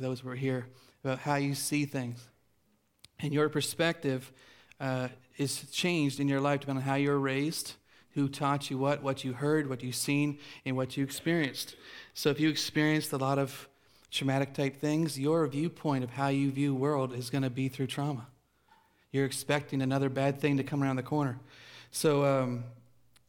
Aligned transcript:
those 0.00 0.20
who 0.20 0.28
are 0.28 0.36
here 0.36 0.66
about 1.04 1.20
how 1.20 1.36
you 1.36 1.54
see 1.54 1.84
things. 1.84 2.28
And 3.20 3.32
your 3.32 3.48
perspective 3.48 4.32
uh, 4.80 5.08
is 5.36 5.70
changed 5.70 6.20
in 6.20 6.28
your 6.28 6.40
life 6.40 6.60
depending 6.60 6.82
on 6.82 6.88
how 6.88 6.96
you 6.96 7.10
were 7.10 7.18
raised, 7.18 7.74
who 8.14 8.28
taught 8.28 8.70
you 8.70 8.78
what, 8.78 9.02
what 9.02 9.24
you 9.24 9.32
heard, 9.32 9.68
what 9.68 9.82
you've 9.82 9.94
seen, 9.94 10.38
and 10.64 10.76
what 10.76 10.96
you 10.96 11.04
experienced. 11.04 11.76
So 12.14 12.30
if 12.30 12.40
you 12.40 12.48
experienced 12.48 13.12
a 13.12 13.18
lot 13.18 13.38
of 13.38 13.68
traumatic 14.10 14.54
type 14.54 14.80
things, 14.80 15.18
your 15.18 15.46
viewpoint 15.46 16.02
of 16.02 16.10
how 16.10 16.28
you 16.28 16.50
view 16.50 16.74
world 16.74 17.14
is 17.14 17.30
going 17.30 17.42
to 17.42 17.50
be 17.50 17.68
through 17.68 17.86
trauma. 17.86 18.26
You're 19.12 19.24
expecting 19.24 19.82
another 19.82 20.08
bad 20.08 20.40
thing 20.40 20.56
to 20.56 20.62
come 20.64 20.82
around 20.82 20.96
the 20.96 21.02
corner. 21.02 21.38
So 21.90 22.24
um, 22.24 22.64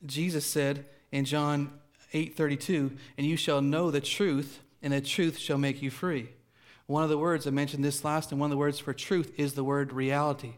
Jesus 0.05 0.45
said 0.45 0.85
in 1.11 1.25
John 1.25 1.71
8:32, 2.13 2.97
"And 3.17 3.25
you 3.25 3.37
shall 3.37 3.61
know 3.61 3.89
the 3.89 4.01
truth, 4.01 4.59
and 4.81 4.93
the 4.93 5.01
truth 5.01 5.37
shall 5.37 5.57
make 5.57 5.81
you 5.81 5.89
free." 5.89 6.29
One 6.91 7.03
of 7.03 7.09
the 7.09 7.17
words 7.17 7.47
I 7.47 7.51
mentioned 7.51 7.85
this 7.85 8.03
last, 8.03 8.33
and 8.33 8.41
one 8.41 8.47
of 8.47 8.51
the 8.51 8.57
words 8.57 8.77
for 8.77 8.93
truth 8.93 9.31
is 9.37 9.53
the 9.53 9.63
word 9.63 9.93
reality. 9.93 10.55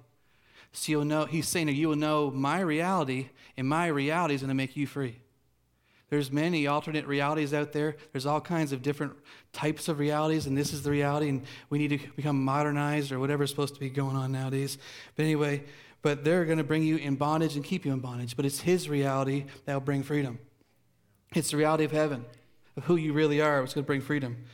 So 0.71 0.91
you'll 0.91 1.05
know, 1.05 1.26
he's 1.26 1.48
saying 1.48 1.67
that 1.67 1.73
you 1.73 1.90
will 1.90 1.95
know 1.95 2.31
my 2.31 2.59
reality, 2.62 3.30
and 3.55 3.70
my 3.70 3.85
reality 3.85 4.34
is 4.34 4.41
going 4.41 4.48
to 4.48 4.55
make 4.55 4.76
you 4.76 4.88
free. 4.88 5.20
There's 6.09 6.31
many 6.31 6.66
alternate 6.66 7.05
realities 7.05 7.54
out 7.54 7.71
there. 7.71 7.98
There's 8.12 8.26
all 8.26 8.41
kinds 8.41 8.71
of 8.71 8.81
different 8.81 9.13
types 9.52 9.88
of 9.88 9.99
realities, 9.99 10.48
and 10.48 10.57
this 10.57 10.73
is 10.73 10.81
the 10.81 10.90
reality, 10.90 11.30
and 11.30 11.43
we 11.70 11.77
need 11.77 11.90
to 11.90 11.99
become 12.16 12.43
modernized 12.43 13.12
or 13.12 13.20
whatever's 13.20 13.52
supposed 13.52 13.76
to 13.76 13.79
be 13.79 13.91
going 13.91 14.15
on 14.15 14.31
nowadays. 14.31 14.79
But 15.15 15.26
anyway, 15.26 15.63
but 16.02 16.23
they're 16.23 16.45
going 16.45 16.57
to 16.57 16.63
bring 16.63 16.81
you 16.81 16.95
in 16.95 17.13
bondage 17.13 17.55
and 17.55 17.63
keep 17.63 17.85
you 17.85 17.93
in 17.93 17.99
bondage. 17.99 18.35
But 18.35 18.45
it's 18.45 18.62
His 18.62 18.90
reality 18.90 19.45
that 19.65 19.73
will 19.76 19.81
bring 19.81 20.02
freedom. 20.02 20.40
It's 21.35 21.52
the 21.52 21.57
reality 21.57 21.84
of 21.84 21.91
heaven, 21.91 22.26
of 22.76 22.85
who 22.85 22.95
you 22.95 23.13
really 23.13 23.40
are, 23.40 23.62
what's 23.62 23.76
going 23.76 23.85
to 23.85 23.88
bring 23.88 24.02
freedom. 24.02 24.45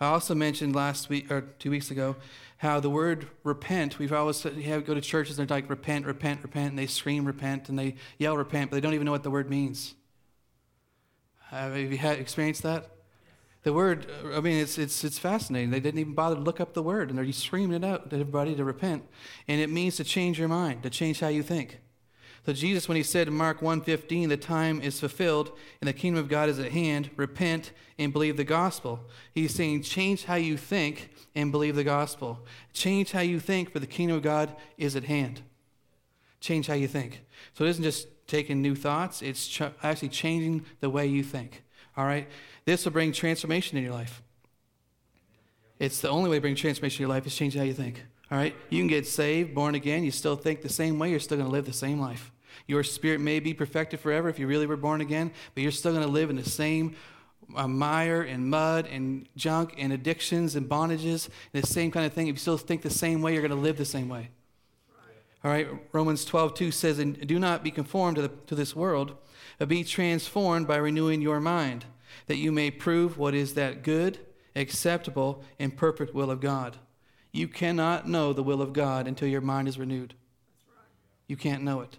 I 0.00 0.06
also 0.06 0.34
mentioned 0.34 0.74
last 0.74 1.08
week 1.08 1.30
or 1.30 1.42
two 1.58 1.70
weeks 1.70 1.90
ago 1.90 2.16
how 2.58 2.80
the 2.80 2.90
word 2.90 3.28
repent, 3.42 3.98
we've 3.98 4.12
always 4.12 4.36
said, 4.36 4.54
have, 4.54 4.84
go 4.86 4.94
to 4.94 5.00
churches 5.00 5.38
and 5.38 5.48
they're 5.48 5.56
like, 5.56 5.70
repent, 5.70 6.06
repent, 6.06 6.42
repent, 6.42 6.70
and 6.70 6.78
they 6.78 6.86
scream 6.86 7.24
repent 7.24 7.68
and 7.68 7.78
they 7.78 7.94
yell 8.18 8.36
repent, 8.36 8.70
but 8.70 8.76
they 8.76 8.80
don't 8.80 8.94
even 8.94 9.04
know 9.04 9.12
what 9.12 9.22
the 9.22 9.30
word 9.30 9.50
means. 9.50 9.94
Have 11.48 11.76
you 11.76 11.96
had 11.96 12.18
experienced 12.18 12.62
that? 12.62 12.90
The 13.62 13.72
word, 13.72 14.06
I 14.34 14.40
mean, 14.40 14.58
it's, 14.58 14.76
it's, 14.76 15.04
it's 15.04 15.18
fascinating. 15.18 15.70
They 15.70 15.80
didn't 15.80 16.00
even 16.00 16.14
bother 16.14 16.36
to 16.36 16.40
look 16.40 16.60
up 16.60 16.74
the 16.74 16.82
word, 16.82 17.08
and 17.08 17.18
they're 17.18 17.32
screaming 17.32 17.82
it 17.82 17.84
out 17.84 18.10
to 18.10 18.16
everybody 18.16 18.54
to 18.54 18.64
repent. 18.64 19.04
And 19.48 19.60
it 19.60 19.70
means 19.70 19.96
to 19.96 20.04
change 20.04 20.38
your 20.38 20.48
mind, 20.48 20.82
to 20.82 20.90
change 20.90 21.20
how 21.20 21.28
you 21.28 21.42
think. 21.42 21.80
So 22.46 22.52
Jesus, 22.52 22.88
when 22.88 22.96
he 22.96 23.02
said 23.02 23.26
in 23.26 23.34
Mark 23.34 23.60
1.15, 23.60 24.28
the 24.28 24.36
time 24.36 24.82
is 24.82 25.00
fulfilled 25.00 25.52
and 25.80 25.88
the 25.88 25.94
kingdom 25.94 26.22
of 26.22 26.28
God 26.28 26.50
is 26.50 26.58
at 26.58 26.72
hand, 26.72 27.10
repent 27.16 27.72
and 27.98 28.12
believe 28.12 28.36
the 28.36 28.44
gospel. 28.44 29.00
He's 29.32 29.54
saying 29.54 29.82
change 29.82 30.24
how 30.24 30.34
you 30.34 30.58
think 30.58 31.10
and 31.34 31.50
believe 31.50 31.74
the 31.74 31.84
gospel. 31.84 32.44
Change 32.74 33.12
how 33.12 33.20
you 33.20 33.40
think, 33.40 33.72
for 33.72 33.78
the 33.78 33.86
kingdom 33.86 34.18
of 34.18 34.22
God 34.22 34.54
is 34.76 34.94
at 34.94 35.04
hand. 35.04 35.40
Change 36.40 36.66
how 36.66 36.74
you 36.74 36.86
think. 36.86 37.22
So 37.54 37.64
it 37.64 37.70
isn't 37.70 37.82
just 37.82 38.08
taking 38.26 38.60
new 38.60 38.74
thoughts, 38.74 39.22
it's 39.22 39.48
ch- 39.48 39.62
actually 39.82 40.10
changing 40.10 40.66
the 40.80 40.90
way 40.90 41.06
you 41.06 41.22
think. 41.22 41.62
All 41.96 42.04
right? 42.04 42.28
This 42.66 42.84
will 42.84 42.92
bring 42.92 43.12
transformation 43.12 43.78
in 43.78 43.84
your 43.84 43.94
life. 43.94 44.22
It's 45.78 46.00
the 46.00 46.10
only 46.10 46.28
way 46.28 46.36
to 46.36 46.40
bring 46.42 46.54
transformation 46.56 47.02
in 47.02 47.08
your 47.08 47.16
life 47.16 47.26
is 47.26 47.34
change 47.34 47.56
how 47.56 47.62
you 47.62 47.72
think. 47.72 48.04
All 48.30 48.36
right? 48.36 48.54
You 48.68 48.80
can 48.80 48.88
get 48.88 49.06
saved, 49.06 49.54
born 49.54 49.74
again, 49.74 50.04
you 50.04 50.10
still 50.10 50.36
think 50.36 50.60
the 50.60 50.68
same 50.68 50.98
way, 50.98 51.10
you're 51.10 51.20
still 51.20 51.38
going 51.38 51.48
to 51.48 51.52
live 51.52 51.64
the 51.64 51.72
same 51.72 51.98
life. 51.98 52.30
Your 52.66 52.82
spirit 52.82 53.20
may 53.20 53.40
be 53.40 53.52
perfected 53.52 54.00
forever 54.00 54.28
if 54.28 54.38
you 54.38 54.46
really 54.46 54.66
were 54.66 54.76
born 54.76 55.00
again, 55.00 55.32
but 55.54 55.62
you're 55.62 55.72
still 55.72 55.92
going 55.92 56.04
to 56.04 56.10
live 56.10 56.30
in 56.30 56.36
the 56.36 56.48
same 56.48 56.96
uh, 57.54 57.68
mire 57.68 58.22
and 58.22 58.48
mud 58.48 58.86
and 58.86 59.28
junk 59.36 59.74
and 59.76 59.92
addictions 59.92 60.56
and 60.56 60.68
bondages 60.68 61.28
and 61.52 61.62
the 61.62 61.66
same 61.66 61.90
kind 61.90 62.06
of 62.06 62.12
thing. 62.12 62.28
If 62.28 62.34
you 62.34 62.40
still 62.40 62.56
think 62.56 62.82
the 62.82 62.90
same 62.90 63.22
way, 63.22 63.32
you're 63.32 63.42
going 63.42 63.50
to 63.50 63.56
live 63.56 63.76
the 63.76 63.84
same 63.84 64.08
way. 64.08 64.30
All 65.44 65.50
right, 65.50 65.68
Romans 65.92 66.24
12, 66.24 66.54
2 66.54 66.70
says, 66.70 66.98
And 66.98 67.26
do 67.26 67.38
not 67.38 67.62
be 67.62 67.70
conformed 67.70 68.16
to, 68.16 68.22
the, 68.22 68.28
to 68.46 68.54
this 68.54 68.74
world, 68.74 69.14
but 69.58 69.68
be 69.68 69.84
transformed 69.84 70.66
by 70.66 70.76
renewing 70.76 71.20
your 71.20 71.38
mind, 71.38 71.84
that 72.28 72.38
you 72.38 72.50
may 72.50 72.70
prove 72.70 73.18
what 73.18 73.34
is 73.34 73.52
that 73.54 73.82
good, 73.82 74.18
acceptable, 74.56 75.44
and 75.58 75.76
perfect 75.76 76.14
will 76.14 76.30
of 76.30 76.40
God. 76.40 76.78
You 77.30 77.46
cannot 77.46 78.08
know 78.08 78.32
the 78.32 78.42
will 78.42 78.62
of 78.62 78.72
God 78.72 79.06
until 79.06 79.28
your 79.28 79.42
mind 79.42 79.68
is 79.68 79.78
renewed. 79.78 80.14
You 81.26 81.36
can't 81.36 81.62
know 81.62 81.82
it. 81.82 81.98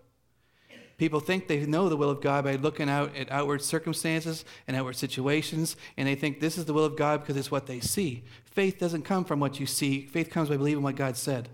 People 0.97 1.19
think 1.19 1.47
they 1.47 1.65
know 1.65 1.89
the 1.89 1.97
will 1.97 2.09
of 2.09 2.21
God 2.21 2.45
by 2.45 2.55
looking 2.55 2.89
out 2.89 3.15
at 3.15 3.29
outward 3.29 3.61
circumstances 3.61 4.45
and 4.67 4.77
outward 4.77 4.95
situations, 4.95 5.75
and 5.97 6.07
they 6.07 6.15
think 6.15 6.39
this 6.39 6.57
is 6.57 6.65
the 6.65 6.73
will 6.73 6.85
of 6.85 6.95
God 6.95 7.21
because 7.21 7.35
it's 7.35 7.51
what 7.51 7.67
they 7.67 7.81
see. 7.81 8.23
Faith 8.45 8.79
doesn't 8.79 9.01
come 9.01 9.25
from 9.25 9.41
what 9.41 9.59
you 9.59 9.65
see, 9.65 10.05
faith 10.05 10.29
comes 10.29 10.47
by 10.47 10.55
believing 10.55 10.83
what 10.83 10.95
God 10.95 11.17
said. 11.17 11.49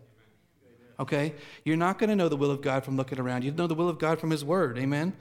Okay? 0.99 1.33
You're 1.65 1.77
not 1.77 1.97
going 1.97 2.11
to 2.11 2.15
know 2.15 2.29
the 2.29 2.37
will 2.37 2.51
of 2.51 2.61
God 2.61 2.83
from 2.83 2.97
looking 2.97 3.19
around. 3.19 3.43
You 3.43 3.51
know 3.51 3.65
the 3.65 3.73
will 3.73 3.89
of 3.89 3.97
God 3.97 4.19
from 4.19 4.29
His 4.29 4.45
Word. 4.45 4.77
Amen? 4.77 5.13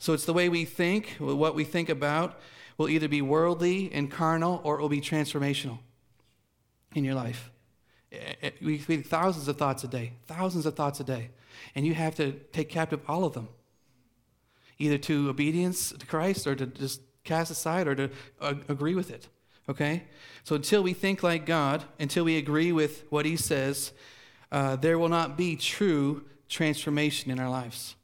So 0.00 0.12
it's 0.12 0.24
the 0.24 0.32
way 0.32 0.48
we 0.48 0.64
think, 0.64 1.16
what 1.18 1.54
we 1.54 1.62
think 1.62 1.88
about 1.88 2.40
will 2.76 2.88
either 2.88 3.06
be 3.06 3.22
worldly 3.22 3.92
and 3.92 4.10
carnal 4.10 4.60
or 4.64 4.78
it 4.78 4.82
will 4.82 4.88
be 4.88 5.00
transformational 5.00 5.78
in 6.96 7.04
your 7.04 7.14
life. 7.14 7.52
We 8.60 8.78
think 8.78 9.06
thousands 9.06 9.46
of 9.46 9.56
thoughts 9.56 9.84
a 9.84 9.88
day, 9.88 10.14
thousands 10.26 10.66
of 10.66 10.74
thoughts 10.74 10.98
a 10.98 11.04
day, 11.04 11.30
and 11.76 11.86
you 11.86 11.94
have 11.94 12.16
to 12.16 12.32
take 12.52 12.68
captive 12.68 13.00
all 13.06 13.24
of 13.24 13.34
them 13.34 13.48
either 14.78 14.98
to 14.98 15.28
obedience 15.28 15.90
to 15.92 16.06
Christ 16.06 16.46
or 16.46 16.54
to 16.54 16.66
just 16.66 17.00
cast 17.24 17.50
aside 17.50 17.86
or 17.86 17.94
to 17.94 18.10
uh, 18.40 18.54
agree 18.68 18.94
with 18.94 19.10
it. 19.10 19.28
Okay? 19.68 20.04
So 20.44 20.56
until 20.56 20.82
we 20.82 20.94
think 20.94 21.22
like 21.22 21.44
God, 21.44 21.84
until 21.98 22.24
we 22.24 22.38
agree 22.38 22.72
with 22.72 23.04
what 23.10 23.26
He 23.26 23.36
says, 23.36 23.92
uh, 24.50 24.76
there 24.76 24.98
will 24.98 25.08
not 25.08 25.36
be 25.36 25.56
true 25.56 26.24
transformation 26.48 27.30
in 27.30 27.38
our 27.38 27.50
lives. 27.50 27.96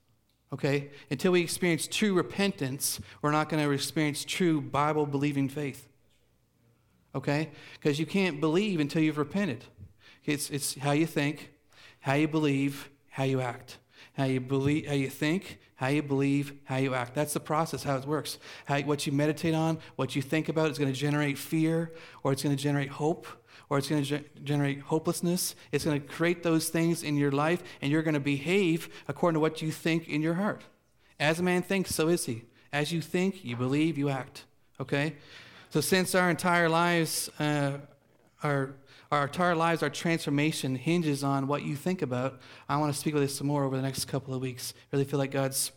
Okay? 0.53 0.91
Until 1.11 1.33
we 1.33 1.41
experience 1.41 1.87
true 1.87 2.15
repentance, 2.15 3.01
we're 3.23 3.31
not 3.31 3.49
going 3.49 3.63
to 3.63 3.71
experience 3.71 4.25
true 4.25 4.61
Bible 4.61 5.07
believing 5.07 5.49
faith. 5.49 5.89
Okay? 7.15 7.51
Because 7.75 7.99
you 7.99 8.07
can't 8.07 8.41
believe 8.41 8.81
until 8.81 9.03
you've 9.03 9.19
repented. 9.19 9.65
It's, 10.25 10.51
it's 10.51 10.75
how 10.79 10.93
you 10.93 11.07
think, 11.07 11.51
how 12.01 12.15
you 12.15 12.29
believe, 12.29 12.91
how 13.11 13.25
you 13.25 13.41
act. 13.41 13.79
How 14.15 14.25
you 14.25 14.41
believe, 14.41 14.87
how 14.87 14.95
you 14.95 15.11
think, 15.11 15.59
how 15.85 15.91
you 15.91 16.03
believe, 16.03 16.55
how 16.65 16.77
you 16.79 16.95
act. 16.95 17.15
That's 17.15 17.35
the 17.35 17.41
process, 17.41 17.83
how 17.83 17.97
it 17.97 18.07
works. 18.07 18.39
How, 18.65 18.81
what 18.81 19.07
you 19.07 19.13
meditate 19.13 19.55
on, 19.55 19.79
what 19.97 20.17
you 20.17 20.23
think 20.23 20.49
about 20.49 20.71
is 20.71 20.79
going 20.79 20.91
to 20.91 20.99
generate 20.99 21.37
fear, 21.37 21.93
or 22.23 22.33
it's 22.33 22.43
going 22.43 22.57
to 22.57 22.63
generate 22.63 22.89
hope, 22.89 23.27
or 23.69 23.77
it's 23.77 23.91
going 23.91 24.03
to 24.03 24.19
ge- 24.19 24.25
generate 24.43 24.81
hopelessness. 24.81 25.55
It's 25.73 25.85
going 25.85 26.01
to 26.01 26.07
create 26.07 26.43
those 26.43 26.71
things 26.71 27.03
in 27.03 27.19
your 27.19 27.33
life, 27.33 27.63
and 27.83 27.93
you're 27.93 28.03
going 28.03 28.15
to 28.15 28.21
behave 28.21 28.89
according 29.09 29.35
to 29.35 29.41
what 29.41 29.61
you 29.61 29.71
think 29.71 30.09
in 30.09 30.23
your 30.23 30.35
heart. 30.35 30.63
As 31.21 31.39
a 31.39 31.43
man 31.43 31.61
thinks, 31.61 31.95
so 31.95 32.09
is 32.09 32.25
he. 32.25 32.45
As 32.73 32.91
you 32.91 33.03
think, 33.03 33.45
you 33.45 33.55
believe, 33.55 33.99
you 33.99 34.09
act. 34.09 34.45
Okay? 34.81 35.17
So, 35.69 35.83
since 35.83 36.15
our 36.15 36.31
entire 36.31 36.71
lives 36.71 37.29
uh, 37.39 37.73
are 38.43 38.75
our 39.11 39.25
entire 39.25 39.55
lives, 39.55 39.83
our 39.83 39.91
transformation 39.91 40.77
hinges 40.77 41.23
on 41.23 41.47
what 41.47 41.63
you 41.63 41.77
think 41.77 42.03
about. 42.03 42.41
I 42.69 42.77
want 42.77 42.93
to 42.93 42.99
speak 42.99 43.15
with 43.15 43.23
this 43.23 43.37
some 43.37 43.47
more 43.47 43.65
over 43.65 43.77
the 43.77 43.83
next 43.83 44.07
couple 44.07 44.35
of 44.35 44.41
weeks. 44.41 44.75
I 44.77 44.97
really 44.97 45.05
feel 45.05 45.19
like 45.19 45.31
God's 45.31 45.73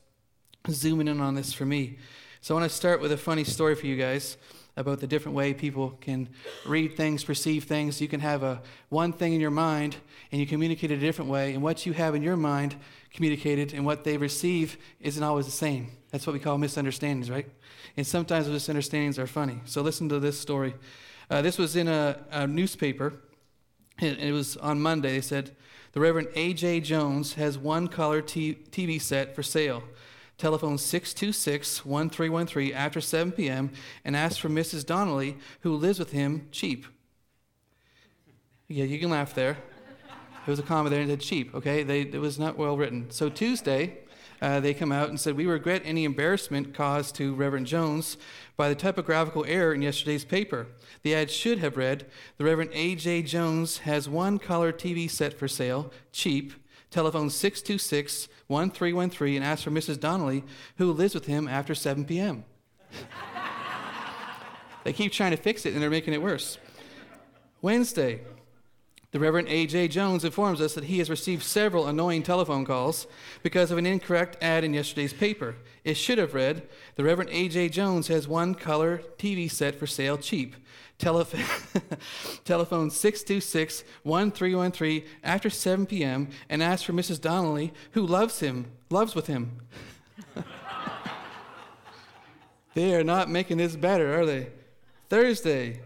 zooming 0.69 1.07
in 1.07 1.21
on 1.21 1.35
this 1.35 1.53
for 1.53 1.65
me. 1.65 1.97
So 2.41 2.55
I 2.55 2.59
want 2.59 2.69
to 2.69 2.75
start 2.75 3.01
with 3.01 3.11
a 3.11 3.17
funny 3.17 3.43
story 3.43 3.75
for 3.75 3.87
you 3.87 3.95
guys 3.95 4.37
about 4.75 4.99
the 4.99 5.07
different 5.07 5.35
way 5.35 5.53
people 5.53 5.97
can 6.01 6.29
read 6.65 6.95
things, 6.95 7.23
perceive 7.23 7.63
things. 7.63 7.99
You 7.99 8.07
can 8.07 8.19
have 8.19 8.43
a 8.43 8.61
one 8.89 9.11
thing 9.11 9.33
in 9.33 9.41
your 9.41 9.51
mind 9.51 9.97
and 10.31 10.39
you 10.39 10.45
communicate 10.45 10.91
it 10.91 10.95
a 10.95 10.99
different 10.99 11.31
way, 11.31 11.53
and 11.53 11.63
what 11.63 11.85
you 11.85 11.93
have 11.93 12.13
in 12.15 12.21
your 12.21 12.37
mind 12.37 12.75
communicated 13.11 13.73
and 13.73 13.85
what 13.85 14.03
they 14.03 14.17
receive 14.17 14.77
isn't 15.01 15.23
always 15.23 15.45
the 15.45 15.51
same. 15.51 15.89
That's 16.11 16.27
what 16.27 16.33
we 16.33 16.39
call 16.39 16.57
misunderstandings, 16.57 17.29
right? 17.29 17.49
And 17.95 18.05
sometimes 18.05 18.47
misunderstandings 18.47 19.17
are 19.17 19.25
funny. 19.25 19.61
So 19.65 19.81
listen 19.81 20.09
to 20.09 20.19
this 20.19 20.39
story. 20.39 20.75
Uh, 21.29 21.41
this 21.41 21.57
was 21.57 21.75
in 21.75 21.87
a, 21.87 22.17
a 22.31 22.47
newspaper, 22.47 23.13
and 23.99 24.17
it 24.17 24.31
was 24.31 24.55
on 24.57 24.81
Monday. 24.81 25.11
They 25.11 25.21
said, 25.21 25.55
The 25.91 25.99
Reverend 25.99 26.29
A.J. 26.35 26.81
Jones 26.81 27.33
has 27.33 27.57
one 27.57 27.87
color 27.87 28.21
t- 28.21 28.57
TV 28.71 29.01
set 29.01 29.35
for 29.35 29.43
sale. 29.43 29.83
Telephone 30.37 30.77
626 30.77 31.83
1313 31.83 32.73
after 32.73 33.01
7 33.01 33.31
p.m. 33.31 33.71
and 34.05 34.15
ask 34.15 34.39
for 34.39 34.49
Mrs. 34.49 34.85
Donnelly, 34.85 35.37
who 35.61 35.75
lives 35.75 35.97
with 35.97 36.11
him, 36.11 36.47
cheap. 36.51 36.85
Yeah, 38.67 38.85
you 38.85 38.99
can 38.99 39.09
laugh 39.09 39.33
there. 39.33 39.57
It 40.45 40.49
was 40.49 40.59
a 40.59 40.63
comma 40.63 40.89
there 40.89 41.01
and 41.01 41.09
it 41.09 41.13
said 41.13 41.21
cheap, 41.21 41.55
okay? 41.55 41.83
They, 41.83 42.01
it 42.01 42.21
was 42.21 42.37
not 42.37 42.57
well 42.57 42.77
written. 42.77 43.09
So 43.09 43.29
Tuesday, 43.29 43.97
uh, 44.41 44.59
they 44.59 44.73
come 44.73 44.91
out 44.91 45.09
and 45.09 45.19
said, 45.19 45.35
We 45.35 45.45
regret 45.45 45.81
any 45.85 46.03
embarrassment 46.03 46.73
caused 46.73 47.15
to 47.15 47.33
Reverend 47.33 47.67
Jones 47.67 48.17
by 48.55 48.69
the 48.69 48.75
typographical 48.75 49.45
error 49.47 49.73
in 49.73 49.81
yesterday's 49.81 50.25
paper. 50.25 50.67
The 51.03 51.15
ad 51.15 51.31
should 51.31 51.59
have 51.59 51.77
read 51.77 52.05
The 52.37 52.43
Reverend 52.45 52.71
A.J. 52.73 53.23
Jones 53.23 53.79
has 53.79 54.09
one 54.09 54.37
color 54.39 54.71
TV 54.71 55.09
set 55.09 55.37
for 55.37 55.47
sale, 55.47 55.91
cheap. 56.11 56.53
Telephone 56.89 57.29
626 57.29 58.29
1313 58.47 59.35
and 59.35 59.43
ask 59.43 59.63
for 59.63 59.71
Mrs. 59.71 59.99
Donnelly, 59.99 60.45
who 60.77 60.91
lives 60.93 61.13
with 61.13 61.25
him 61.25 61.47
after 61.47 61.75
7 61.75 62.05
p.m. 62.05 62.45
they 64.85 64.93
keep 64.93 65.11
trying 65.11 65.31
to 65.31 65.37
fix 65.37 65.65
it 65.65 65.73
and 65.73 65.81
they're 65.81 65.89
making 65.89 66.13
it 66.13 66.21
worse. 66.21 66.57
Wednesday, 67.61 68.21
the 69.17 69.23
Reverend 69.23 69.47
A.J. 69.49 69.87
Jones 69.87 70.23
informs 70.23 70.61
us 70.61 70.75
that 70.75 70.83
he 70.83 70.99
has 70.99 71.09
received 71.09 71.41
several 71.41 71.87
annoying 71.87 72.21
telephone 72.21 72.65
calls 72.65 73.07
because 73.41 73.71
of 73.71 73.79
an 73.79 73.87
incorrect 73.87 74.37
ad 74.43 74.63
in 74.63 74.75
yesterday's 74.75 75.11
paper. 75.11 75.55
It 75.83 75.95
should 75.95 76.19
have 76.19 76.35
read 76.35 76.67
The 76.97 77.03
Reverend 77.03 77.31
A.J. 77.31 77.69
Jones 77.69 78.09
has 78.09 78.27
one 78.27 78.53
color 78.53 79.01
TV 79.17 79.49
set 79.49 79.73
for 79.73 79.87
sale 79.87 80.19
cheap. 80.19 80.55
Telef- 80.99 81.33
telephone 82.45 82.89
626 82.91 83.83
1313 84.03 85.03
after 85.23 85.49
7 85.49 85.87
p.m. 85.87 86.29
and 86.47 86.61
ask 86.61 86.85
for 86.85 86.93
Mrs. 86.93 87.19
Donnelly, 87.19 87.73
who 87.93 88.05
loves 88.05 88.39
him, 88.39 88.67
loves 88.91 89.15
with 89.15 89.25
him. 89.25 89.61
they 92.75 92.93
are 92.93 93.03
not 93.03 93.31
making 93.31 93.57
this 93.57 93.75
better, 93.75 94.21
are 94.21 94.27
they? 94.27 94.51
Thursday, 95.09 95.81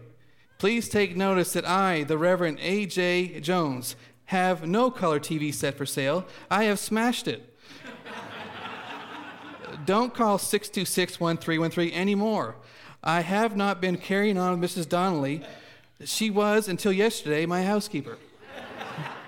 Please 0.62 0.88
take 0.88 1.16
notice 1.16 1.54
that 1.54 1.68
I, 1.68 2.04
the 2.04 2.16
Reverend 2.16 2.58
A.J. 2.60 3.40
Jones, 3.40 3.96
have 4.26 4.64
no 4.64 4.92
color 4.92 5.18
TV 5.18 5.52
set 5.52 5.76
for 5.76 5.84
sale. 5.84 6.24
I 6.52 6.66
have 6.66 6.78
smashed 6.78 7.26
it. 7.26 7.52
Don't 9.84 10.14
call 10.14 10.38
626 10.38 11.18
1313 11.18 11.92
anymore. 11.92 12.54
I 13.02 13.22
have 13.22 13.56
not 13.56 13.80
been 13.80 13.96
carrying 13.96 14.38
on 14.38 14.60
with 14.60 14.70
Mrs. 14.70 14.88
Donnelly. 14.88 15.42
She 16.04 16.30
was, 16.30 16.68
until 16.68 16.92
yesterday, 16.92 17.44
my 17.44 17.64
housekeeper. 17.64 18.16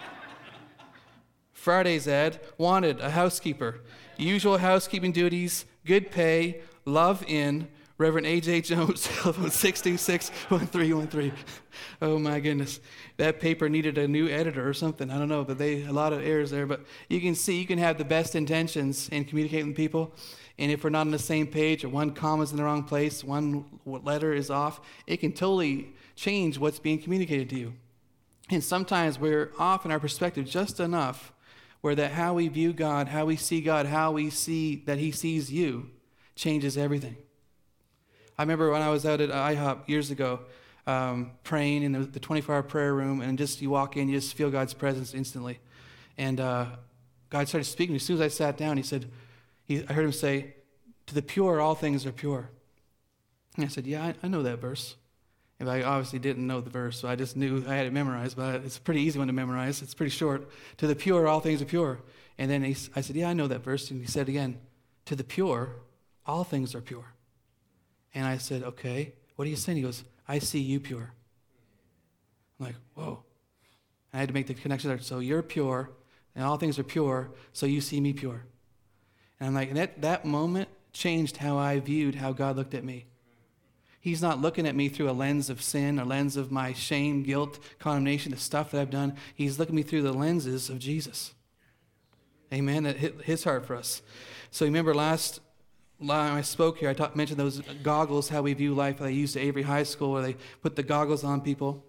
Friday's 1.53 2.07
ad 2.07 2.39
wanted 2.59 3.01
a 3.01 3.11
housekeeper. 3.11 3.81
Usual 4.17 4.59
housekeeping 4.59 5.11
duties, 5.11 5.65
good 5.85 6.13
pay, 6.13 6.61
love 6.85 7.25
in, 7.27 7.67
Reverend 7.97 8.27
A.J. 8.27 8.63
Jones, 8.63 9.05
telephone 9.23 9.51
626 9.51 10.31
1313. 10.49 11.33
Oh 12.03 12.19
my 12.19 12.41
goodness. 12.41 12.81
That 13.19 13.39
paper 13.39 13.69
needed 13.69 13.99
a 13.99 14.09
new 14.09 14.29
editor 14.29 14.69
or 14.69 14.75
something. 14.75 15.11
I 15.11 15.19
don't 15.19 15.29
know, 15.29 15.45
but 15.45 15.59
they 15.59 15.85
a 15.85 15.93
lot 15.93 16.13
of 16.13 16.21
errors 16.21 16.51
there. 16.51 16.67
But 16.67 16.81
you 17.09 17.21
can 17.21 17.37
see 17.37 17.61
you 17.61 17.67
can 17.67 17.79
have 17.79 17.97
the 17.97 18.05
best 18.05 18.35
intentions 18.35 19.09
in 19.11 19.25
communicating 19.25 19.69
with 19.69 19.77
people. 19.77 20.13
And 20.59 20.73
if 20.73 20.83
we're 20.83 20.91
not 20.91 21.03
on 21.03 21.13
the 21.13 21.19
same 21.21 21.47
page 21.47 21.85
or 21.85 21.89
one 21.89 22.13
comma's 22.13 22.51
in 22.51 22.57
the 22.57 22.65
wrong 22.65 22.83
place, 22.83 23.23
one 23.23 23.65
letter 23.85 24.33
is 24.33 24.51
off, 24.51 24.81
it 25.07 25.19
can 25.19 25.33
totally 25.33 25.95
change 26.17 26.59
what's 26.59 26.81
being 26.81 27.01
communicated 27.01 27.49
to 27.51 27.59
you. 27.59 27.75
And 28.51 28.63
sometimes 28.63 29.19
we're 29.19 29.53
off 29.59 29.85
in 29.85 29.93
our 29.93 30.01
perspective 30.01 30.47
just 30.47 30.81
enough 30.81 31.33
where 31.81 31.95
that 31.95 32.13
how 32.13 32.35
we 32.35 32.49
view 32.49 32.73
God, 32.73 33.09
how 33.09 33.25
we 33.25 33.37
see 33.37 33.61
God, 33.61 33.87
how 33.87 34.11
we 34.11 34.31
see 34.31 34.83
that 34.87 34.99
He 34.99 35.13
sees 35.13 35.53
you 35.53 35.91
changes 36.35 36.77
everything. 36.77 37.17
I 38.37 38.43
remember 38.43 38.71
when 38.71 38.83
I 38.83 38.91
was 38.91 39.07
out 39.07 39.21
at 39.21 39.31
IHOP 39.31 39.89
years 39.89 40.11
ago, 40.11 40.41
um, 40.87 41.31
praying 41.45 41.83
in 41.83 42.11
the 42.11 42.21
24 42.21 42.55
hour 42.55 42.63
prayer 42.63 42.95
room, 42.95 43.21
and 43.21 43.39
just 43.39 43.63
you 43.63 43.71
walk 43.71 43.97
in, 43.97 44.09
you 44.09 44.19
just 44.19 44.35
feel 44.35 44.51
God's 44.51 44.75
presence 44.75 45.15
instantly. 45.15 45.61
And 46.19 46.41
uh, 46.41 46.67
God 47.31 47.49
started 47.49 47.65
speaking. 47.65 47.89
To 47.89 47.93
me 47.93 47.97
as 47.97 48.03
soon 48.03 48.17
as 48.17 48.23
I 48.23 48.29
sat 48.29 48.57
down, 48.57 48.77
He 48.77 48.83
said, 48.83 49.11
he, 49.65 49.85
I 49.89 49.93
heard 49.93 50.05
Him 50.05 50.13
say, 50.13 50.55
To 51.07 51.15
the 51.15 51.23
pure, 51.23 51.61
all 51.61 51.75
things 51.75 52.05
are 52.07 52.13
pure. 52.13 52.51
And 53.57 53.65
I 53.65 53.69
said, 53.69 53.87
Yeah, 53.87 54.05
I, 54.05 54.15
I 54.23 54.29
know 54.29 54.43
that 54.43 54.61
verse. 54.61 54.97
And 55.61 55.71
I 55.71 55.83
obviously 55.83 56.19
didn't 56.19 56.47
know 56.47 56.61
the 56.61 56.71
verse, 56.71 56.99
so 56.99 57.09
I 57.09 57.15
just 57.15 57.37
knew 57.37 57.65
I 57.69 57.77
had 57.77 57.87
it 57.87 57.93
memorized, 57.93 58.37
but 58.37 58.57
it's 58.65 58.77
a 58.77 58.81
pretty 58.81 59.01
easy 59.03 59.21
one 59.21 59.29
to 59.29 59.33
memorize. 59.33 59.83
It's 59.83 59.95
pretty 59.95 60.11
short. 60.11 60.51
To 60.79 60.89
the 60.89 60.97
pure, 60.97 61.29
all 61.29 61.39
things 61.41 61.63
are 61.63 61.67
pure. 61.67 62.01
And 62.39 62.51
then 62.51 62.65
he, 62.65 62.77
I 62.97 63.01
said, 63.01 63.17
Yeah, 63.17 63.31
I 63.31 63.33
know 63.33 63.47
that 63.47 63.63
verse. 63.63 63.91
And 63.91 64.01
he 64.01 64.07
said 64.07 64.29
again, 64.29 64.59
To 65.07 65.17
the 65.17 65.25
pure, 65.25 65.77
all 66.27 66.45
things 66.45 66.75
are 66.75 66.81
pure. 66.81 67.14
And 68.15 68.27
I 68.27 68.39
said, 68.39 68.63
Okay, 68.63 69.13
what 69.37 69.47
are 69.47 69.51
you 69.51 69.57
saying? 69.57 69.77
He 69.77 69.83
goes, 69.83 70.05
I 70.27 70.39
see 70.39 70.61
you 70.61 70.81
pure. 70.81 71.13
I'm 72.59 72.67
like, 72.67 72.77
Whoa. 72.95 73.25
And 74.13 74.19
I 74.19 74.21
had 74.21 74.29
to 74.29 74.35
make 74.35 74.47
the 74.47 74.55
connection 74.55 74.89
there. 74.89 74.99
So 75.01 75.19
you're 75.19 75.43
pure, 75.43 75.91
and 76.35 76.45
all 76.45 76.57
things 76.57 76.79
are 76.79 76.85
pure, 76.85 77.31
so 77.53 77.67
you 77.67 77.81
see 77.81 78.01
me 78.01 78.13
pure. 78.13 78.45
And 79.41 79.49
I'm 79.49 79.55
like, 79.55 79.69
and 79.69 79.77
that, 79.77 80.01
that 80.03 80.25
moment 80.25 80.69
changed 80.93 81.39
how 81.39 81.59
I 81.59 81.81
viewed 81.81 82.15
how 82.15 82.33
God 82.33 82.57
looked 82.57 82.75
at 82.75 82.85
me. 82.85 83.07
He's 84.01 84.23
not 84.23 84.41
looking 84.41 84.67
at 84.67 84.77
me 84.77 84.89
through 84.91 85.09
a 85.09 85.13
lens 85.13 85.49
of 85.49 85.63
sin, 85.63 85.99
a 85.99 86.05
lens 86.05 86.37
of 86.37 86.53
my 86.53 86.75
shame, 86.75 87.23
guilt, 87.23 87.59
condemnation, 87.79 88.33
the 88.33 88.39
stuff 88.39 88.71
that 88.71 88.81
I've 88.81 88.91
done. 88.91 89.17
He's 89.35 89.59
looking 89.59 89.75
at 89.75 89.77
me 89.77 89.83
through 89.83 90.03
the 90.03 90.13
lenses 90.13 90.69
of 90.69 90.79
Jesus. 90.79 91.33
Amen. 92.53 92.83
That 92.83 92.99
hit 92.99 93.23
his 93.23 93.45
heart 93.45 93.65
for 93.65 93.75
us. 93.75 94.03
So 94.51 94.67
remember 94.67 94.95
last 94.95 95.41
I 96.11 96.43
spoke 96.43 96.79
here, 96.79 96.91
I 96.91 96.95
talk, 96.95 97.17
mentioned 97.17 97.39
those 97.39 97.61
goggles, 97.83 98.29
how 98.29 98.43
we 98.43 98.53
view 98.55 98.75
life. 98.75 98.99
They 98.99 99.13
used 99.13 99.37
at 99.37 99.43
Avery 99.43 99.63
High 99.63 99.85
School, 99.85 100.13
where 100.13 100.23
they 100.23 100.37
put 100.63 100.77
the 100.77 100.83
goggles 100.83 101.25
on 101.25 101.41
people, 101.41 101.85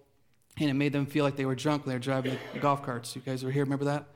and 0.58 0.70
it 0.70 0.74
made 0.74 0.92
them 0.92 1.06
feel 1.06 1.24
like 1.24 1.36
they 1.36 1.44
were 1.44 1.54
drunk 1.54 1.84
when 1.84 1.90
they 1.90 1.96
were 1.96 2.02
driving 2.02 2.38
the 2.52 2.58
golf 2.58 2.82
carts. 2.82 3.14
You 3.14 3.22
guys 3.22 3.44
were 3.44 3.50
here, 3.50 3.64
remember 3.64 3.84
that? 3.86 4.06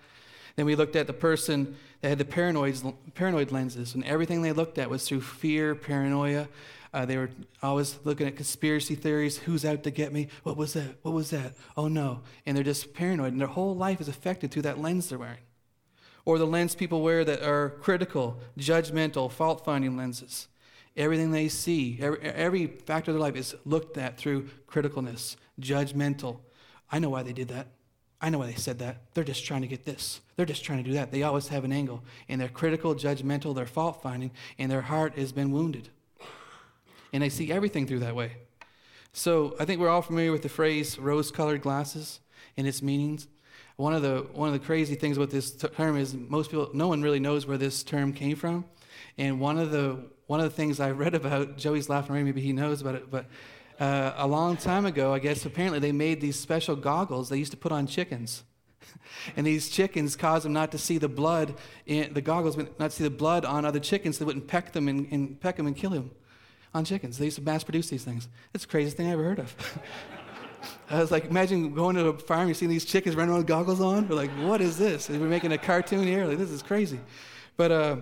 Then 0.56 0.66
we 0.66 0.74
looked 0.74 0.96
at 0.96 1.06
the 1.06 1.12
person 1.12 1.76
that 2.00 2.08
had 2.08 2.18
the 2.18 2.24
paranoid, 2.24 2.80
paranoid 3.14 3.52
lenses, 3.52 3.94
and 3.94 4.04
everything 4.04 4.42
they 4.42 4.52
looked 4.52 4.78
at 4.78 4.90
was 4.90 5.06
through 5.06 5.20
fear, 5.20 5.74
paranoia. 5.74 6.48
Uh, 6.92 7.06
they 7.06 7.16
were 7.16 7.30
always 7.62 7.98
looking 8.04 8.26
at 8.26 8.34
conspiracy 8.34 8.96
theories. 8.96 9.38
Who's 9.38 9.64
out 9.64 9.84
to 9.84 9.90
get 9.90 10.12
me? 10.12 10.28
What 10.42 10.56
was 10.56 10.72
that? 10.72 10.96
What 11.02 11.14
was 11.14 11.30
that? 11.30 11.54
Oh 11.76 11.86
no. 11.86 12.22
And 12.46 12.56
they're 12.56 12.64
just 12.64 12.94
paranoid, 12.94 13.32
and 13.32 13.40
their 13.40 13.48
whole 13.48 13.76
life 13.76 14.00
is 14.00 14.08
affected 14.08 14.50
through 14.50 14.62
that 14.62 14.80
lens 14.80 15.08
they're 15.08 15.18
wearing 15.18 15.38
or 16.24 16.38
the 16.38 16.46
lens 16.46 16.74
people 16.74 17.02
wear 17.02 17.24
that 17.24 17.42
are 17.42 17.70
critical, 17.80 18.40
judgmental, 18.58 19.30
fault 19.30 19.64
finding 19.64 19.96
lenses. 19.96 20.48
Everything 20.96 21.30
they 21.30 21.48
see, 21.48 21.98
every, 22.00 22.20
every 22.20 22.66
factor 22.66 23.10
of 23.10 23.14
their 23.14 23.22
life 23.22 23.36
is 23.36 23.54
looked 23.64 23.96
at 23.96 24.16
through 24.16 24.48
criticalness, 24.68 25.36
judgmental. 25.60 26.40
I 26.90 26.98
know 26.98 27.10
why 27.10 27.22
they 27.22 27.32
did 27.32 27.48
that. 27.48 27.68
I 28.20 28.28
know 28.28 28.38
why 28.38 28.46
they 28.46 28.54
said 28.54 28.80
that. 28.80 29.02
They're 29.14 29.24
just 29.24 29.44
trying 29.44 29.62
to 29.62 29.66
get 29.66 29.84
this. 29.84 30.20
They're 30.36 30.44
just 30.44 30.64
trying 30.64 30.82
to 30.82 30.90
do 30.90 30.94
that. 30.94 31.10
They 31.10 31.22
always 31.22 31.48
have 31.48 31.64
an 31.64 31.72
angle. 31.72 32.02
And 32.28 32.40
they're 32.40 32.48
critical, 32.48 32.94
judgmental, 32.94 33.54
they're 33.54 33.66
fault 33.66 34.02
finding, 34.02 34.30
and 34.58 34.70
their 34.70 34.82
heart 34.82 35.16
has 35.16 35.32
been 35.32 35.52
wounded. 35.52 35.88
And 37.12 37.22
they 37.22 37.30
see 37.30 37.50
everything 37.50 37.86
through 37.86 38.00
that 38.00 38.14
way. 38.14 38.32
So 39.12 39.56
I 39.58 39.64
think 39.64 39.80
we're 39.80 39.88
all 39.88 40.02
familiar 40.02 40.32
with 40.32 40.42
the 40.42 40.48
phrase 40.48 40.98
rose 40.98 41.30
colored 41.30 41.62
glasses 41.62 42.20
and 42.56 42.66
its 42.66 42.82
meanings. 42.82 43.26
One 43.80 43.94
of 43.94 44.02
the 44.02 44.26
one 44.34 44.46
of 44.46 44.52
the 44.52 44.58
crazy 44.58 44.94
things 44.94 45.16
about 45.16 45.30
this 45.30 45.52
term 45.52 45.96
is 45.96 46.12
most 46.12 46.50
people, 46.50 46.68
no 46.74 46.86
one 46.86 47.00
really 47.00 47.18
knows 47.18 47.46
where 47.46 47.56
this 47.56 47.82
term 47.82 48.12
came 48.12 48.36
from. 48.36 48.66
And 49.16 49.40
one 49.40 49.58
of 49.58 49.70
the 49.70 50.04
one 50.26 50.38
of 50.38 50.44
the 50.44 50.54
things 50.54 50.80
I 50.80 50.90
read 50.90 51.14
about, 51.14 51.56
Joey's 51.56 51.88
laughing 51.88 52.22
maybe 52.22 52.42
he 52.42 52.52
knows 52.52 52.82
about 52.82 52.94
it, 52.96 53.10
but 53.10 53.24
uh, 53.80 54.12
a 54.18 54.26
long 54.26 54.58
time 54.58 54.84
ago, 54.84 55.14
I 55.14 55.18
guess 55.18 55.46
apparently 55.46 55.78
they 55.78 55.92
made 55.92 56.20
these 56.20 56.38
special 56.38 56.76
goggles 56.76 57.30
they 57.30 57.38
used 57.38 57.52
to 57.52 57.56
put 57.56 57.72
on 57.72 57.86
chickens. 57.86 58.44
and 59.36 59.46
these 59.46 59.70
chickens 59.70 60.14
caused 60.14 60.44
them 60.44 60.52
not 60.52 60.72
to 60.72 60.78
see 60.78 60.98
the 60.98 61.08
blood 61.08 61.54
in 61.86 62.12
the 62.12 62.20
goggles, 62.20 62.58
not 62.78 62.92
see 62.92 63.04
the 63.04 63.08
blood 63.08 63.46
on 63.46 63.64
other 63.64 63.80
chickens. 63.80 64.18
So 64.18 64.24
they 64.24 64.26
wouldn't 64.26 64.46
peck 64.46 64.72
them 64.72 64.88
and, 64.88 65.10
and 65.10 65.40
peck 65.40 65.56
them 65.56 65.66
and 65.66 65.74
kill 65.74 65.90
them 65.90 66.10
on 66.74 66.84
chickens. 66.84 67.16
They 67.16 67.24
used 67.24 67.38
to 67.38 67.42
mass 67.42 67.64
produce 67.64 67.88
these 67.88 68.04
things. 68.04 68.28
It's 68.52 68.64
the 68.66 68.70
craziest 68.70 68.98
thing 68.98 69.08
I 69.08 69.12
ever 69.12 69.24
heard 69.24 69.38
of. 69.38 69.56
I 70.90 70.98
was 70.98 71.10
like, 71.10 71.26
imagine 71.26 71.74
going 71.74 71.96
to 71.96 72.08
a 72.08 72.18
farm, 72.18 72.48
you 72.48 72.54
see 72.54 72.66
these 72.66 72.84
chickens 72.84 73.14
running 73.14 73.30
around 73.30 73.38
with 73.38 73.46
goggles 73.46 73.80
on. 73.80 74.08
We're 74.08 74.16
like, 74.16 74.30
what 74.38 74.60
is 74.60 74.76
this? 74.76 75.08
We're 75.08 75.18
making 75.18 75.52
a 75.52 75.58
cartoon 75.58 76.06
here. 76.06 76.26
Like, 76.26 76.38
this 76.38 76.50
is 76.50 76.62
crazy. 76.62 76.98
But 77.56 77.70
uh, 77.70 77.96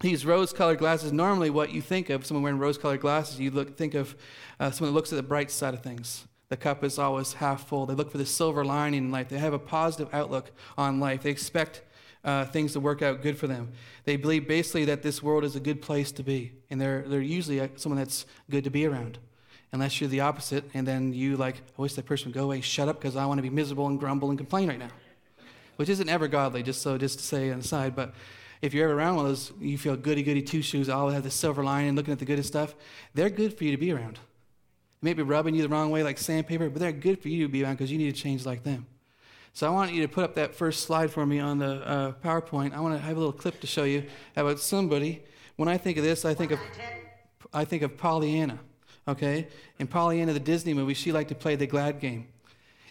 these 0.00 0.26
rose-colored 0.26 0.78
glasses, 0.78 1.12
normally 1.12 1.50
what 1.50 1.72
you 1.72 1.80
think 1.80 2.10
of, 2.10 2.26
someone 2.26 2.42
wearing 2.42 2.58
rose-colored 2.58 3.00
glasses, 3.00 3.40
you 3.40 3.50
look, 3.50 3.76
think 3.76 3.94
of 3.94 4.16
uh, 4.58 4.70
someone 4.70 4.92
that 4.92 4.96
looks 4.96 5.12
at 5.12 5.16
the 5.16 5.22
bright 5.22 5.50
side 5.50 5.74
of 5.74 5.82
things. 5.82 6.26
The 6.48 6.56
cup 6.56 6.84
is 6.84 6.98
always 6.98 7.34
half 7.34 7.68
full. 7.68 7.86
They 7.86 7.94
look 7.94 8.10
for 8.10 8.18
the 8.18 8.26
silver 8.26 8.64
lining 8.64 9.04
in 9.04 9.10
life. 9.10 9.28
They 9.28 9.38
have 9.38 9.52
a 9.52 9.58
positive 9.58 10.12
outlook 10.12 10.50
on 10.76 11.00
life. 11.00 11.22
They 11.22 11.30
expect 11.30 11.82
uh, 12.24 12.44
things 12.46 12.72
to 12.72 12.80
work 12.80 13.02
out 13.02 13.22
good 13.22 13.38
for 13.38 13.46
them. 13.46 13.72
They 14.04 14.16
believe 14.16 14.46
basically 14.48 14.84
that 14.86 15.02
this 15.02 15.22
world 15.22 15.44
is 15.44 15.56
a 15.56 15.60
good 15.60 15.80
place 15.80 16.12
to 16.12 16.22
be, 16.22 16.52
and 16.68 16.80
they're, 16.80 17.02
they're 17.06 17.20
usually 17.20 17.70
someone 17.76 17.98
that's 17.98 18.26
good 18.50 18.64
to 18.64 18.70
be 18.70 18.84
around 18.84 19.18
unless 19.72 20.00
you're 20.00 20.10
the 20.10 20.20
opposite, 20.20 20.64
and 20.74 20.86
then 20.86 21.12
you 21.12 21.36
like, 21.36 21.56
I 21.56 21.82
wish 21.82 21.94
that 21.94 22.06
person 22.06 22.28
would 22.28 22.34
go 22.34 22.44
away, 22.44 22.60
shut 22.60 22.88
up, 22.88 23.00
because 23.00 23.16
I 23.16 23.26
want 23.26 23.38
to 23.38 23.42
be 23.42 23.50
miserable 23.50 23.86
and 23.86 23.98
grumble 23.98 24.30
and 24.30 24.38
complain 24.38 24.68
right 24.68 24.78
now, 24.78 24.90
which 25.76 25.88
isn't 25.88 26.08
ever 26.08 26.28
godly. 26.28 26.62
Just 26.62 26.82
so, 26.82 26.98
just 26.98 27.18
to 27.18 27.24
say 27.24 27.50
on 27.50 27.58
the 27.60 27.68
side, 27.68 27.94
but 27.94 28.14
if 28.62 28.74
you're 28.74 28.88
ever 28.88 28.98
around 28.98 29.16
one 29.16 29.26
of 29.26 29.30
those, 29.30 29.52
you 29.60 29.78
feel 29.78 29.96
goody 29.96 30.22
goody 30.22 30.42
two 30.42 30.62
shoes, 30.62 30.88
always 30.88 31.14
have 31.14 31.22
the 31.22 31.30
silver 31.30 31.64
lining, 31.64 31.94
looking 31.94 32.12
at 32.12 32.18
the 32.18 32.24
good 32.24 32.44
stuff. 32.44 32.74
They're 33.14 33.30
good 33.30 33.56
for 33.56 33.64
you 33.64 33.70
to 33.70 33.78
be 33.78 33.92
around. 33.92 34.18
They 35.00 35.10
may 35.10 35.14
be 35.14 35.22
rubbing 35.22 35.54
you 35.54 35.62
the 35.62 35.68
wrong 35.68 35.90
way 35.90 36.02
like 36.02 36.18
sandpaper, 36.18 36.68
but 36.68 36.80
they're 36.80 36.92
good 36.92 37.22
for 37.22 37.28
you 37.28 37.46
to 37.46 37.52
be 37.52 37.64
around 37.64 37.74
because 37.74 37.90
you 37.90 37.98
need 37.98 38.14
to 38.14 38.20
change 38.20 38.44
like 38.44 38.64
them. 38.64 38.86
So 39.52 39.66
I 39.66 39.70
want 39.70 39.92
you 39.92 40.02
to 40.02 40.08
put 40.08 40.24
up 40.24 40.34
that 40.34 40.54
first 40.54 40.84
slide 40.84 41.10
for 41.10 41.26
me 41.26 41.40
on 41.40 41.58
the 41.58 41.86
uh, 41.86 42.12
PowerPoint. 42.22 42.72
I 42.72 42.80
want 42.80 42.94
to 42.94 43.00
have 43.00 43.16
a 43.16 43.18
little 43.18 43.32
clip 43.32 43.60
to 43.60 43.66
show 43.66 43.84
you 43.84 44.04
about 44.36 44.60
somebody. 44.60 45.22
When 45.56 45.68
I 45.68 45.76
think 45.76 45.96
of 45.98 46.04
this, 46.04 46.24
I 46.24 46.34
think 46.34 46.52
of 46.52 46.60
I 47.52 47.64
think 47.64 47.82
of 47.82 47.96
Pollyanna 47.96 48.60
okay? 49.06 49.48
In 49.78 49.86
Pollyanna, 49.86 50.32
the 50.32 50.40
Disney 50.40 50.74
movie, 50.74 50.94
she 50.94 51.12
liked 51.12 51.28
to 51.30 51.34
play 51.34 51.56
the 51.56 51.66
glad 51.66 52.00
game. 52.00 52.28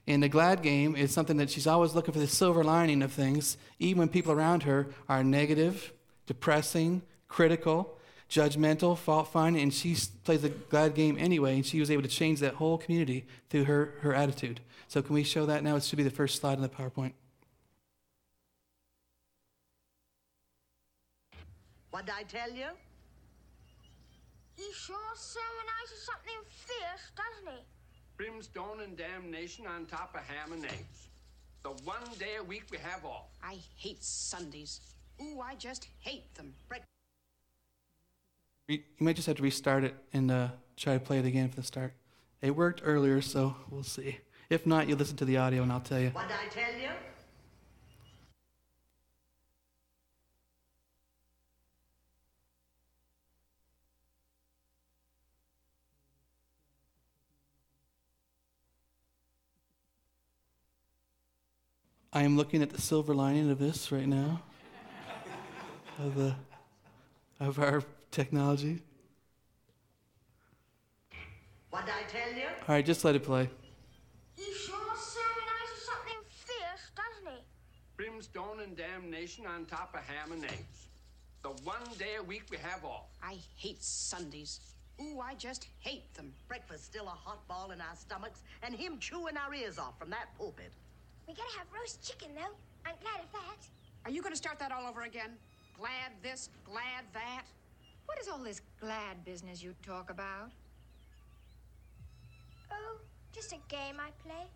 And 0.07 0.23
the 0.23 0.29
glad 0.29 0.63
game 0.63 0.95
is 0.95 1.13
something 1.13 1.37
that 1.37 1.49
she's 1.49 1.67
always 1.67 1.93
looking 1.93 2.13
for 2.13 2.19
the 2.19 2.27
silver 2.27 2.63
lining 2.63 3.01
of 3.01 3.11
things, 3.11 3.57
even 3.77 3.99
when 3.99 4.09
people 4.09 4.31
around 4.31 4.63
her 4.63 4.87
are 5.07 5.23
negative, 5.23 5.93
depressing, 6.25 7.03
critical. 7.27 7.95
judgmental, 8.29 8.95
fault 8.97 9.27
finding, 9.27 9.61
and 9.63 9.73
she 9.73 9.95
plays 10.23 10.43
the 10.43 10.49
glad 10.49 10.93
game 10.93 11.17
anyway, 11.19 11.55
and 11.55 11.65
she 11.65 11.79
was 11.79 11.89
able 11.89 12.03
to 12.03 12.07
change 12.07 12.39
that 12.39 12.53
whole 12.55 12.77
community 12.77 13.25
through 13.49 13.63
her, 13.63 13.95
her 14.01 14.13
attitude. 14.13 14.59
So, 14.87 15.01
can 15.01 15.15
we 15.15 15.23
show 15.23 15.45
that 15.47 15.63
now? 15.63 15.75
It 15.75 15.83
should 15.83 15.97
be 15.97 16.03
the 16.03 16.11
first 16.11 16.39
slide 16.39 16.53
in 16.53 16.61
the 16.61 16.69
PowerPoint. 16.69 17.13
What 21.91 22.05
did 22.05 22.15
I 22.15 22.23
tell 22.23 22.51
you? 22.51 22.67
He 24.59 24.73
sure 24.73 25.15
sermonizes 25.15 26.03
something 26.03 26.33
fierce, 26.49 27.11
doesn't 27.15 27.57
he? 27.57 27.63
Brimstone 28.17 28.81
and 28.83 28.97
damnation 28.97 29.65
on 29.65 29.85
top 29.85 30.13
of 30.13 30.21
ham 30.21 30.51
and 30.51 30.65
eggs. 30.65 31.07
The 31.63 31.69
one 31.85 32.03
day 32.19 32.35
a 32.37 32.43
week 32.43 32.65
we 32.69 32.77
have 32.79 33.05
off. 33.05 33.27
I 33.41 33.55
hate 33.77 34.03
Sundays. 34.03 34.81
Ooh, 35.21 35.39
I 35.39 35.55
just 35.55 35.87
hate 36.01 36.35
them. 36.35 36.53
You 38.67 38.79
might 38.99 39.15
just 39.15 39.27
have 39.27 39.37
to 39.37 39.43
restart 39.43 39.85
it 39.85 39.95
and 40.11 40.29
uh, 40.29 40.49
try 40.75 40.95
to 40.95 40.99
play 40.99 41.19
it 41.19 41.25
again 41.25 41.47
from 41.47 41.61
the 41.61 41.65
start. 41.65 41.93
It 42.41 42.53
worked 42.53 42.81
earlier, 42.83 43.21
so 43.21 43.55
we'll 43.69 43.83
see. 43.83 44.17
If 44.49 44.65
not, 44.65 44.89
you 44.89 44.97
listen 44.97 45.15
to 45.17 45.25
the 45.25 45.37
audio 45.37 45.63
and 45.63 45.71
I'll 45.71 45.79
tell 45.79 46.01
you. 46.01 46.09
What 46.09 46.27
did 46.27 46.35
I 46.37 46.49
tell 46.49 46.73
you? 46.77 46.89
I 62.19 62.23
am 62.23 62.35
looking 62.35 62.61
at 62.61 62.69
the 62.69 62.81
silver 62.81 63.15
lining 63.15 63.49
of 63.49 63.59
this 63.59 63.93
right 63.93 64.05
now, 64.05 64.41
of, 65.99 66.15
the, 66.15 66.35
of 67.39 67.57
our 67.59 67.81
technology. 68.11 68.81
What 71.69 71.85
did 71.85 71.95
I 71.95 72.03
tell 72.09 72.33
you? 72.37 72.47
All 72.67 72.75
right, 72.75 72.85
just 72.85 73.05
let 73.05 73.15
it 73.15 73.23
play. 73.23 73.49
He 74.35 74.53
sure 74.53 74.75
sermonizes 74.75 75.85
something 75.85 76.19
fierce, 76.27 76.91
doesn't 76.93 77.37
he? 77.37 77.41
Brimstone 77.95 78.63
and 78.65 78.75
damnation 78.75 79.45
on 79.45 79.63
top 79.63 79.95
of 79.95 80.01
ham 80.01 80.33
and 80.33 80.43
eggs. 80.43 80.89
The 81.41 81.51
one 81.63 81.87
day 81.97 82.15
a 82.19 82.23
week 82.23 82.43
we 82.51 82.57
have 82.57 82.83
off. 82.83 83.05
I 83.23 83.37
hate 83.55 83.81
Sundays. 83.81 84.59
Ooh, 85.01 85.21
I 85.21 85.35
just 85.35 85.67
hate 85.79 86.13
them. 86.15 86.33
Breakfast 86.49 86.83
still 86.83 87.05
a 87.05 87.11
hot 87.11 87.47
ball 87.47 87.71
in 87.71 87.79
our 87.79 87.95
stomachs, 87.95 88.41
and 88.61 88.75
him 88.75 88.97
chewing 88.99 89.37
our 89.37 89.53
ears 89.53 89.79
off 89.79 89.97
from 89.97 90.09
that 90.09 90.37
pulpit. 90.37 90.73
We 91.29 91.35
gotta 91.35 91.57
have 91.59 91.67
roast 91.71 92.01
chicken, 92.01 92.29
though. 92.33 92.55
I'm 92.87 92.95
glad 93.01 93.23
of 93.23 93.31
that. 93.33 93.67
Are 94.03 94.09
you 94.09 94.23
going 94.23 94.33
to 94.33 94.37
start 94.37 94.57
that 94.57 94.71
all 94.71 94.89
over 94.89 95.03
again? 95.03 95.29
Glad 95.77 96.11
this, 96.23 96.49
glad 96.65 97.05
that? 97.13 97.43
What 98.07 98.17
is 98.19 98.27
all 98.27 98.39
this 98.39 98.61
glad 98.79 99.23
business 99.23 99.61
you 99.61 99.75
talk 99.85 100.09
about? 100.09 100.49
Oh, 102.71 102.97
just 103.31 103.51
a 103.51 103.57
game 103.67 103.97
I 103.99 104.09
play. 104.27 104.47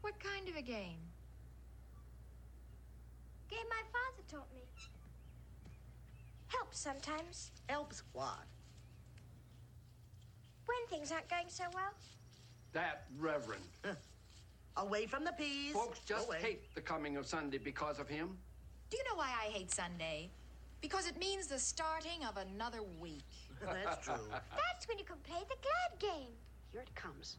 What 0.00 0.18
kind 0.18 0.48
of 0.48 0.56
a 0.56 0.62
game? 0.62 0.98
Game 3.48 3.68
my 3.68 3.82
father 3.92 4.24
taught 4.28 4.52
me. 4.52 4.62
Helps 6.48 6.80
sometimes. 6.80 7.52
Helps 7.68 8.02
what? 8.12 8.46
When 10.66 10.78
things 10.88 11.12
aren't 11.12 11.28
going 11.28 11.48
so 11.48 11.64
well. 11.72 11.94
That 12.72 13.04
reverend. 13.16 13.62
Away 14.76 15.06
from 15.06 15.24
the 15.24 15.32
peas. 15.32 15.72
Folks 15.72 16.00
just 16.00 16.28
Away. 16.28 16.38
hate 16.40 16.74
the 16.74 16.80
coming 16.80 17.16
of 17.16 17.26
Sunday 17.26 17.58
because 17.58 17.98
of 17.98 18.08
him. 18.08 18.36
Do 18.90 18.96
you 18.96 19.04
know 19.04 19.16
why 19.16 19.28
I 19.28 19.50
hate 19.50 19.70
Sunday? 19.70 20.30
Because 20.80 21.06
it 21.06 21.18
means 21.18 21.46
the 21.46 21.58
starting 21.58 22.24
of 22.28 22.36
another 22.36 22.80
week. 23.00 23.22
That's 23.60 24.04
true. 24.04 24.14
That's 24.30 24.88
when 24.88 24.98
you 24.98 25.04
can 25.04 25.16
play 25.18 25.40
the 25.48 25.56
glad 25.60 26.12
game. 26.12 26.30
Here 26.72 26.80
it 26.80 26.94
comes. 26.94 27.36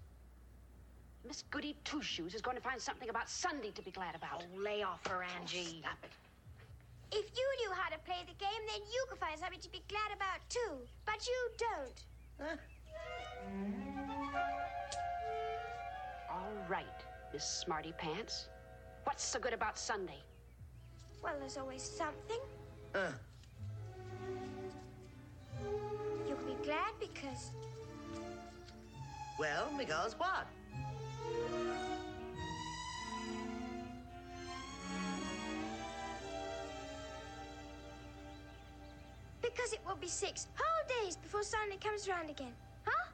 Miss 1.28 1.44
Goody 1.52 1.76
Two 1.84 2.02
Shoes 2.02 2.34
is 2.34 2.42
going 2.42 2.58
to 2.58 2.64
find 2.64 2.82
something 2.82 3.10
about 3.10 3.30
Sunday 3.30 3.72
to 3.72 3.82
be 3.82 3.92
glad 3.92 4.16
about. 4.16 4.44
Oh, 4.44 4.60
lay 4.62 4.84
off 4.84 5.06
her, 5.08 5.24
oh, 5.24 5.40
Angie. 5.40 5.82
Stop 5.82 5.98
it. 6.04 6.12
If 7.12 7.26
you 7.36 7.46
knew 7.60 7.72
how 7.76 7.90
to 7.90 8.00
play 8.00 8.24
the 8.26 8.34
game, 8.40 8.64
then 8.68 8.82
you 8.92 9.06
could 9.10 9.20
find 9.20 9.38
something 9.40 9.60
to 9.60 9.70
be 9.70 9.82
glad 9.88 10.16
about 10.16 10.40
too. 10.50 10.78
But 11.06 11.28
you 11.28 11.50
don't. 11.58 12.04
Huh? 12.40 12.56
Mm. 13.54 13.92
All 16.32 16.54
right, 16.70 16.86
Miss 17.34 17.46
Smarty 17.46 17.94
Pants. 17.98 18.50
What's 19.06 19.24
so 19.24 19.40
good 19.40 19.54
about 19.54 19.78
Sunday? 19.78 20.20
Well, 21.24 21.34
there's 21.40 21.58
always 21.58 21.82
something. 21.82 22.40
Uh, 22.94 23.12
You'll 26.28 26.38
be 26.38 26.56
glad 26.64 26.94
because 27.00 27.52
well, 29.40 29.70
because 29.78 30.14
what? 30.18 30.46
because 39.42 39.74
it 39.74 39.80
will 39.86 39.96
be 39.96 40.08
six 40.08 40.48
whole 40.56 41.04
days 41.04 41.18
before 41.18 41.44
Sunday 41.44 41.78
comes 41.78 42.08
round 42.08 42.30
again. 42.30 42.54
Huh? 42.86 43.10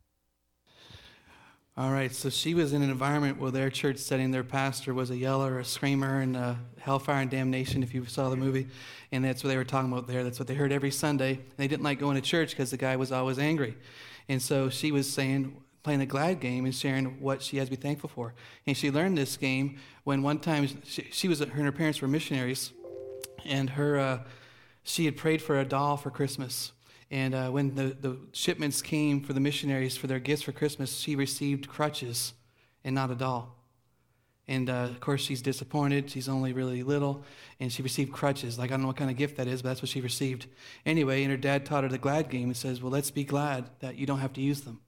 All 1.78 1.90
right, 1.90 2.10
so 2.10 2.30
she 2.30 2.54
was 2.54 2.72
in 2.72 2.80
an 2.80 2.88
environment 2.88 3.38
where 3.38 3.50
their 3.50 3.68
church 3.68 3.98
setting, 3.98 4.30
their 4.30 4.42
pastor 4.42 4.94
was 4.94 5.10
a 5.10 5.16
yeller, 5.16 5.58
a 5.58 5.64
screamer, 5.64 6.20
and 6.20 6.34
uh, 6.34 6.54
hellfire 6.78 7.20
and 7.20 7.30
damnation, 7.30 7.82
if 7.82 7.92
you 7.92 8.02
saw 8.06 8.30
the 8.30 8.36
movie. 8.36 8.68
And 9.12 9.22
that's 9.22 9.44
what 9.44 9.50
they 9.50 9.58
were 9.58 9.64
talking 9.64 9.92
about 9.92 10.06
there. 10.06 10.24
That's 10.24 10.38
what 10.38 10.48
they 10.48 10.54
heard 10.54 10.72
every 10.72 10.90
Sunday. 10.90 11.32
And 11.32 11.56
they 11.58 11.68
didn't 11.68 11.82
like 11.82 11.98
going 11.98 12.14
to 12.14 12.22
church 12.22 12.52
because 12.52 12.70
the 12.70 12.78
guy 12.78 12.96
was 12.96 13.12
always 13.12 13.38
angry. 13.38 13.76
And 14.26 14.40
so 14.40 14.70
she 14.70 14.90
was 14.90 15.06
saying, 15.12 15.54
playing 15.82 16.00
the 16.00 16.06
glad 16.06 16.40
game 16.40 16.64
and 16.64 16.74
sharing 16.74 17.20
what 17.20 17.42
she 17.42 17.58
has 17.58 17.68
to 17.68 17.76
be 17.76 17.76
thankful 17.76 18.08
for. 18.08 18.32
And 18.66 18.74
she 18.74 18.90
learned 18.90 19.18
this 19.18 19.36
game 19.36 19.76
when 20.04 20.22
one 20.22 20.38
time 20.38 20.66
she, 20.82 21.02
she 21.12 21.28
was, 21.28 21.40
her 21.40 21.44
and 21.44 21.64
her 21.66 21.72
parents 21.72 22.00
were 22.00 22.08
missionaries, 22.08 22.72
and 23.44 23.68
her, 23.68 23.98
uh, 23.98 24.18
she 24.82 25.04
had 25.04 25.18
prayed 25.18 25.42
for 25.42 25.60
a 25.60 25.64
doll 25.66 25.98
for 25.98 26.10
Christmas. 26.10 26.72
And 27.10 27.34
uh, 27.34 27.50
when 27.50 27.74
the, 27.74 27.96
the 28.00 28.18
shipments 28.32 28.82
came 28.82 29.20
for 29.20 29.32
the 29.32 29.40
missionaries 29.40 29.96
for 29.96 30.06
their 30.06 30.18
gifts 30.18 30.42
for 30.42 30.52
Christmas, 30.52 30.96
she 30.96 31.14
received 31.14 31.68
crutches 31.68 32.34
and 32.84 32.94
not 32.94 33.10
a 33.10 33.14
doll. 33.14 33.56
And 34.48 34.70
uh, 34.70 34.88
of 34.90 35.00
course, 35.00 35.22
she's 35.22 35.42
disappointed. 35.42 36.10
She's 36.10 36.28
only 36.28 36.52
really 36.52 36.82
little, 36.84 37.24
and 37.58 37.72
she 37.72 37.82
received 37.82 38.12
crutches. 38.12 38.58
Like, 38.58 38.70
I 38.70 38.74
don't 38.74 38.82
know 38.82 38.86
what 38.88 38.96
kind 38.96 39.10
of 39.10 39.16
gift 39.16 39.36
that 39.38 39.48
is, 39.48 39.60
but 39.62 39.70
that's 39.70 39.82
what 39.82 39.88
she 39.88 40.00
received. 40.00 40.46
Anyway, 40.84 41.22
and 41.22 41.30
her 41.32 41.36
dad 41.36 41.66
taught 41.66 41.82
her 41.82 41.90
the 41.90 41.98
glad 41.98 42.30
game 42.30 42.44
and 42.44 42.56
says, 42.56 42.80
Well, 42.80 42.92
let's 42.92 43.10
be 43.10 43.24
glad 43.24 43.70
that 43.80 43.96
you 43.96 44.06
don't 44.06 44.20
have 44.20 44.32
to 44.34 44.40
use 44.40 44.60
them. 44.60 44.80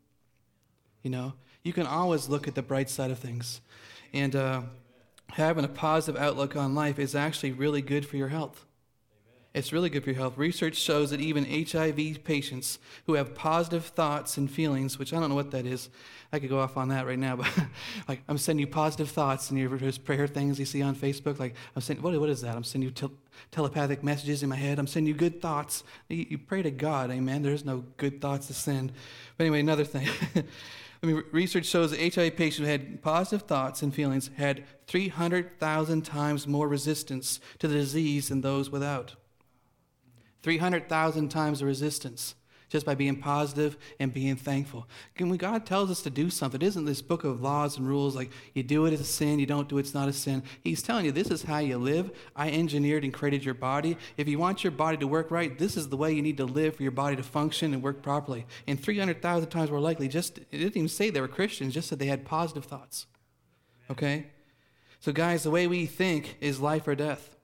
You 1.02 1.10
know, 1.10 1.32
you 1.64 1.72
can 1.72 1.87
always 1.87 2.28
look 2.28 2.46
at 2.46 2.54
the 2.54 2.62
bright 2.62 2.88
side 2.88 3.10
of 3.10 3.18
things. 3.18 3.60
And 4.12 4.37
uh, 4.37 4.62
having 5.30 5.64
a 5.64 5.68
positive 5.68 6.20
outlook 6.20 6.54
on 6.54 6.75
life 6.75 6.98
is 6.98 7.16
actually 7.16 7.52
really 7.52 7.82
good 7.82 8.06
for 8.06 8.16
your 8.16 8.28
health. 8.28 8.64
It's 9.58 9.72
really 9.72 9.90
good 9.90 10.04
for 10.04 10.10
your 10.10 10.18
health. 10.18 10.38
Research 10.38 10.76
shows 10.76 11.10
that 11.10 11.20
even 11.20 11.44
HIV 11.44 12.22
patients 12.22 12.78
who 13.06 13.14
have 13.14 13.34
positive 13.34 13.86
thoughts 13.86 14.36
and 14.36 14.48
feelings, 14.48 14.98
which 14.98 15.12
I 15.12 15.18
don't 15.18 15.28
know 15.30 15.34
what 15.34 15.50
that 15.50 15.66
is, 15.66 15.90
I 16.32 16.38
could 16.38 16.48
go 16.48 16.60
off 16.60 16.76
on 16.76 16.88
that 16.88 17.06
right 17.06 17.18
now, 17.18 17.36
but 17.36 17.48
like 18.08 18.22
I'm 18.28 18.38
sending 18.38 18.60
you 18.60 18.68
positive 18.68 19.10
thoughts 19.10 19.50
and 19.50 19.58
you 19.58 19.76
just 19.78 20.04
prayer 20.04 20.28
things 20.28 20.60
you 20.60 20.64
see 20.64 20.80
on 20.80 20.94
Facebook. 20.94 21.40
Like 21.40 21.54
I'm 21.74 21.82
saying, 21.82 22.00
what, 22.02 22.18
what 22.20 22.28
is 22.28 22.40
that? 22.42 22.54
I'm 22.54 22.62
sending 22.62 22.88
you 22.88 22.94
tel- 22.94 23.12
telepathic 23.50 24.04
messages 24.04 24.44
in 24.44 24.48
my 24.48 24.56
head. 24.56 24.78
I'm 24.78 24.86
sending 24.86 25.12
you 25.12 25.18
good 25.18 25.42
thoughts. 25.42 25.82
You, 26.08 26.26
you 26.30 26.38
pray 26.38 26.62
to 26.62 26.70
God, 26.70 27.10
amen. 27.10 27.42
There's 27.42 27.64
no 27.64 27.84
good 27.96 28.20
thoughts 28.20 28.46
to 28.46 28.54
send. 28.54 28.92
But 29.36 29.44
anyway, 29.44 29.60
another 29.60 29.84
thing. 29.84 30.08
I 31.02 31.06
mean, 31.06 31.24
research 31.32 31.66
shows 31.66 31.90
that 31.90 32.14
HIV 32.14 32.36
patients 32.36 32.58
who 32.58 32.64
had 32.64 33.02
positive 33.02 33.46
thoughts 33.46 33.82
and 33.82 33.94
feelings 33.94 34.30
had 34.36 34.64
300,000 34.86 36.02
times 36.02 36.46
more 36.46 36.68
resistance 36.68 37.40
to 37.58 37.66
the 37.66 37.74
disease 37.74 38.28
than 38.28 38.40
those 38.40 38.70
without. 38.70 39.16
300,000 40.42 41.28
times 41.28 41.61
the 41.61 41.66
resistance 41.66 42.35
just 42.68 42.85
by 42.85 42.95
being 42.95 43.16
positive 43.16 43.76
and 43.99 44.12
being 44.12 44.37
thankful. 44.37 44.87
When 45.18 45.37
God 45.37 45.64
tells 45.64 45.90
us 45.90 46.02
to 46.02 46.11
do 46.11 46.30
something, 46.30 46.61
it 46.61 46.66
isn't 46.66 46.85
this 46.85 47.00
book 47.00 47.25
of 47.25 47.40
laws 47.40 47.78
and 47.78 47.88
rules 47.88 48.14
like 48.14 48.30
you 48.54 48.62
do 48.62 48.85
it, 48.87 48.92
it's 48.92 49.02
a 49.02 49.07
sin, 49.07 49.38
you 49.38 49.47
don't 49.47 49.68
do 49.68 49.78
it, 49.78 49.80
it's 49.80 49.95
not 49.95 50.09
a 50.09 50.12
sin. 50.12 50.42
He's 50.62 50.83
telling 50.83 51.07
you 51.07 51.12
this 51.12 51.30
is 51.30 51.42
how 51.42 51.59
you 51.59 51.78
live. 51.78 52.11
I 52.37 52.50
engineered 52.50 53.04
and 53.04 53.12
created 53.12 53.45
your 53.45 53.54
body. 53.54 53.97
If 54.16 54.28
you 54.28 54.38
want 54.38 54.64
your 54.64 54.71
body 54.71 54.99
to 54.99 55.07
work 55.07 55.30
right, 55.30 55.59
this 55.59 55.76
is 55.76 55.88
the 55.88 55.97
way 55.97 56.12
you 56.12 56.23
need 56.23 56.37
to 56.37 56.45
live 56.45 56.76
for 56.76 56.83
your 56.83 56.92
body 56.92 57.16
to 57.16 57.23
function 57.23 57.73
and 57.73 57.83
work 57.83 58.02
properly. 58.02 58.47
And 58.66 58.80
300,000 58.83 59.49
times 59.49 59.71
more 59.71 59.80
likely, 59.80 60.09
just, 60.09 60.38
it 60.38 60.47
didn't 60.50 60.76
even 60.76 60.88
say 60.88 61.11
they 61.11 61.21
were 61.21 61.28
Christians, 61.28 61.75
just 61.75 61.88
said 61.88 61.99
they 61.99 62.07
had 62.07 62.25
positive 62.25 62.64
thoughts. 62.64 63.07
Okay? 63.90 64.26
So, 65.00 65.12
guys, 65.12 65.45
the 65.45 65.50
way 65.50 65.66
we 65.66 65.87
think 65.87 66.37
is 66.40 66.61
life 66.61 66.87
or 66.87 66.95
death. 66.95 67.38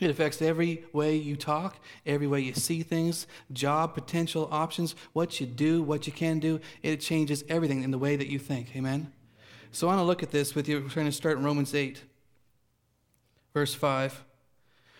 It 0.00 0.10
affects 0.10 0.42
every 0.42 0.84
way 0.92 1.14
you 1.16 1.36
talk, 1.36 1.76
every 2.04 2.26
way 2.26 2.40
you 2.40 2.54
see 2.54 2.82
things, 2.82 3.26
job 3.52 3.94
potential 3.94 4.48
options, 4.50 4.94
what 5.12 5.40
you 5.40 5.46
do, 5.46 5.82
what 5.82 6.06
you 6.06 6.12
can 6.12 6.38
do. 6.38 6.60
It 6.82 7.00
changes 7.00 7.44
everything 7.48 7.82
in 7.82 7.90
the 7.90 7.98
way 7.98 8.16
that 8.16 8.26
you 8.26 8.38
think. 8.38 8.74
Amen? 8.74 9.12
So 9.70 9.86
I 9.86 9.90
want 9.90 10.00
to 10.00 10.04
look 10.04 10.22
at 10.22 10.30
this 10.30 10.54
with 10.54 10.68
you. 10.68 10.80
We're 10.80 10.88
going 10.88 11.06
to 11.06 11.12
start 11.12 11.38
in 11.38 11.44
Romans 11.44 11.74
8, 11.74 12.02
verse 13.54 13.74
5. 13.74 14.24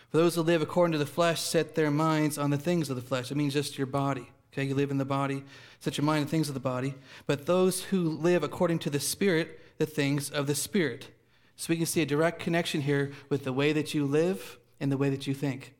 For 0.09 0.17
those 0.17 0.35
who 0.35 0.41
live 0.41 0.61
according 0.61 0.93
to 0.93 0.97
the 0.97 1.05
flesh 1.05 1.41
set 1.41 1.75
their 1.75 1.91
minds 1.91 2.37
on 2.37 2.49
the 2.49 2.57
things 2.57 2.89
of 2.89 2.95
the 2.95 3.01
flesh. 3.01 3.31
It 3.31 3.35
means 3.35 3.53
just 3.53 3.77
your 3.77 3.87
body. 3.87 4.29
Okay, 4.53 4.65
you 4.65 4.75
live 4.75 4.91
in 4.91 4.99
the 4.99 5.05
body, 5.05 5.43
set 5.79 5.97
your 5.97 6.05
mind 6.05 6.21
on 6.21 6.27
things 6.27 6.47
of 6.47 6.53
the 6.53 6.59
body. 6.59 6.93
But 7.25 7.47
those 7.47 7.85
who 7.85 8.09
live 8.09 8.43
according 8.43 8.79
to 8.79 8.91
the 8.91 8.99
Spirit, 8.99 9.59
the 9.79 9.87
things 9.87 10.29
of 10.29 10.45
the 10.45 10.53
Spirit. 10.53 11.07
So 11.55 11.67
we 11.69 11.77
can 11.77 11.87
see 11.87 12.03
a 12.03 12.05
direct 12.05 12.39
connection 12.39 12.81
here 12.81 13.11
with 13.29 13.43
the 13.43 13.53
way 13.53 13.73
that 13.73 13.95
you 13.95 14.05
live 14.05 14.59
and 14.83 14.91
the 14.91 14.97
way 14.97 15.09
that 15.09 15.25
you 15.25 15.33
think. 15.33 15.73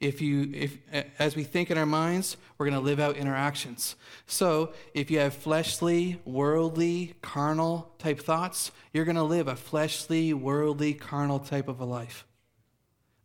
If 0.00 0.20
you, 0.20 0.50
if, 0.52 0.78
as 1.20 1.36
we 1.36 1.44
think 1.44 1.70
in 1.70 1.78
our 1.78 1.86
minds, 1.86 2.36
we're 2.58 2.66
going 2.66 2.80
to 2.80 2.84
live 2.84 2.98
out 2.98 3.16
in 3.16 3.28
our 3.28 3.36
actions. 3.36 3.94
So 4.26 4.72
if 4.94 5.12
you 5.12 5.20
have 5.20 5.34
fleshly, 5.34 6.20
worldly, 6.24 7.14
carnal 7.22 7.92
type 7.98 8.18
thoughts, 8.18 8.72
you're 8.92 9.04
going 9.04 9.16
to 9.16 9.22
live 9.22 9.46
a 9.46 9.54
fleshly, 9.54 10.32
worldly, 10.32 10.94
carnal 10.94 11.38
type 11.38 11.68
of 11.68 11.78
a 11.78 11.84
life. 11.84 12.26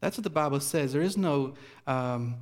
That's 0.01 0.17
what 0.17 0.23
the 0.23 0.29
Bible 0.29 0.59
says. 0.59 0.93
There 0.93 1.01
is 1.01 1.17
no, 1.17 1.55
um, 1.87 2.35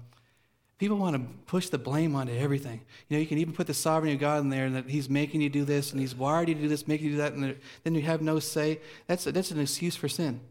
people 0.79 0.97
want 0.97 1.15
to 1.15 1.21
push 1.45 1.69
the 1.69 1.77
blame 1.77 2.15
onto 2.15 2.33
everything. 2.33 2.81
You 3.07 3.15
know, 3.15 3.21
you 3.21 3.27
can 3.27 3.37
even 3.37 3.53
put 3.53 3.67
the 3.67 3.73
sovereignty 3.73 4.15
of 4.15 4.19
God 4.19 4.41
in 4.41 4.49
there 4.49 4.65
and 4.65 4.75
that 4.75 4.89
He's 4.89 5.09
making 5.09 5.39
you 5.39 5.49
do 5.49 5.63
this 5.63 5.91
and 5.91 6.01
He's 6.01 6.15
wired 6.15 6.49
you 6.49 6.55
to 6.55 6.61
do 6.61 6.67
this, 6.67 6.87
making 6.87 7.05
you 7.05 7.11
do 7.13 7.17
that, 7.19 7.33
and 7.33 7.55
then 7.83 7.95
you 7.95 8.01
have 8.01 8.21
no 8.21 8.39
say. 8.39 8.81
That's, 9.07 9.23
that's 9.23 9.51
an 9.51 9.61
excuse 9.61 9.95
for 9.95 10.09
sin. 10.09 10.41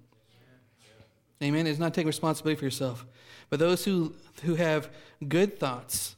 Amen. 1.42 1.66
It's 1.66 1.78
not 1.78 1.94
taking 1.94 2.06
responsibility 2.06 2.58
for 2.58 2.64
yourself. 2.64 3.04
But 3.50 3.58
those 3.58 3.84
who, 3.84 4.14
who 4.42 4.54
have 4.54 4.90
good 5.28 5.58
thoughts, 5.58 6.16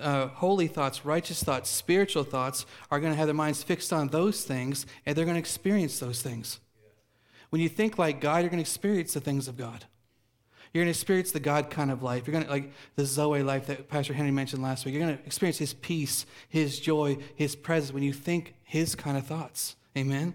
uh, 0.00 0.28
holy 0.28 0.66
thoughts, 0.66 1.04
righteous 1.04 1.42
thoughts, 1.42 1.70
spiritual 1.70 2.24
thoughts, 2.24 2.66
are 2.90 3.00
going 3.00 3.12
to 3.12 3.16
have 3.16 3.26
their 3.26 3.34
minds 3.34 3.62
fixed 3.62 3.92
on 3.92 4.08
those 4.08 4.44
things, 4.44 4.86
and 5.04 5.16
they're 5.16 5.24
going 5.24 5.36
to 5.36 5.40
experience 5.40 5.98
those 5.98 6.22
things. 6.22 6.60
When 7.50 7.60
you 7.60 7.68
think 7.68 7.98
like 7.98 8.20
God, 8.20 8.38
you're 8.38 8.50
going 8.50 8.62
to 8.62 8.68
experience 8.68 9.14
the 9.14 9.20
things 9.20 9.46
of 9.46 9.56
God. 9.56 9.84
You're 10.72 10.82
going 10.82 10.92
to 10.92 10.98
experience 10.98 11.30
the 11.30 11.38
God 11.38 11.70
kind 11.70 11.92
of 11.92 12.02
life. 12.02 12.26
You're 12.26 12.32
going 12.32 12.44
to, 12.44 12.50
like 12.50 12.72
the 12.96 13.06
Zoe 13.06 13.44
life 13.44 13.66
that 13.66 13.88
Pastor 13.88 14.12
Henry 14.12 14.32
mentioned 14.32 14.60
last 14.60 14.84
week, 14.84 14.94
you're 14.94 15.04
going 15.04 15.16
to 15.16 15.24
experience 15.24 15.58
His 15.58 15.72
peace, 15.72 16.26
His 16.48 16.80
joy, 16.80 17.18
His 17.36 17.54
presence 17.54 17.92
when 17.92 18.02
you 18.02 18.12
think 18.12 18.54
His 18.64 18.96
kind 18.96 19.16
of 19.16 19.24
thoughts. 19.24 19.76
Amen? 19.96 20.34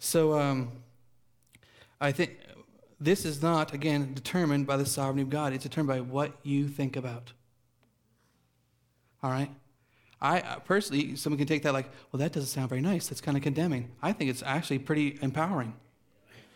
So, 0.00 0.36
um, 0.36 0.72
I 2.00 2.10
think 2.10 2.36
this 3.00 3.24
is 3.24 3.42
not, 3.42 3.72
again, 3.72 4.14
determined 4.14 4.66
by 4.66 4.76
the 4.76 4.86
sovereignty 4.86 5.22
of 5.22 5.30
God. 5.30 5.52
It's 5.52 5.64
determined 5.64 5.98
by 5.98 6.12
what 6.12 6.32
you 6.42 6.68
think 6.68 6.96
about. 6.96 7.32
All 9.22 9.30
right? 9.30 9.50
I 10.20 10.40
personally, 10.64 11.16
someone 11.16 11.38
can 11.38 11.46
take 11.46 11.62
that 11.64 11.74
like, 11.74 11.90
well, 12.10 12.18
that 12.18 12.32
doesn't 12.32 12.48
sound 12.48 12.68
very 12.68 12.80
nice. 12.80 13.08
That's 13.08 13.20
kind 13.20 13.36
of 13.36 13.42
condemning. 13.42 13.90
I 14.02 14.12
think 14.12 14.30
it's 14.30 14.42
actually 14.42 14.78
pretty 14.78 15.18
empowering 15.20 15.74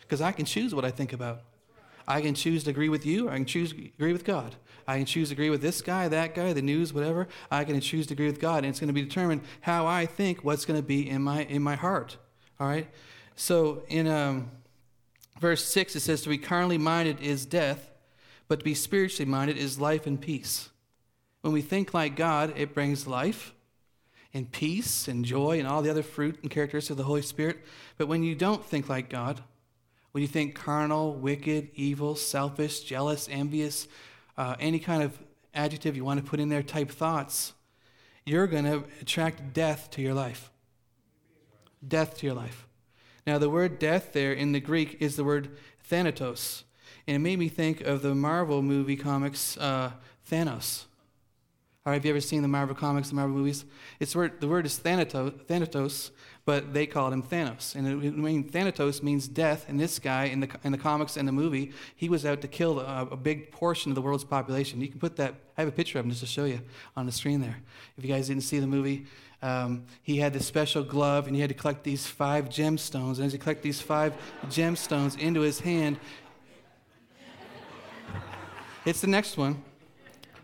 because 0.01 0.21
I 0.21 0.31
can 0.31 0.45
choose 0.45 0.73
what 0.73 0.85
I 0.85 0.91
think 0.91 1.13
about. 1.13 1.41
I 2.07 2.21
can 2.21 2.33
choose 2.33 2.63
to 2.63 2.71
agree 2.71 2.89
with 2.89 3.05
you, 3.05 3.27
or 3.27 3.31
I 3.31 3.35
can 3.35 3.45
choose 3.45 3.71
to 3.71 3.85
agree 3.85 4.11
with 4.11 4.25
God. 4.25 4.55
I 4.87 4.97
can 4.97 5.05
choose 5.05 5.29
to 5.29 5.33
agree 5.33 5.51
with 5.51 5.61
this 5.61 5.83
guy, 5.83 6.07
that 6.07 6.33
guy, 6.33 6.51
the 6.53 6.63
news, 6.63 6.91
whatever. 6.91 7.27
I 7.51 7.63
can 7.63 7.79
choose 7.79 8.07
to 8.07 8.15
agree 8.15 8.25
with 8.25 8.39
God, 8.39 8.63
and 8.63 8.67
it's 8.67 8.79
going 8.79 8.87
to 8.87 8.93
be 8.93 9.03
determined 9.03 9.41
how 9.61 9.85
I 9.85 10.07
think, 10.07 10.43
what's 10.43 10.65
going 10.65 10.79
to 10.79 10.85
be 10.85 11.07
in 11.07 11.21
my 11.21 11.43
in 11.43 11.61
my 11.61 11.75
heart. 11.75 12.17
All 12.59 12.67
right. 12.67 12.87
So 13.35 13.83
in 13.87 14.07
um, 14.07 14.49
verse 15.39 15.63
six, 15.63 15.95
it 15.95 16.01
says, 16.01 16.21
"To 16.21 16.29
be 16.29 16.37
carnally 16.37 16.77
minded 16.77 17.19
is 17.21 17.45
death, 17.45 17.89
but 18.47 18.59
to 18.59 18.65
be 18.65 18.73
spiritually 18.73 19.29
minded 19.29 19.57
is 19.57 19.79
life 19.79 20.05
and 20.05 20.19
peace." 20.19 20.69
When 21.41 21.53
we 21.53 21.61
think 21.61 21.93
like 21.93 22.15
God, 22.15 22.53
it 22.57 22.73
brings 22.73 23.07
life 23.07 23.53
and 24.33 24.51
peace 24.51 25.07
and 25.07 25.25
joy 25.25 25.57
and 25.57 25.67
all 25.67 25.81
the 25.81 25.89
other 25.89 26.03
fruit 26.03 26.37
and 26.41 26.51
characteristics 26.51 26.91
of 26.91 26.97
the 26.97 27.03
Holy 27.03 27.21
Spirit. 27.21 27.65
But 27.97 28.07
when 28.07 28.23
you 28.23 28.35
don't 28.35 28.63
think 28.63 28.89
like 28.89 29.09
God, 29.09 29.41
when 30.11 30.21
you 30.21 30.27
think 30.27 30.55
carnal, 30.55 31.13
wicked, 31.13 31.69
evil, 31.75 32.15
selfish, 32.15 32.81
jealous, 32.81 33.27
envious, 33.31 33.87
uh, 34.37 34.55
any 34.59 34.79
kind 34.79 35.01
of 35.01 35.17
adjective 35.53 35.95
you 35.95 36.05
want 36.05 36.23
to 36.23 36.29
put 36.29 36.39
in 36.39 36.49
there 36.49 36.61
type 36.61 36.91
thoughts, 36.91 37.53
you're 38.25 38.47
going 38.47 38.65
to 38.65 38.83
attract 39.01 39.53
death 39.53 39.89
to 39.91 40.01
your 40.01 40.13
life. 40.13 40.51
Death 41.87 42.17
to 42.17 42.25
your 42.25 42.35
life. 42.35 42.67
Now, 43.27 43.37
the 43.37 43.49
word 43.49 43.79
death 43.79 44.13
there 44.13 44.33
in 44.33 44.51
the 44.51 44.59
Greek 44.59 44.97
is 44.99 45.15
the 45.15 45.23
word 45.23 45.57
thanatos. 45.89 46.63
And 47.07 47.15
it 47.15 47.19
made 47.19 47.39
me 47.39 47.49
think 47.49 47.81
of 47.81 48.01
the 48.01 48.13
Marvel 48.13 48.61
movie 48.61 48.95
comics, 48.95 49.57
uh, 49.57 49.91
Thanos. 50.29 50.85
All 51.85 51.91
right, 51.91 51.95
have 51.95 52.05
you 52.05 52.11
ever 52.11 52.21
seen 52.21 52.41
the 52.41 52.47
Marvel 52.47 52.75
comics, 52.75 53.09
the 53.09 53.15
Marvel 53.15 53.37
movies? 53.37 53.65
It's 53.99 54.15
word, 54.15 54.41
the 54.41 54.47
word 54.47 54.65
is 54.65 54.77
thanatos, 54.77 55.33
thanatos, 55.47 56.11
but 56.45 56.73
they 56.73 56.85
called 56.85 57.13
him 57.13 57.23
Thanos. 57.23 57.75
And 57.75 57.87
it, 57.87 58.07
I 58.07 58.11
mean, 58.11 58.43
Thanatos 58.43 59.01
means 59.01 59.27
death. 59.27 59.65
And 59.69 59.79
this 59.79 59.97
guy 59.97 60.25
in 60.25 60.39
the, 60.39 60.49
in 60.63 60.71
the 60.71 60.77
comics 60.77 61.15
and 61.15 61.27
the 61.27 61.31
movie, 61.31 61.71
he 61.95 62.09
was 62.09 62.25
out 62.25 62.41
to 62.41 62.47
kill 62.47 62.79
a, 62.79 63.07
a, 63.11 63.15
big 63.15 63.51
portion 63.51 63.91
of 63.91 63.95
the 63.95 64.01
world's 64.01 64.23
population. 64.23 64.81
You 64.81 64.87
can 64.87 64.99
put 64.99 65.15
that, 65.15 65.35
I 65.57 65.61
have 65.61 65.67
a 65.67 65.71
picture 65.71 65.99
of 65.99 66.05
him 66.05 66.11
just 66.11 66.21
to 66.21 66.27
show 66.27 66.45
you 66.45 66.61
on 66.97 67.05
the 67.05 67.11
screen 67.11 67.39
there. 67.39 67.57
If 67.97 68.03
you 68.03 68.13
guys 68.13 68.27
didn't 68.27 68.43
see 68.43 68.59
the 68.59 68.67
movie, 68.67 69.05
um, 69.41 69.85
he 70.03 70.17
had 70.17 70.33
this 70.33 70.45
special 70.45 70.83
glove 70.83 71.27
and 71.27 71.35
he 71.35 71.41
had 71.41 71.49
to 71.49 71.55
collect 71.55 71.83
these 71.83 72.05
five 72.05 72.49
gemstones. 72.49 73.17
And 73.17 73.25
as 73.25 73.33
he 73.33 73.37
collected 73.37 73.63
these 73.63 73.81
five 73.81 74.13
gemstones 74.47 75.17
into 75.19 75.41
his 75.41 75.59
hand, 75.59 75.99
it's 78.85 79.01
the 79.01 79.07
next 79.07 79.37
one 79.37 79.63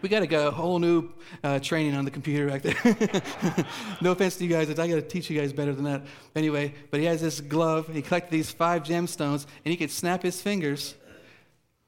we 0.05 0.10
got 0.10 0.19
to 0.19 0.27
get 0.27 0.45
a 0.45 0.51
whole 0.51 0.77
new 0.77 1.10
uh, 1.43 1.58
training 1.58 1.95
on 1.95 2.05
the 2.05 2.12
computer 2.12 2.47
back 2.47 2.62
there. 2.62 3.65
no 4.01 4.12
offense 4.12 4.36
to 4.38 4.43
you 4.43 4.49
guys, 4.51 4.69
I 4.69 4.73
got 4.75 4.88
to 4.88 5.01
teach 5.01 5.31
you 5.31 5.39
guys 5.39 5.51
better 5.51 5.73
than 5.73 5.86
that. 5.86 6.03
Anyway, 6.36 6.75
but 6.91 6.99
he 6.99 7.08
has 7.08 7.21
this 7.21 7.41
glove. 7.41 7.88
He 7.88 8.03
collected 8.03 8.29
these 8.29 8.51
five 8.51 8.84
gemstones, 8.84 9.47
and 9.63 9.71
he 9.71 9.75
could 9.75 9.89
snap 9.89 10.21
his 10.21 10.39
fingers. 10.39 10.93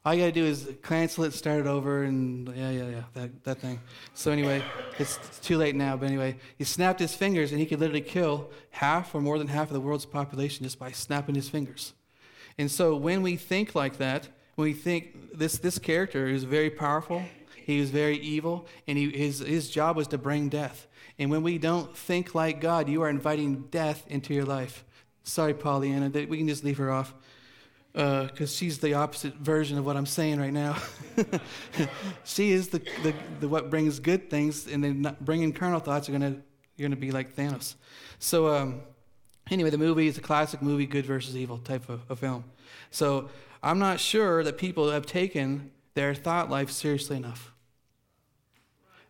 All 0.08 0.14
you 0.14 0.22
got 0.22 0.28
to 0.28 0.32
do 0.32 0.46
is 0.46 0.72
cancel 0.84 1.26
it, 1.26 1.34
start 1.34 1.60
it 1.60 1.68
over, 1.68 2.04
and 2.04 2.48
yeah, 2.56 2.70
yeah, 2.72 2.88
yeah, 2.88 3.04
that, 3.14 3.44
that 3.44 3.60
thing. 3.60 3.78
So 4.14 4.32
anyway, 4.32 4.64
it's, 4.98 5.18
it's 5.18 5.40
too 5.40 5.58
late 5.58 5.76
now, 5.76 5.98
but 5.98 6.06
anyway, 6.06 6.38
he 6.58 6.64
snapped 6.64 7.02
his 7.02 7.14
fingers, 7.14 7.52
and 7.52 7.60
he 7.60 7.66
could 7.66 7.82
literally 7.82 8.00
kill 8.00 8.50
half 8.70 9.14
or 9.14 9.20
more 9.20 9.38
than 9.38 9.50
half 9.50 9.68
of 9.68 9.74
the 9.74 9.82
world's 9.82 10.06
population 10.06 10.64
just 10.64 10.80
by 10.80 10.92
snapping 10.92 11.36
his 11.36 11.50
fingers. 11.50 11.92
And 12.58 12.72
so 12.72 12.96
when 12.96 13.22
we 13.22 13.36
think 13.36 13.76
like 13.76 13.98
that, 13.98 14.30
when 14.56 14.70
we 14.70 14.74
think 14.74 15.38
this, 15.38 15.58
this 15.58 15.78
character 15.78 16.26
is 16.28 16.46
very 16.46 16.70
powerful, 16.70 17.22
he 17.58 17.82
was 17.82 17.90
very 17.90 18.18
evil, 18.18 18.66
and 18.88 18.98
he, 18.98 19.10
his, 19.10 19.40
his 19.40 19.70
job 19.70 19.98
was 19.98 20.08
to 20.08 20.18
bring 20.18 20.48
death. 20.48 20.88
And 21.20 21.30
when 21.30 21.44
we 21.44 21.58
don't 21.58 21.94
think 21.98 22.34
like 22.34 22.62
God, 22.62 22.88
you 22.88 23.02
are 23.02 23.10
inviting 23.10 23.64
death 23.72 24.06
into 24.08 24.34
your 24.34 24.46
life. 24.46 24.86
Sorry, 25.24 25.54
Pollyanna, 25.54 26.12
we 26.30 26.38
can 26.38 26.48
just 26.48 26.64
leave 26.64 26.78
her 26.78 26.92
off 26.92 27.14
because 27.98 28.54
uh, 28.54 28.56
she's 28.56 28.78
the 28.78 28.94
opposite 28.94 29.34
version 29.38 29.76
of 29.80 29.84
what 29.84 29.98
I'm 29.98 30.06
saying 30.06 30.40
right 30.40 30.54
now. 30.54 30.78
she 32.24 32.52
is 32.52 32.68
the, 32.68 32.78
the, 33.02 33.12
the, 33.40 33.48
what 33.50 33.72
brings 33.72 34.00
good 34.00 34.30
things, 34.30 34.68
and 34.68 34.84
then 34.84 35.18
bringing 35.20 35.52
carnal 35.52 35.80
thoughts 35.80 36.08
are 36.08 36.12
gonna 36.12 36.36
you're 36.76 36.88
gonna 36.88 37.02
be 37.02 37.10
like 37.10 37.36
Thanos. 37.36 37.74
So 38.20 38.54
um, 38.54 38.82
anyway, 39.50 39.72
the 39.72 39.80
movie 39.80 40.06
is 40.06 40.16
a 40.20 40.22
classic 40.22 40.62
movie, 40.62 40.86
good 40.86 41.08
versus 41.08 41.36
evil 41.36 41.58
type 41.58 41.90
of, 41.90 42.02
of 42.08 42.20
film. 42.20 42.44
So 42.92 43.32
I'm 43.64 43.80
not 43.80 44.00
sure 44.00 44.44
that 44.44 44.60
people 44.60 44.92
have 44.92 45.08
taken 45.08 45.72
their 45.96 46.14
thought 46.14 46.52
life 46.52 46.70
seriously 46.70 47.18
enough. 47.18 47.52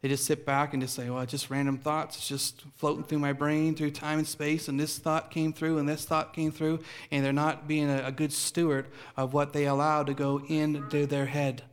They 0.08 0.14
just 0.14 0.24
sit 0.24 0.46
back 0.46 0.72
and 0.72 0.82
just 0.82 0.96
say, 0.96 1.10
well, 1.10 1.26
just 1.26 1.50
random 1.50 1.80
thoughts. 1.80 2.16
It's 2.16 2.30
just 2.30 2.64
floating 2.78 3.04
through 3.04 3.20
my 3.20 3.34
brain 3.34 3.76
through 3.76 3.92
time 3.92 4.20
and 4.20 4.28
space, 4.28 4.70
and 4.70 4.80
this 4.80 4.98
thought 4.98 5.32
came 5.32 5.52
through, 5.52 5.80
and 5.80 5.90
this 5.90 6.06
thought 6.06 6.34
came 6.34 6.50
through, 6.50 6.80
and 7.12 7.26
they're 7.26 7.34
not 7.34 7.68
being 7.68 7.90
a, 7.90 8.04
a 8.06 8.12
good 8.14 8.32
steward 8.32 8.88
of 9.18 9.34
what 9.34 9.52
they 9.52 9.66
allow 9.66 10.04
to 10.04 10.14
go 10.14 10.40
into 10.48 11.08
their 11.08 11.26
head. 11.26 11.64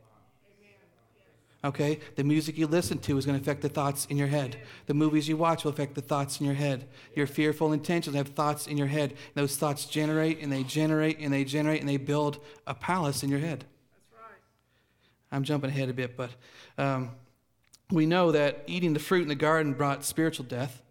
Okay? 1.63 2.01
The 2.17 2.25
music 2.25 2.57
you 2.57 2.67
listen 2.67 2.97
to 2.99 3.17
is 3.17 3.25
going 3.25 3.39
to 3.39 3.41
affect 3.41 3.61
the 3.61 3.69
thoughts 3.69 4.05
in 4.07 4.17
your 4.17 4.27
head. 4.27 4.57
The 4.87 4.93
movies 4.93 5.29
you 5.29 5.37
watch 5.37 5.63
will 5.63 5.71
affect 5.71 5.95
the 5.95 6.01
thoughts 6.01 6.41
in 6.41 6.45
your 6.45 6.55
head. 6.55 6.89
Your 7.15 7.27
fearful 7.27 7.71
intentions 7.71 8.17
have 8.17 8.27
thoughts 8.27 8.67
in 8.67 8.75
your 8.75 8.87
head. 8.87 9.13
Those 9.35 9.55
thoughts 9.55 9.85
generate 9.85 10.41
and 10.41 10.51
they 10.51 10.63
generate 10.63 11.19
and 11.19 11.31
they 11.31 11.45
generate 11.45 11.79
and 11.79 11.87
they 11.87 11.95
build 11.95 12.39
a 12.67 12.73
palace 12.73 13.23
in 13.23 13.29
your 13.29 13.39
head. 13.39 13.59
That's 13.59 14.21
right. 14.21 14.41
I'm 15.31 15.45
jumping 15.45 15.69
ahead 15.69 15.87
a 15.87 15.93
bit, 15.93 16.17
but 16.17 16.31
um, 16.77 17.11
we 17.91 18.05
know 18.05 18.31
that 18.31 18.63
eating 18.67 18.93
the 18.93 18.99
fruit 18.99 19.21
in 19.21 19.27
the 19.27 19.35
garden 19.35 19.73
brought 19.73 20.03
spiritual 20.03 20.45
death. 20.45 20.81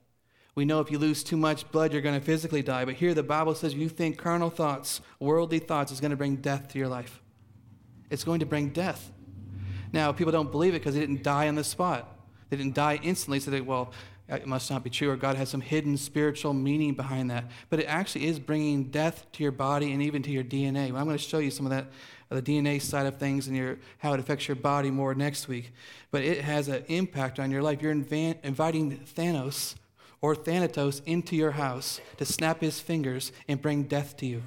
We 0.55 0.65
know 0.65 0.81
if 0.81 0.91
you 0.91 0.99
lose 0.99 1.25
too 1.25 1.37
much 1.37 1.71
blood, 1.73 1.93
you're 1.93 2.03
going 2.03 2.19
to 2.19 2.25
physically 2.25 2.63
die. 2.63 2.85
But 2.85 2.95
here 2.95 3.15
the 3.15 3.25
Bible 3.25 3.55
says 3.55 3.75
you 3.75 3.89
think 3.89 4.19
carnal 4.19 4.51
thoughts, 4.51 5.01
worldly 5.19 5.59
thoughts, 5.59 5.91
is 5.91 6.01
going 6.01 6.13
to 6.13 6.17
bring 6.17 6.37
death 6.37 6.69
to 6.69 6.79
your 6.79 6.89
life. 6.89 7.21
It's 8.11 8.23
going 8.23 8.41
to 8.41 8.47
bring 8.47 8.69
death. 8.69 9.11
Now, 9.93 10.13
people 10.13 10.33
don't 10.33 10.51
believe 10.51 10.75
it 10.75 10.79
because 10.79 10.95
they 10.95 11.01
didn't 11.01 11.23
die 11.23 11.49
on 11.49 11.57
the 11.57 11.65
spot. 11.65 12.17
They 12.51 12.57
didn't 12.57 12.75
die 12.75 13.01
instantly, 13.03 13.41
so 13.41 13.51
they, 13.51 13.61
well, 13.61 13.93
it 14.29 14.47
must 14.47 14.71
not 14.71 14.83
be 14.83 14.91
true, 14.91 15.11
or 15.11 15.17
God 15.17 15.37
has 15.37 15.51
some 15.51 15.61
hidden 15.61 15.97
spiritual 15.97 16.55
meaning 16.55 16.95
behind 16.95 17.31
that. 17.31 17.45
But 17.69 17.81
it 17.81 17.85
actually 17.85 18.27
is 18.27 18.39
bringing 18.39 18.85
death 18.85 19.27
to 19.33 19.43
your 19.43 19.53
body 19.53 19.93
and 19.93 20.03
even 20.03 20.23
to 20.23 20.31
your 20.31 20.45
DNA. 20.45 20.91
Well, 20.91 21.01
I'm 21.01 21.07
going 21.07 21.19
to 21.19 21.23
show 21.23 21.39
you 21.39 21.51
some 21.51 21.67
of 21.67 21.71
that 21.71 21.87
the 22.35 22.43
DNA 22.43 22.81
side 22.81 23.07
of 23.07 23.17
things 23.17 23.47
and 23.47 23.57
your, 23.57 23.79
how 23.99 24.13
it 24.13 24.21
affects 24.21 24.49
your 24.49 24.57
body 24.57 24.91
more 24.91 25.15
next 25.15 25.49
week. 25.49 25.73
But 26.11 26.23
it 26.23 26.43
has 26.43 26.69
an 26.69 26.85
impact 26.89 27.39
on 27.39 27.51
your 27.51 27.63
life. 27.63 27.81
You're 27.81 27.95
inv- 27.95 28.39
inviting 28.43 28.99
Thanos 29.15 29.75
or 30.21 30.35
Thanatos 30.35 31.03
into 31.07 31.37
your 31.37 31.53
house 31.53 32.01
to 32.17 32.25
snap 32.25 32.61
his 32.61 32.81
fingers 32.81 33.33
and 33.49 33.61
bring 33.61 33.85
death 33.85 34.17
to 34.19 34.27
you. 34.27 34.43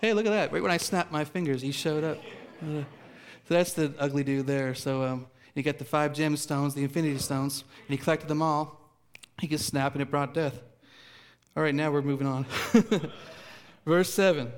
Hey, 0.00 0.12
look 0.12 0.26
at 0.26 0.30
that. 0.30 0.52
Right 0.52 0.62
when 0.62 0.70
I 0.70 0.76
snapped 0.76 1.10
my 1.10 1.24
fingers, 1.24 1.60
he 1.60 1.72
showed 1.72 2.04
up. 2.04 2.18
Uh, 2.62 2.82
so 3.48 3.54
that's 3.54 3.72
the 3.72 3.94
ugly 3.98 4.22
dude 4.22 4.46
there. 4.46 4.74
So 4.74 5.02
um, 5.02 5.26
you 5.54 5.62
got 5.62 5.78
the 5.78 5.84
five 5.84 6.12
gemstones, 6.12 6.74
the 6.74 6.82
infinity 6.82 7.18
stones, 7.18 7.64
and 7.86 7.98
he 7.98 8.02
collected 8.02 8.28
them 8.28 8.42
all. 8.42 8.80
He 9.40 9.48
could 9.48 9.60
snap 9.60 9.94
and 9.94 10.02
it 10.02 10.10
brought 10.10 10.34
death. 10.34 10.60
All 11.56 11.62
right, 11.62 11.74
now 11.74 11.90
we're 11.90 12.02
moving 12.02 12.26
on. 12.26 12.46
Verse 13.86 14.12
7 14.12 14.52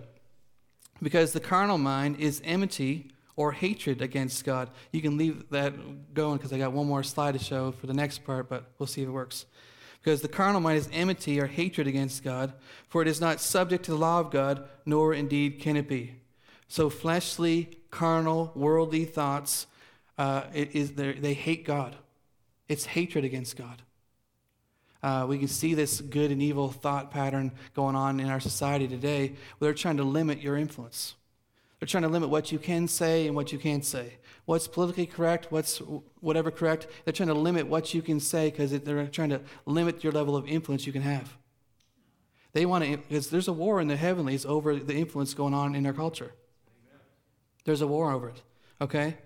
Because 1.02 1.32
the 1.32 1.40
carnal 1.40 1.78
mind 1.78 2.20
is 2.20 2.42
enmity 2.44 3.10
or 3.36 3.52
hatred 3.52 4.02
against 4.02 4.44
God. 4.44 4.68
You 4.92 5.00
can 5.00 5.16
leave 5.16 5.48
that 5.50 6.14
going 6.14 6.36
because 6.36 6.52
I 6.52 6.58
got 6.58 6.72
one 6.72 6.86
more 6.86 7.02
slide 7.02 7.32
to 7.32 7.38
show 7.38 7.72
for 7.72 7.86
the 7.86 7.94
next 7.94 8.24
part, 8.24 8.48
but 8.48 8.72
we'll 8.78 8.86
see 8.86 9.02
if 9.02 9.08
it 9.08 9.12
works. 9.12 9.46
Because 10.02 10.20
the 10.20 10.28
carnal 10.28 10.60
mind 10.60 10.78
is 10.78 10.88
enmity 10.92 11.40
or 11.40 11.46
hatred 11.46 11.86
against 11.86 12.24
God, 12.24 12.52
for 12.88 13.02
it 13.02 13.08
is 13.08 13.20
not 13.20 13.40
subject 13.40 13.84
to 13.84 13.92
the 13.92 13.96
law 13.96 14.20
of 14.20 14.30
God, 14.30 14.68
nor 14.84 15.14
indeed 15.14 15.60
can 15.60 15.76
it 15.76 15.88
be. 15.88 16.16
So, 16.68 16.88
fleshly, 16.88 17.78
carnal, 17.90 18.52
worldly 18.54 19.04
thoughts, 19.04 19.66
uh, 20.20 20.44
is 20.52 20.92
they 20.92 21.32
hate 21.32 21.64
God. 21.64 21.96
It's 22.68 22.84
hatred 22.84 23.24
against 23.24 23.56
God. 23.56 23.80
Uh, 25.02 25.24
we 25.26 25.38
can 25.38 25.48
see 25.48 25.72
this 25.72 26.02
good 26.02 26.30
and 26.30 26.42
evil 26.42 26.70
thought 26.70 27.10
pattern 27.10 27.52
going 27.74 27.96
on 27.96 28.20
in 28.20 28.28
our 28.28 28.38
society 28.38 28.86
today 28.86 29.32
they're 29.60 29.72
trying 29.72 29.96
to 29.96 30.04
limit 30.04 30.42
your 30.42 30.58
influence. 30.58 31.14
They're 31.78 31.86
trying 31.86 32.02
to 32.02 32.10
limit 32.10 32.28
what 32.28 32.52
you 32.52 32.58
can 32.58 32.86
say 32.86 33.26
and 33.26 33.34
what 33.34 33.50
you 33.50 33.58
can't 33.58 33.82
say. 33.82 34.18
What's 34.44 34.68
politically 34.68 35.06
correct, 35.06 35.46
what's 35.50 35.78
whatever 36.20 36.50
correct. 36.50 36.86
They're 37.04 37.14
trying 37.14 37.28
to 37.28 37.34
limit 37.34 37.66
what 37.66 37.94
you 37.94 38.02
can 38.02 38.20
say 38.20 38.50
because 38.50 38.78
they're 38.78 39.06
trying 39.06 39.30
to 39.30 39.40
limit 39.64 40.04
your 40.04 40.12
level 40.12 40.36
of 40.36 40.46
influence 40.46 40.86
you 40.86 40.92
can 40.92 41.02
have. 41.02 41.34
They 42.52 42.66
want 42.66 42.84
to, 42.84 42.98
because 42.98 43.30
there's 43.30 43.48
a 43.48 43.54
war 43.54 43.80
in 43.80 43.88
the 43.88 43.96
heavenlies 43.96 44.44
over 44.44 44.76
the 44.76 44.94
influence 44.94 45.32
going 45.32 45.54
on 45.54 45.74
in 45.74 45.86
our 45.86 45.94
culture. 45.94 46.34
There's 47.64 47.80
a 47.80 47.86
war 47.86 48.12
over 48.12 48.28
it, 48.28 48.42
okay? 48.82 49.16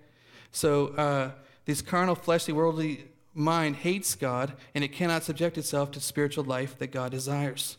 So, 0.55 0.89
uh, 0.91 1.33
these 1.65 1.83
carnal, 1.83 2.15
fleshly, 2.15 2.55
worldly 2.55 3.07
mind 3.35 3.75
hates 3.75 4.15
God 4.15 4.53
and 4.73 4.85
it 4.85 4.93
cannot 4.93 5.25
subject 5.25 5.59
itself 5.59 5.91
to 5.91 6.01
spiritual 6.01 6.45
life 6.45 6.79
that 6.79 6.93
God 6.93 7.11
desires. 7.11 7.77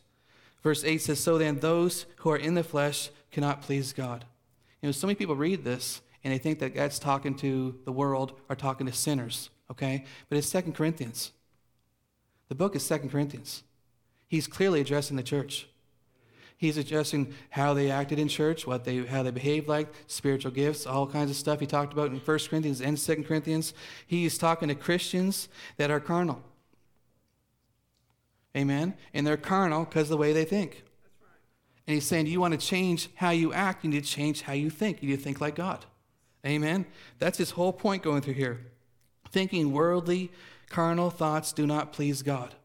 Verse 0.61 0.83
8 0.83 0.97
says, 0.97 1.21
So 1.21 1.37
then, 1.37 1.59
those 1.59 2.05
who 2.17 2.31
are 2.31 2.37
in 2.37 2.53
the 2.53 2.65
flesh 2.65 3.11
cannot 3.31 3.61
please 3.61 3.93
God. 3.93 4.25
You 4.81 4.89
know, 4.89 4.91
so 4.91 5.07
many 5.07 5.15
people 5.15 5.37
read 5.37 5.63
this 5.63 6.01
and 6.25 6.33
they 6.33 6.37
think 6.37 6.59
that 6.59 6.75
God's 6.75 6.99
talking 6.99 7.35
to 7.35 7.79
the 7.85 7.93
world 7.93 8.33
or 8.49 8.57
talking 8.57 8.87
to 8.87 8.93
sinners, 8.93 9.51
okay? 9.71 10.03
But 10.27 10.37
it's 10.37 10.47
Second 10.47 10.73
Corinthians. 10.73 11.31
The 12.49 12.55
book 12.55 12.75
is 12.75 12.85
Second 12.85 13.09
Corinthians. 13.09 13.63
He's 14.27 14.47
clearly 14.47 14.81
addressing 14.81 15.15
the 15.15 15.23
church. 15.23 15.69
He's 16.57 16.77
addressing 16.77 17.33
how 17.49 17.73
they 17.73 17.91
acted 17.91 18.17
in 18.17 18.27
church, 18.27 18.65
what 18.65 18.85
they, 18.85 19.05
how 19.05 19.23
they 19.23 19.31
behaved 19.31 19.67
like, 19.67 19.91
spiritual 20.07 20.51
gifts, 20.51 20.85
all 20.85 21.05
kinds 21.05 21.29
of 21.29 21.35
stuff 21.35 21.59
he 21.59 21.65
talked 21.65 21.91
about 21.91 22.11
in 22.11 22.17
1 22.17 22.39
Corinthians 22.49 22.81
and 22.81 22.97
2 22.97 23.23
Corinthians. 23.23 23.73
He's 24.07 24.37
talking 24.37 24.69
to 24.69 24.75
Christians 24.75 25.49
that 25.77 25.91
are 25.91 25.99
carnal. 25.99 26.41
Amen? 28.55 28.95
And 29.13 29.27
they're 29.27 29.35
carnal 29.35 29.83
because 29.83 30.03
of 30.03 30.09
the 30.09 30.17
way 30.17 30.31
they 30.31 30.45
think. 30.45 30.83
And 31.87 31.93
he's 31.93 32.05
saying, 32.05 32.27
you 32.27 32.39
want 32.39 32.59
to 32.59 32.65
change 32.65 33.09
how 33.15 33.31
you 33.31 33.53
act, 33.53 33.83
you 33.83 33.89
need 33.89 34.03
to 34.03 34.09
change 34.09 34.41
how 34.41 34.53
you 34.53 34.69
think. 34.69 35.03
You 35.03 35.09
need 35.09 35.17
to 35.17 35.21
think 35.21 35.41
like 35.41 35.55
God. 35.55 35.85
Amen? 36.45 36.85
That's 37.19 37.37
his 37.37 37.51
whole 37.51 37.73
point 37.73 38.01
going 38.01 38.21
through 38.21 38.35
here. 38.35 38.65
Thinking 39.29 39.73
worldly, 39.73 40.31
carnal 40.69 41.09
thoughts 41.09 41.51
do 41.51 41.67
not 41.67 41.91
please 41.91 42.21
God. 42.21 42.55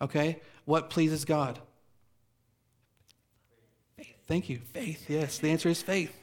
Okay? 0.00 0.40
What 0.66 0.90
pleases 0.90 1.24
God? 1.24 1.60
Thank 4.28 4.50
you. 4.50 4.58
Faith. 4.58 5.08
Yes, 5.08 5.38
the 5.38 5.50
answer 5.50 5.70
is 5.70 5.82
faith. 5.82 6.14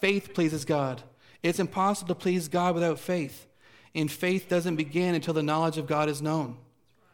Faith 0.00 0.32
pleases 0.34 0.64
God. 0.64 1.02
It's 1.42 1.58
impossible 1.58 2.14
to 2.14 2.20
please 2.20 2.48
God 2.48 2.74
without 2.74 2.98
faith. 2.98 3.46
And 3.94 4.10
faith 4.10 4.48
doesn't 4.48 4.76
begin 4.76 5.14
until 5.14 5.34
the 5.34 5.42
knowledge 5.42 5.78
of 5.78 5.86
God 5.86 6.08
is 6.08 6.22
known. 6.22 6.56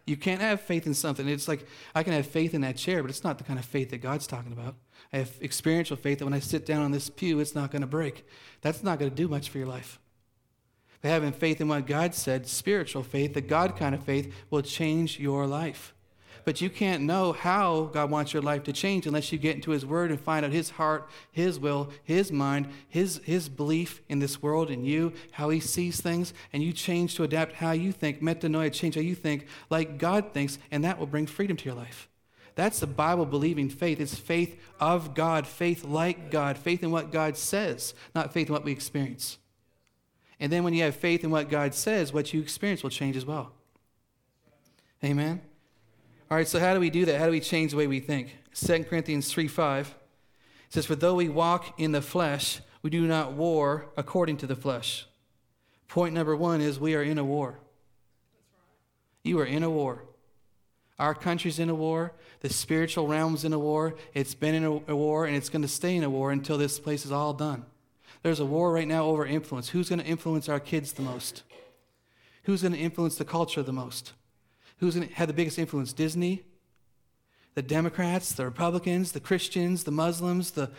You 0.07 0.17
can't 0.17 0.41
have 0.41 0.61
faith 0.61 0.87
in 0.87 0.95
something. 0.95 1.29
It's 1.29 1.49
like 1.49 1.67
I 1.95 2.03
can 2.03 2.13
have 2.13 2.27
faith 2.27 2.55
in 2.55 2.63
that 2.63 2.77
chair, 2.77 3.03
but 3.03 3.11
it's 3.11 3.25
not 3.25 3.39
the 3.39 3.45
kind 3.45 3.59
of 3.59 3.65
faith 3.65 3.91
that 3.91 3.99
God's 3.99 4.27
talking 4.27 4.53
about. 4.53 4.77
I 5.13 5.19
have 5.19 5.33
experiential 5.43 5.97
faith 5.97 6.21
that 6.21 6.25
when 6.25 6.35
I 6.35 6.41
sit 6.41 6.65
down 6.65 6.83
on 6.83 6.93
this 6.93 7.11
pew, 7.11 7.41
it's 7.41 7.55
not 7.55 7.71
going 7.71 7.83
to 7.83 7.89
break. 7.89 8.27
That's 8.61 8.83
not 8.83 8.99
going 8.99 9.11
to 9.11 9.17
do 9.17 9.29
much 9.29 9.51
for 9.51 9.59
your 9.59 9.67
life. 9.67 10.01
But 11.03 11.09
having 11.11 11.33
faith 11.33 11.61
in 11.61 11.69
what 11.69 11.87
God 11.87 12.15
said, 12.15 12.47
spiritual 12.47 13.03
faith, 13.03 13.35
the 13.35 13.41
God 13.41 13.77
kind 13.77 13.95
of 13.95 14.05
faith, 14.05 14.33
will 14.51 14.63
change 14.63 15.19
your 15.19 15.47
life. 15.47 15.95
But 16.45 16.61
you 16.61 16.71
can't 16.71 17.03
know 17.03 17.33
how 17.33 17.91
God 17.93 18.11
wants 18.11 18.33
your 18.33 18.43
life 18.43 18.63
to 18.65 18.73
change 18.73 19.07
unless 19.07 19.31
you 19.33 19.39
get 19.39 19.57
into 19.57 19.71
His 19.71 19.85
Word 19.85 20.11
and 20.11 20.21
find 20.21 20.45
out 20.45 20.53
His 20.53 20.71
heart, 20.71 21.09
His 21.31 21.59
will, 21.59 21.91
His 22.03 22.33
mind, 22.33 22.69
His, 22.89 23.21
His 23.25 23.49
belief 23.49 24.01
in 24.09 24.19
this 24.19 24.43
world 24.43 24.71
and 24.71 24.87
you, 24.87 25.13
how 25.33 25.51
He 25.51 25.61
sees 25.61 26.01
things, 26.01 26.33
and 26.53 26.63
you 26.63 26.73
change 26.73 27.15
to 27.17 27.25
adapt 27.25 27.55
how 27.55 27.73
you 27.73 27.93
think. 27.93 28.23
Metanoia, 28.23 28.73
change 28.73 28.95
how 28.95 29.01
you 29.01 29.15
think 29.15 29.47
like 29.69 29.99
God 29.99 30.33
thinks, 30.33 30.59
and 30.71 30.85
that 30.85 30.99
will 30.99 31.07
bring 31.07 31.27
freedom 31.27 31.57
to 31.57 31.65
your 31.65 31.75
life. 31.75 32.09
That's 32.55 32.81
the 32.81 32.87
Bible 32.87 33.27
believing 33.27 33.69
faith. 33.69 34.01
It's 34.01 34.17
faith 34.17 34.61
of 34.81 35.15
God, 35.15 35.47
faith 35.47 35.85
like 35.85 36.31
God, 36.31 36.59
faith 36.59 36.83
in 36.83 36.91
what 36.91 37.13
God 37.13 37.37
says, 37.37 37.95
not 38.15 38.33
faith 38.33 38.49
in 38.49 38.53
what 38.53 38.65
we 38.65 38.73
experience. 38.73 39.39
And 40.39 40.51
then 40.51 40.65
when 40.65 40.75
you 40.75 40.83
have 40.85 40.97
faith 40.97 41.23
in 41.23 41.31
what 41.31 41.49
God 41.49 41.75
says, 41.75 42.13
what 42.13 42.33
you 42.33 42.41
experience 42.41 42.83
will 42.83 42.91
change 42.91 43.17
as 43.17 43.27
well. 43.27 43.53
Amen. 45.05 45.43
All 46.31 46.37
right, 46.37 46.47
so 46.47 46.61
how 46.61 46.75
do 46.75 46.81
we 46.81 46.91
do 46.91 47.05
that? 47.07 47.19
How 47.19 47.27
do 47.27 47.33
we 47.33 47.41
change 47.41 47.73
the 47.73 47.77
way 47.77 47.89
we 47.89 47.99
think? 47.99 48.37
2 48.55 48.85
Corinthians 48.85 49.33
3 49.33 49.49
5 49.49 49.95
says, 50.69 50.87
For 50.87 50.95
though 50.95 51.17
we 51.17 51.29
walk 51.29 51.81
in 51.81 51.91
the 51.91 52.01
flesh, 52.01 52.61
we 52.83 52.91
do 52.91 53.07
not 53.07 53.33
war 53.33 53.87
according 53.97 54.37
to 54.39 54.47
the 54.47 54.55
flesh. 54.55 55.07
Point 55.89 56.15
number 56.15 56.37
one 56.37 56.61
is 56.61 56.79
we 56.79 56.95
are 56.95 57.03
in 57.03 57.19
a 57.19 57.25
war. 57.25 57.59
You 59.25 59.41
are 59.41 59.45
in 59.45 59.65
a 59.65 59.71
war. 59.71 60.05
Our 61.01 61.15
country's 61.15 61.59
in 61.59 61.69
a 61.69 61.75
war. 61.75 62.13
The 62.41 62.49
spiritual 62.49 63.09
realm's 63.09 63.45
in 63.45 63.53
a 63.53 63.59
war. 63.59 63.97
It's 64.15 64.35
been 64.35 64.55
in 64.55 64.65
a, 64.65 64.97
war, 64.97 65.27
and 65.27 65.35
it's 65.35 65.49
going 65.49 65.63
to 65.63 65.69
stay 65.69 65.97
in 65.97 66.05
a 66.05 66.11
war 66.11 66.31
until 66.31 66.57
this 66.57 66.79
place 66.79 67.05
is 67.05 67.11
all 67.11 67.33
done. 67.33 67.65
There's 68.23 68.39
a 68.39 68.47
war 68.47 68.73
right 68.73 68.87
now 68.87 69.07
over 69.07 69.27
influence. 69.27 69.71
Who's 69.71 69.89
going 69.89 69.99
to 69.99 70.07
influence 70.07 70.49
our 70.49 70.61
kids 70.61 70.93
the 70.93 71.03
most? 71.03 71.43
Who's 72.45 72.63
going 72.63 72.75
to 72.75 72.79
influence 72.79 73.17
the 73.17 73.25
culture 73.25 73.63
the 73.63 73.73
most? 73.73 74.13
Who's 74.81 74.95
had 74.95 75.29
the 75.29 75.35
biggest 75.35 75.59
influence? 75.59 75.93
Disney, 75.93 76.43
the 77.55 77.63
Democrats, 77.63 78.33
the 78.33 78.45
Republicans, 78.45 79.13
the 79.13 79.21
Christians, 79.21 79.85
the 79.85 79.91
Muslims, 79.91 80.53
the 80.53 80.71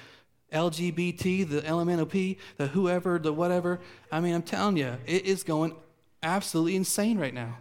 LGBT, 0.51 1.47
the 1.47 1.61
LMNOP, 1.61 2.37
the 2.57 2.67
whoever, 2.67 3.19
the 3.19 3.31
whatever. 3.31 3.79
I 4.11 4.19
mean, 4.19 4.33
I'm 4.33 4.41
telling 4.41 4.77
you, 4.77 4.97
it 5.05 5.25
is 5.25 5.43
going 5.43 5.75
absolutely 6.23 6.75
insane 6.75 7.17
right 7.17 7.33
now. 7.33 7.57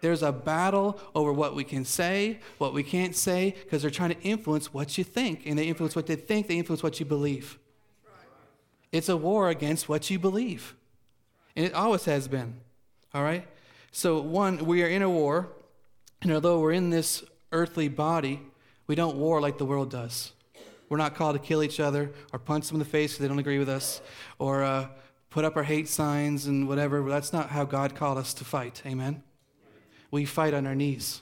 There's 0.00 0.22
a 0.22 0.32
battle 0.32 0.98
over 1.14 1.32
what 1.32 1.54
we 1.54 1.62
can 1.64 1.84
say, 1.84 2.40
what 2.58 2.74
we 2.74 2.82
can't 2.82 3.14
say, 3.14 3.54
because 3.62 3.82
they're 3.82 3.90
trying 3.90 4.10
to 4.10 4.20
influence 4.22 4.72
what 4.72 4.98
you 4.98 5.04
think. 5.04 5.46
And 5.46 5.56
they 5.58 5.68
influence 5.68 5.94
what 5.94 6.06
they 6.06 6.16
think, 6.16 6.48
they 6.48 6.58
influence 6.58 6.82
what 6.82 6.98
you 6.98 7.06
believe. 7.06 7.58
It's 8.90 9.08
a 9.08 9.16
war 9.16 9.48
against 9.48 9.88
what 9.88 10.10
you 10.10 10.18
believe. 10.18 10.74
And 11.54 11.66
it 11.66 11.74
always 11.74 12.04
has 12.06 12.26
been. 12.26 12.54
All 13.14 13.22
right? 13.22 13.46
So, 13.94 14.22
one, 14.22 14.64
we 14.64 14.82
are 14.82 14.88
in 14.88 15.02
a 15.02 15.10
war, 15.10 15.50
and 16.22 16.32
although 16.32 16.60
we're 16.60 16.72
in 16.72 16.88
this 16.88 17.22
earthly 17.52 17.88
body, 17.88 18.40
we 18.86 18.94
don't 18.94 19.16
war 19.16 19.38
like 19.38 19.58
the 19.58 19.66
world 19.66 19.90
does. 19.90 20.32
We're 20.88 20.96
not 20.96 21.14
called 21.14 21.36
to 21.36 21.38
kill 21.38 21.62
each 21.62 21.78
other 21.78 22.10
or 22.32 22.38
punch 22.38 22.68
them 22.68 22.76
in 22.76 22.78
the 22.78 22.86
face 22.86 23.12
because 23.12 23.22
they 23.22 23.28
don't 23.28 23.38
agree 23.38 23.58
with 23.58 23.68
us 23.68 24.00
or 24.38 24.62
uh, 24.62 24.88
put 25.28 25.44
up 25.44 25.56
our 25.58 25.62
hate 25.62 25.88
signs 25.88 26.46
and 26.46 26.66
whatever. 26.66 27.06
That's 27.06 27.34
not 27.34 27.50
how 27.50 27.64
God 27.64 27.94
called 27.94 28.16
us 28.16 28.32
to 28.34 28.46
fight. 28.46 28.82
Amen? 28.86 29.22
We 30.10 30.24
fight 30.24 30.54
on 30.54 30.66
our 30.66 30.74
knees, 30.74 31.20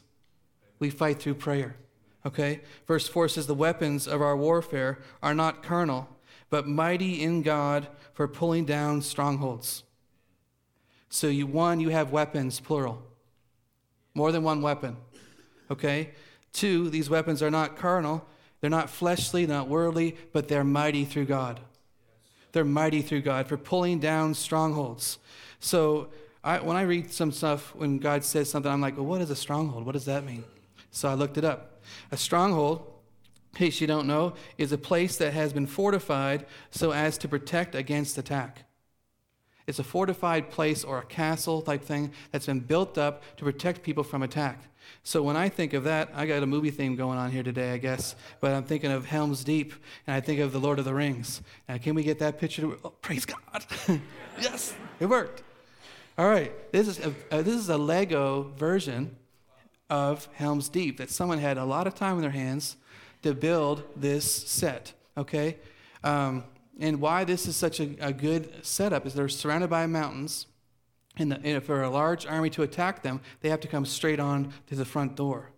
we 0.79 0.91
fight 0.91 1.19
through 1.19 1.35
prayer. 1.35 1.75
Okay? 2.25 2.61
Verse 2.87 3.09
4 3.09 3.29
says, 3.31 3.49
The 3.49 3.55
weapons 3.55 4.07
of 4.07 4.23
our 4.23 4.37
warfare 4.37 5.01
are 5.25 5.35
not 5.35 5.65
carnal, 5.65 6.09
but 6.51 6.69
mighty 6.69 7.21
in 7.21 7.43
God 7.43 7.89
for 8.13 8.29
pulling 8.29 8.65
down 8.65 9.03
strongholds. 9.03 9.83
So, 11.11 11.27
you, 11.27 11.47
one, 11.47 11.81
you 11.81 11.91
have 11.91 12.13
weapons, 12.13 12.59
plural. 12.61 13.03
More 14.15 14.33
than 14.33 14.43
one 14.43 14.63
weapon. 14.63 14.97
Okay? 15.71 16.11
Two, 16.53 16.89
these 16.89 17.11
weapons 17.11 17.43
are 17.43 17.51
not 17.51 17.77
carnal, 17.77 18.27
they're 18.61 18.71
not 18.71 18.89
fleshly, 18.89 19.47
not 19.47 19.69
worldly, 19.69 20.17
but 20.33 20.49
they're 20.49 20.65
mighty 20.65 21.05
through 21.05 21.27
God. 21.27 21.61
They're 22.53 22.65
mighty 22.65 23.03
through 23.03 23.23
God 23.23 23.47
for 23.47 23.57
pulling 23.57 24.01
down 24.01 24.35
strongholds. 24.35 25.19
So, 25.61 26.09
I, 26.43 26.59
when 26.61 26.77
I 26.77 26.83
read 26.83 27.13
some 27.13 27.33
stuff, 27.33 27.75
when 27.75 27.99
God 27.99 28.25
says 28.25 28.51
something, 28.51 28.71
I'm 28.71 28.81
like, 28.81 28.97
well, 28.97 29.07
what 29.07 29.21
is 29.21 29.31
a 29.31 29.37
stronghold? 29.37 29.85
What 29.85 29.93
does 29.93 30.07
that 30.07 30.25
mean? 30.25 30.45
So 30.91 31.09
I 31.09 31.15
looked 31.15 31.37
it 31.37 31.45
up. 31.45 31.83
A 32.11 32.17
stronghold, 32.17 32.91
in 33.53 33.59
case 33.59 33.81
you 33.81 33.87
don't 33.87 34.07
know, 34.07 34.35
is 34.57 34.73
a 34.73 34.79
place 34.79 35.17
that 35.17 35.35
has 35.35 35.53
been 35.53 35.67
fortified 35.67 36.47
so 36.71 36.93
as 36.93 37.19
to 37.19 37.29
protect 37.29 37.75
against 37.75 38.17
attack. 38.17 38.65
It's 39.71 39.79
a 39.79 39.85
fortified 39.85 40.51
place 40.51 40.83
or 40.83 40.99
a 40.99 41.05
castle 41.05 41.63
type 41.63 41.85
thing 41.85 42.11
that's 42.33 42.47
been 42.47 42.59
built 42.59 42.99
up 42.99 43.23
to 43.37 43.45
protect 43.45 43.85
people 43.85 44.03
from 44.03 44.25
attack. 44.25 44.65
So 45.05 45.23
when 45.23 45.37
I 45.37 45.49
think 45.49 45.75
of 45.75 45.85
that, 45.85 46.11
I 46.13 46.27
got 46.27 46.43
a 46.43 46.47
movie 46.47 46.73
theme 46.73 46.97
going 46.97 47.19
on 47.21 47.31
here 47.31 47.45
today, 47.45 47.71
I 47.71 47.77
guess. 47.77 48.17
But 48.41 48.53
I'm 48.53 48.65
thinking 48.65 48.91
of 48.91 49.07
Helm's 49.07 49.45
Deep, 49.45 49.73
and 50.09 50.17
I 50.17 50.21
think 50.21 50.41
of 50.41 50.51
the 50.51 50.59
Lord 50.59 50.81
of 50.81 50.85
the 50.85 50.93
Rings. 50.93 51.41
Now, 51.69 51.79
can 51.79 51.95
we 51.95 52.03
get 52.03 52.19
that 52.19 52.41
picture? 52.41 52.63
To, 52.63 52.81
oh, 52.85 52.89
praise 53.01 53.25
God! 53.25 53.65
yes, 54.41 54.75
it 54.99 55.07
worked. 55.07 55.45
All 56.19 56.29
right, 56.29 56.53
this 56.73 56.89
is 56.89 56.99
a, 56.99 57.15
uh, 57.31 57.43
this 57.43 57.55
is 57.55 57.69
a 57.69 57.79
Lego 57.79 58.51
version 58.57 59.15
of 59.89 60.29
Helm's 60.33 60.69
Deep 60.69 60.99
that 60.99 61.11
someone 61.11 61.39
had 61.39 61.59
a 61.59 61.65
lot 61.65 61.87
of 61.87 61.95
time 61.95 62.17
in 62.17 62.23
their 62.23 62.33
hands 62.33 62.77
to 63.23 63.35
build 63.35 63.85
this 63.95 64.29
set. 64.29 64.95
Okay, 65.17 65.59
um, 66.03 66.43
and 66.81 67.01
why 67.01 67.25
this 67.25 67.47
is 67.47 67.57
such 67.57 67.79
a, 67.79 67.95
a 68.01 68.13
good 68.13 68.65
setup 68.65 69.07
is 69.07 69.15
they're 69.15 69.29
surrounded 69.29 69.69
by 69.69 69.87
mountains 69.87 70.47
and, 71.17 71.31
the, 71.33 71.41
and 71.45 71.63
for 71.63 71.83
a 71.83 71.91
large 71.91 72.27
army 72.27 72.51
to 72.51 72.63
attack 72.63 73.03
them, 73.03 73.21
they 73.41 73.51
have 73.51 73.61
to 73.61 73.69
come 73.69 73.85
straight 73.85 74.19
on 74.19 74.53
to 74.69 74.75
the 74.75 74.85
front 74.85 75.17
door. 75.17 75.51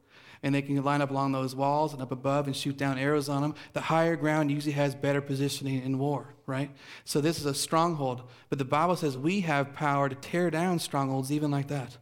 And 0.43 0.53
they 0.53 0.63
can 0.63 0.83
line 0.83 1.01
up 1.01 1.11
along 1.11 1.31
those 1.31 1.55
walls 1.55 1.93
and 1.93 2.03
up 2.03 2.11
above 2.11 2.49
and 2.49 2.57
shoot 2.57 2.77
down 2.77 2.99
arrows 2.99 3.29
on 3.29 3.43
them. 3.43 3.55
The 3.75 3.83
higher 3.83 4.17
ground 4.17 4.51
usually 4.51 4.73
has 4.73 4.97
better 4.97 5.21
positioning 5.21 5.81
in 5.83 5.99
war, 6.01 6.35
right? 6.47 6.71
So 7.05 7.21
this 7.21 7.39
is 7.39 7.47
a 7.47 7.55
stronghold. 7.55 8.29
But 8.49 8.59
the 8.59 8.65
Bible 8.65 8.97
says 8.97 9.17
we 9.17 9.41
have 9.43 9.73
power 9.73 10.09
to 10.09 10.17
tear 10.17 10.51
down 10.51 10.81
strongholds 10.81 11.31
even 11.31 11.53
like 11.53 11.69
that. 11.69 11.97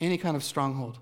Any 0.00 0.16
kind 0.16 0.36
of 0.36 0.42
stronghold. 0.42 1.00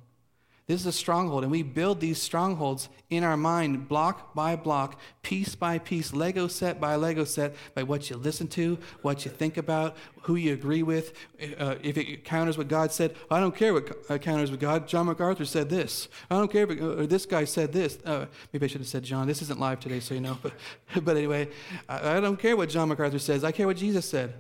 This 0.67 0.81
is 0.81 0.87
a 0.87 0.93
stronghold, 0.93 1.45
and 1.45 1.53
we 1.53 1.63
build 1.63 2.01
these 2.01 2.21
strongholds 2.21 2.89
in 3.09 3.23
our 3.23 3.37
mind, 3.37 3.87
block 3.87 4.35
by 4.35 4.57
block, 4.57 4.99
piece 5.23 5.55
by 5.55 5.79
piece, 5.79 6.13
Lego 6.13 6.49
set 6.49 6.81
by 6.81 6.97
Lego 6.97 7.23
set, 7.23 7.55
by 7.77 7.85
what 7.85 8.11
you 8.11 8.17
listen 8.17 8.49
to, 8.49 8.77
what 9.03 9.25
you 9.25 9.31
think 9.31 9.59
about, 9.59 9.97
who 10.23 10.35
you 10.35 10.53
agree 10.53 10.83
with. 10.83 11.13
Uh, 11.57 11.77
if 11.85 11.97
it 11.97 12.25
counters 12.25 12.59
what 12.59 12.67
God 12.67 12.91
said, 12.91 13.15
I 13.31 13.39
don't 13.39 13.55
care 13.55 13.75
what 13.75 13.97
uh, 14.11 14.19
counters 14.19 14.51
with 14.51 14.59
God. 14.59 14.89
John 14.89 15.07
MacArthur 15.07 15.45
said 15.45 15.71
this. 15.71 16.09
I 16.29 16.35
don't 16.35 16.51
care 16.51 16.65
if 16.65 16.71
it, 16.71 16.83
uh, 16.83 17.07
this 17.07 17.27
guy 17.27 17.45
said 17.45 17.73
this. 17.73 17.99
Uh, 18.05 18.27
maybe 18.53 18.65
I 18.65 18.69
should 18.69 18.81
have 18.81 18.89
said 18.89 19.05
John. 19.05 19.29
This 19.29 19.43
isn't 19.43 19.61
live 19.61 19.79
today, 19.79 20.01
so 20.01 20.15
you 20.15 20.21
know. 20.21 20.37
But, 20.95 21.05
but 21.05 21.17
anyway, 21.17 21.49
I, 21.89 22.17
I 22.17 22.21
don't 22.21 22.39
care 22.39 22.57
what 22.57 22.71
John 22.71 22.89
MacArthur 22.89 23.19
says. 23.21 23.45
I 23.45 23.53
care 23.53 23.67
what 23.67 23.77
Jesus 23.77 24.09
said. 24.09 24.35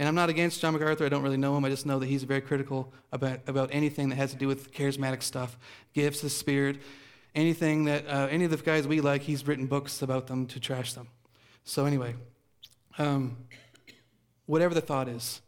And 0.00 0.08
I'm 0.08 0.14
not 0.14 0.30
against 0.30 0.62
John 0.62 0.72
MacArthur. 0.72 1.04
I 1.04 1.10
don't 1.10 1.22
really 1.22 1.36
know 1.36 1.54
him. 1.58 1.64
I 1.66 1.68
just 1.68 1.84
know 1.84 1.98
that 1.98 2.06
he's 2.06 2.22
very 2.22 2.40
critical 2.40 2.90
about, 3.12 3.40
about 3.46 3.68
anything 3.70 4.08
that 4.08 4.16
has 4.16 4.30
to 4.30 4.36
do 4.38 4.48
with 4.48 4.72
charismatic 4.72 5.22
stuff, 5.22 5.58
gifts, 5.92 6.22
the 6.22 6.30
Spirit, 6.30 6.78
anything 7.34 7.84
that, 7.84 8.08
uh, 8.08 8.26
any 8.30 8.46
of 8.46 8.50
the 8.50 8.56
guys 8.56 8.88
we 8.88 9.02
like, 9.02 9.20
he's 9.20 9.46
written 9.46 9.66
books 9.66 10.00
about 10.00 10.26
them 10.26 10.46
to 10.46 10.58
trash 10.58 10.94
them. 10.94 11.08
So, 11.64 11.84
anyway, 11.84 12.14
um, 12.96 13.36
whatever 14.46 14.72
the 14.72 14.80
thought 14.80 15.06
is, 15.06 15.42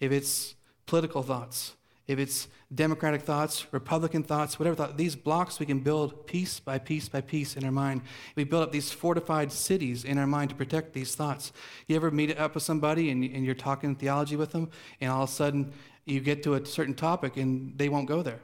if 0.00 0.12
it's 0.12 0.54
political 0.84 1.22
thoughts, 1.22 1.72
if 2.06 2.18
it's 2.18 2.48
Democratic 2.74 3.22
thoughts, 3.22 3.66
Republican 3.72 4.22
thoughts, 4.22 4.58
whatever 4.58 4.76
thought, 4.76 4.96
these 4.96 5.16
blocks 5.16 5.58
we 5.58 5.66
can 5.66 5.80
build 5.80 6.26
piece 6.26 6.60
by 6.60 6.78
piece 6.78 7.08
by 7.08 7.20
piece 7.20 7.56
in 7.56 7.64
our 7.64 7.72
mind. 7.72 8.02
We 8.36 8.44
build 8.44 8.62
up 8.62 8.72
these 8.72 8.90
fortified 8.90 9.52
cities 9.52 10.04
in 10.04 10.18
our 10.18 10.26
mind 10.26 10.50
to 10.50 10.56
protect 10.56 10.92
these 10.92 11.14
thoughts. 11.14 11.52
You 11.86 11.96
ever 11.96 12.10
meet 12.10 12.36
up 12.38 12.54
with 12.54 12.62
somebody 12.62 13.10
and, 13.10 13.24
and 13.24 13.44
you're 13.44 13.54
talking 13.54 13.94
theology 13.94 14.36
with 14.36 14.52
them, 14.52 14.70
and 15.00 15.10
all 15.10 15.24
of 15.24 15.30
a 15.30 15.32
sudden 15.32 15.72
you 16.04 16.20
get 16.20 16.42
to 16.42 16.54
a 16.54 16.66
certain 16.66 16.94
topic 16.94 17.36
and 17.36 17.78
they 17.78 17.88
won't 17.88 18.08
go 18.08 18.22
there? 18.22 18.40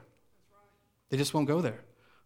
They 1.09 1.17
just 1.17 1.33
won't 1.33 1.47
go 1.47 1.61
there. 1.61 1.81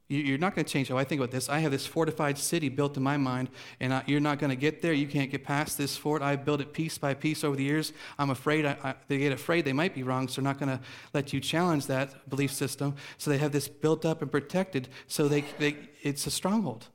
You're 0.07 0.37
not 0.37 0.53
going 0.53 0.65
to 0.65 0.71
change 0.71 0.89
how 0.89 0.97
I 0.97 1.03
think 1.03 1.19
about 1.19 1.31
this. 1.31 1.49
I 1.49 1.59
have 1.59 1.71
this 1.71 1.87
fortified 1.87 2.37
city 2.37 2.69
built 2.69 2.95
in 2.95 3.01
my 3.01 3.17
mind, 3.17 3.49
and 3.79 4.03
you're 4.05 4.19
not 4.19 4.37
going 4.37 4.51
to 4.51 4.55
get 4.55 4.83
there. 4.83 4.93
You 4.93 5.07
can't 5.07 5.31
get 5.31 5.43
past 5.43 5.79
this 5.79 5.97
fort. 5.97 6.21
I 6.21 6.35
built 6.35 6.61
it 6.61 6.73
piece 6.73 6.99
by 6.99 7.15
piece 7.15 7.43
over 7.43 7.55
the 7.55 7.63
years. 7.63 7.91
I'm 8.19 8.29
afraid 8.29 8.67
I, 8.67 8.77
I, 8.83 8.95
they 9.07 9.17
get 9.17 9.31
afraid 9.31 9.65
they 9.65 9.73
might 9.73 9.95
be 9.95 10.03
wrong, 10.03 10.27
so 10.27 10.35
they're 10.35 10.43
not 10.43 10.59
going 10.59 10.77
to 10.77 10.83
let 11.15 11.33
you 11.33 11.39
challenge 11.39 11.87
that 11.87 12.29
belief 12.29 12.53
system. 12.53 12.95
So 13.17 13.31
they 13.31 13.39
have 13.39 13.51
this 13.51 13.67
built 13.67 14.05
up 14.05 14.21
and 14.21 14.31
protected, 14.31 14.89
so 15.07 15.27
they, 15.27 15.41
they 15.57 15.75
it's 16.03 16.27
a 16.27 16.31
stronghold. 16.31 16.85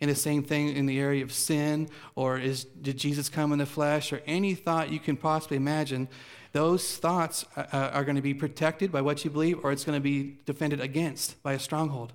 And 0.00 0.10
the 0.10 0.16
same 0.16 0.42
thing 0.42 0.74
in 0.74 0.86
the 0.86 0.98
area 0.98 1.22
of 1.22 1.32
sin, 1.32 1.90
or 2.16 2.38
is 2.38 2.64
did 2.64 2.96
Jesus 2.96 3.28
come 3.28 3.52
in 3.52 3.58
the 3.58 3.66
flesh, 3.66 4.12
or 4.12 4.20
any 4.26 4.54
thought 4.54 4.90
you 4.90 4.98
can 4.98 5.16
possibly 5.16 5.58
imagine 5.58 6.08
those 6.52 6.96
thoughts 6.96 7.44
uh, 7.56 7.64
uh, 7.72 7.90
are 7.92 8.04
going 8.04 8.16
to 8.16 8.22
be 8.22 8.34
protected 8.34 8.90
by 8.90 9.00
what 9.00 9.24
you 9.24 9.30
believe, 9.30 9.64
or 9.64 9.72
it's 9.72 9.84
going 9.84 9.96
to 9.96 10.02
be 10.02 10.36
defended 10.46 10.80
against 10.80 11.40
by 11.42 11.52
a 11.52 11.58
stronghold. 11.58 12.12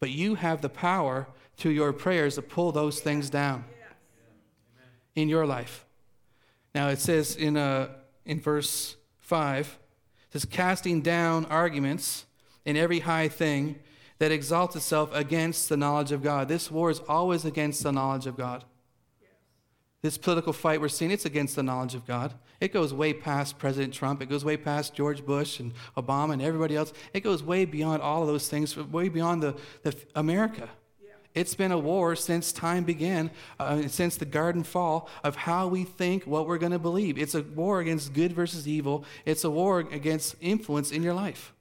But 0.00 0.10
you 0.10 0.36
have 0.36 0.60
the 0.60 0.68
power 0.68 1.28
through 1.56 1.72
your 1.72 1.92
prayers 1.92 2.34
to 2.36 2.42
pull 2.42 2.72
those 2.72 3.00
things 3.00 3.30
down 3.30 3.64
in 5.14 5.28
your 5.28 5.46
life. 5.46 5.84
Now 6.74 6.88
it 6.88 6.98
says 6.98 7.36
in, 7.36 7.56
uh, 7.56 7.88
in 8.24 8.40
verse 8.40 8.96
5, 9.20 9.78
it 10.28 10.32
says, 10.32 10.44
casting 10.44 11.02
down 11.02 11.44
arguments 11.46 12.24
in 12.64 12.76
every 12.76 13.00
high 13.00 13.28
thing 13.28 13.78
that 14.18 14.30
exalts 14.30 14.76
itself 14.76 15.10
against 15.14 15.68
the 15.68 15.76
knowledge 15.76 16.12
of 16.12 16.22
God. 16.22 16.48
This 16.48 16.70
war 16.70 16.90
is 16.90 17.00
always 17.08 17.44
against 17.44 17.82
the 17.82 17.92
knowledge 17.92 18.26
of 18.26 18.36
God. 18.36 18.64
This 20.02 20.16
political 20.16 20.54
fight 20.54 20.80
we're 20.80 20.88
seeing, 20.88 21.10
it's 21.10 21.26
against 21.26 21.56
the 21.56 21.62
knowledge 21.62 21.94
of 21.94 22.06
God. 22.06 22.32
It 22.58 22.72
goes 22.72 22.94
way 22.94 23.12
past 23.12 23.58
President 23.58 23.92
Trump. 23.92 24.22
It 24.22 24.30
goes 24.30 24.44
way 24.44 24.56
past 24.56 24.94
George 24.94 25.26
Bush 25.26 25.60
and 25.60 25.72
Obama 25.94 26.32
and 26.32 26.40
everybody 26.40 26.74
else. 26.74 26.94
It 27.12 27.20
goes 27.20 27.42
way 27.42 27.66
beyond 27.66 28.00
all 28.00 28.22
of 28.22 28.28
those 28.28 28.48
things, 28.48 28.74
way 28.76 29.10
beyond 29.10 29.42
the, 29.42 29.56
the 29.82 29.94
America. 30.14 30.70
It's 31.34 31.54
been 31.54 31.70
a 31.70 31.78
war 31.78 32.16
since 32.16 32.50
time 32.50 32.82
began, 32.84 33.30
uh, 33.60 33.86
since 33.88 34.16
the 34.16 34.24
garden 34.24 34.64
fall, 34.64 35.08
of 35.22 35.36
how 35.36 35.68
we 35.68 35.84
think 35.84 36.24
what 36.24 36.48
we're 36.48 36.58
going 36.58 36.72
to 36.72 36.78
believe. 36.78 37.18
It's 37.18 37.34
a 37.34 37.42
war 37.42 37.80
against 37.80 38.14
good 38.14 38.32
versus 38.32 38.66
evil. 38.66 39.04
It's 39.24 39.44
a 39.44 39.50
war 39.50 39.80
against 39.80 40.34
influence 40.40 40.90
in 40.90 41.02
your 41.02 41.14
life. 41.14 41.52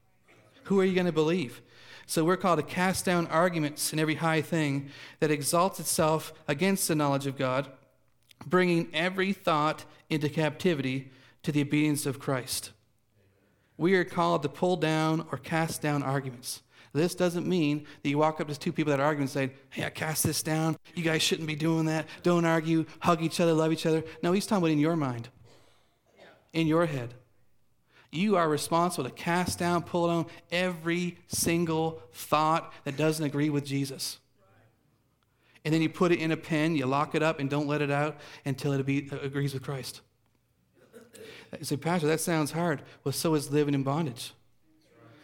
Who 0.63 0.79
are 0.79 0.85
you 0.85 0.95
going 0.95 1.05
to 1.05 1.11
believe? 1.11 1.61
So 2.07 2.23
we're 2.23 2.37
called 2.37 2.57
to 2.57 2.63
cast 2.63 3.05
down 3.05 3.27
arguments 3.27 3.93
in 3.93 3.99
every 3.99 4.15
high 4.15 4.41
thing 4.41 4.89
that 5.19 5.29
exalts 5.29 5.79
itself 5.79 6.33
against 6.47 6.87
the 6.87 6.95
knowledge 6.95 7.27
of 7.27 7.37
God 7.37 7.67
bringing 8.45 8.89
every 8.93 9.33
thought 9.33 9.85
into 10.09 10.29
captivity 10.29 11.11
to 11.43 11.51
the 11.51 11.61
obedience 11.61 12.05
of 12.05 12.19
Christ. 12.19 12.71
We 13.77 13.95
are 13.95 14.03
called 14.03 14.43
to 14.43 14.49
pull 14.49 14.75
down 14.75 15.25
or 15.31 15.37
cast 15.37 15.81
down 15.81 16.03
arguments. 16.03 16.61
This 16.91 17.13
doesn't 17.13 17.47
mean 17.47 17.85
that 18.01 18.09
you 18.09 18.17
walk 18.17 18.41
up 18.41 18.47
to 18.47 18.57
two 18.57 18.73
people 18.73 18.91
that 18.91 18.99
are 18.99 19.05
arguing 19.05 19.23
and 19.23 19.29
say, 19.29 19.51
Hey, 19.69 19.85
I 19.85 19.89
cast 19.89 20.23
this 20.23 20.41
down. 20.41 20.75
You 20.95 21.03
guys 21.03 21.21
shouldn't 21.21 21.47
be 21.47 21.55
doing 21.55 21.85
that. 21.85 22.07
Don't 22.23 22.45
argue. 22.45 22.85
Hug 22.99 23.21
each 23.21 23.39
other. 23.39 23.53
Love 23.53 23.71
each 23.71 23.85
other. 23.85 24.03
No, 24.23 24.31
he's 24.31 24.47
talking 24.47 24.63
about 24.63 24.71
in 24.71 24.79
your 24.79 24.95
mind, 24.95 25.29
in 26.51 26.65
your 26.65 26.87
head. 26.87 27.13
You 28.11 28.37
are 28.37 28.49
responsible 28.49 29.07
to 29.07 29.15
cast 29.15 29.59
down, 29.59 29.83
pull 29.83 30.07
down 30.07 30.25
every 30.51 31.19
single 31.27 32.01
thought 32.11 32.73
that 32.83 32.97
doesn't 32.97 33.23
agree 33.23 33.51
with 33.51 33.65
Jesus 33.65 34.17
and 35.65 35.73
then 35.73 35.81
you 35.81 35.89
put 35.89 36.11
it 36.11 36.19
in 36.19 36.31
a 36.31 36.37
pen, 36.37 36.75
you 36.75 36.85
lock 36.85 37.15
it 37.15 37.23
up, 37.23 37.39
and 37.39 37.49
don't 37.49 37.67
let 37.67 37.81
it 37.81 37.91
out 37.91 38.17
until 38.45 38.73
it 38.73 38.85
be, 38.85 39.09
uh, 39.11 39.17
agrees 39.19 39.53
with 39.53 39.63
Christ. 39.63 40.01
You 41.57 41.65
say, 41.65 41.77
Pastor, 41.77 42.07
that 42.07 42.19
sounds 42.19 42.51
hard. 42.51 42.83
Well, 43.03 43.11
so 43.11 43.33
is 43.33 43.51
living 43.51 43.73
in 43.73 43.83
bondage. 43.83 44.33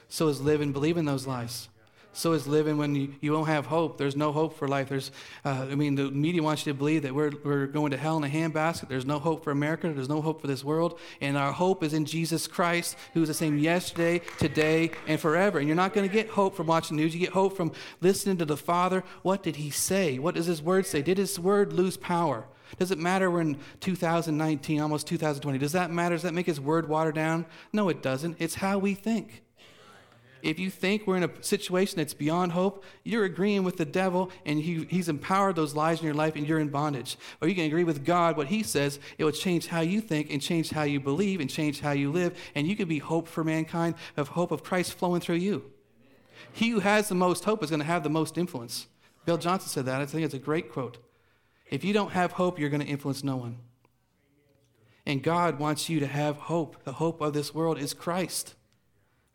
So 0.08 0.28
is 0.28 0.42
living 0.42 0.72
believing 0.72 1.06
those 1.06 1.28
lies 1.28 1.70
so 2.16 2.32
is 2.32 2.48
living 2.48 2.78
when 2.78 2.96
you, 2.96 3.14
you 3.20 3.34
won't 3.34 3.48
have 3.48 3.66
hope. 3.66 3.98
There's 3.98 4.16
no 4.16 4.32
hope 4.32 4.58
for 4.58 4.68
life. 4.68 4.90
There's, 4.90 5.12
uh, 5.44 5.68
I 5.70 5.76
mean, 5.76 5.96
the 5.96 6.10
media 6.10 6.42
wants 6.42 6.66
you 6.66 6.72
to 6.72 6.78
believe 6.78 7.04
that 7.04 7.14
we're, 7.14 7.32
we're 7.44 7.68
going 7.68 7.92
to 7.92 7.98
hell 7.98 8.18
in 8.18 8.24
a 8.24 8.30
handbasket. 8.30 8.88
There's 8.88 9.06
no 9.06 9.20
hope 9.20 9.44
for 9.44 9.52
America. 9.52 9.92
There's 9.92 10.10
no 10.10 10.22
hope 10.22 10.40
for 10.40 10.48
this 10.48 10.64
world. 10.64 10.98
And 11.20 11.38
our 11.38 11.52
hope 11.52 11.84
is 11.84 11.94
in 11.94 12.06
Jesus 12.06 12.48
Christ, 12.48 12.96
who 13.14 13.22
is 13.22 13.28
the 13.28 13.34
same 13.34 13.58
yesterday, 13.58 14.22
today, 14.40 14.92
and 15.08 15.20
forever. 15.20 15.60
And 15.60 15.68
you're 15.68 15.76
not 15.76 15.94
going 15.94 16.08
to 16.08 16.14
get 16.14 16.30
hope 16.30 16.56
from 16.56 16.68
watching 16.68 16.98
news. 16.98 17.14
You 17.14 17.20
get 17.20 17.34
hope 17.34 17.58
from 17.58 17.74
listening 18.00 18.38
to 18.38 18.46
the 18.46 18.58
Father. 18.58 19.04
What 19.22 19.44
did 19.44 19.58
He 19.58 19.70
say? 19.70 20.18
What 20.18 20.36
does 20.36 20.46
His 20.46 20.62
Word 20.62 20.86
say? 20.86 21.02
Did 21.02 21.18
His 21.18 21.40
Word 21.40 21.74
lose 21.74 21.98
power? 21.98 22.46
Does 22.80 22.92
it 22.92 22.98
matter 22.98 23.30
we're 23.30 23.42
in 23.42 23.58
2019, 23.82 24.82
almost 24.82 25.08
2020? 25.08 25.58
Does 25.60 25.74
that 25.74 25.92
matter? 25.92 26.16
Does 26.16 26.24
that 26.24 26.34
make 26.34 26.46
His 26.46 26.60
Word 26.60 26.90
water 26.90 27.12
down? 27.12 27.46
No, 27.72 27.90
it 27.90 28.02
doesn't. 28.02 28.38
It's 28.40 28.56
how 28.56 28.80
we 28.80 28.94
think. 28.94 29.45
If 30.46 30.60
you 30.60 30.70
think 30.70 31.08
we're 31.08 31.18
in 31.18 31.24
a 31.24 31.44
situation 31.44 31.98
that's 31.98 32.14
beyond 32.14 32.52
hope, 32.52 32.84
you're 33.04 33.26
agreeing 33.26 33.64
with 33.64 33.78
the 33.78 33.86
devil 33.86 34.30
and 34.46 34.60
he, 34.60 34.86
he's 34.92 35.10
empowered 35.10 35.56
those 35.56 35.74
lies 35.74 36.02
in 36.02 36.06
your 36.06 36.14
life 36.14 36.36
and 36.36 36.48
you're 36.48 36.60
in 36.60 36.70
bondage. 36.70 37.18
Or 37.42 37.48
you 37.48 37.56
can 37.56 37.66
agree 37.66 37.84
with 37.84 38.06
God, 38.06 38.38
what 38.38 38.46
he 38.46 38.62
says, 38.62 39.00
it 39.18 39.24
will 39.24 39.32
change 39.32 39.66
how 39.66 39.82
you 39.82 40.02
think 40.02 40.30
and 40.30 40.40
change 40.40 40.70
how 40.70 40.84
you 40.84 41.00
believe 41.00 41.40
and 41.40 41.50
change 41.50 41.80
how 41.80 41.94
you 41.94 42.12
live. 42.12 42.38
And 42.54 42.68
you 42.68 42.76
can 42.76 42.88
be 42.88 43.00
hope 43.00 43.28
for 43.28 43.44
mankind, 43.44 43.96
of 44.18 44.28
hope 44.28 44.52
of 44.52 44.64
Christ 44.64 44.94
flowing 44.94 45.20
through 45.20 45.38
you. 45.38 45.72
He 46.54 46.70
who 46.70 46.80
has 46.80 47.10
the 47.10 47.16
most 47.16 47.46
hope 47.46 47.64
is 47.64 47.72
going 47.72 47.80
to 47.80 47.86
have 47.88 48.04
the 48.04 48.10
most 48.12 48.38
influence. 48.38 48.86
Bill 49.26 49.40
Johnson 49.40 49.70
said 49.70 49.86
that. 49.86 50.00
I 50.00 50.06
think 50.06 50.26
it's 50.26 50.36
a 50.36 50.40
great 50.40 50.72
quote. 50.72 51.00
If 51.72 51.84
you 51.84 51.92
don't 51.92 52.12
have 52.12 52.34
hope, 52.34 52.60
you're 52.60 52.70
going 52.70 52.84
to 52.84 52.88
influence 52.88 53.24
no 53.24 53.36
one. 53.36 53.58
And 55.08 55.24
God 55.24 55.58
wants 55.58 55.90
you 55.90 56.00
to 56.02 56.08
have 56.08 56.38
hope. 56.38 56.84
The 56.84 56.94
hope 56.94 57.20
of 57.20 57.34
this 57.34 57.56
world 57.56 57.80
is 57.80 57.96
Christ. 57.96 58.54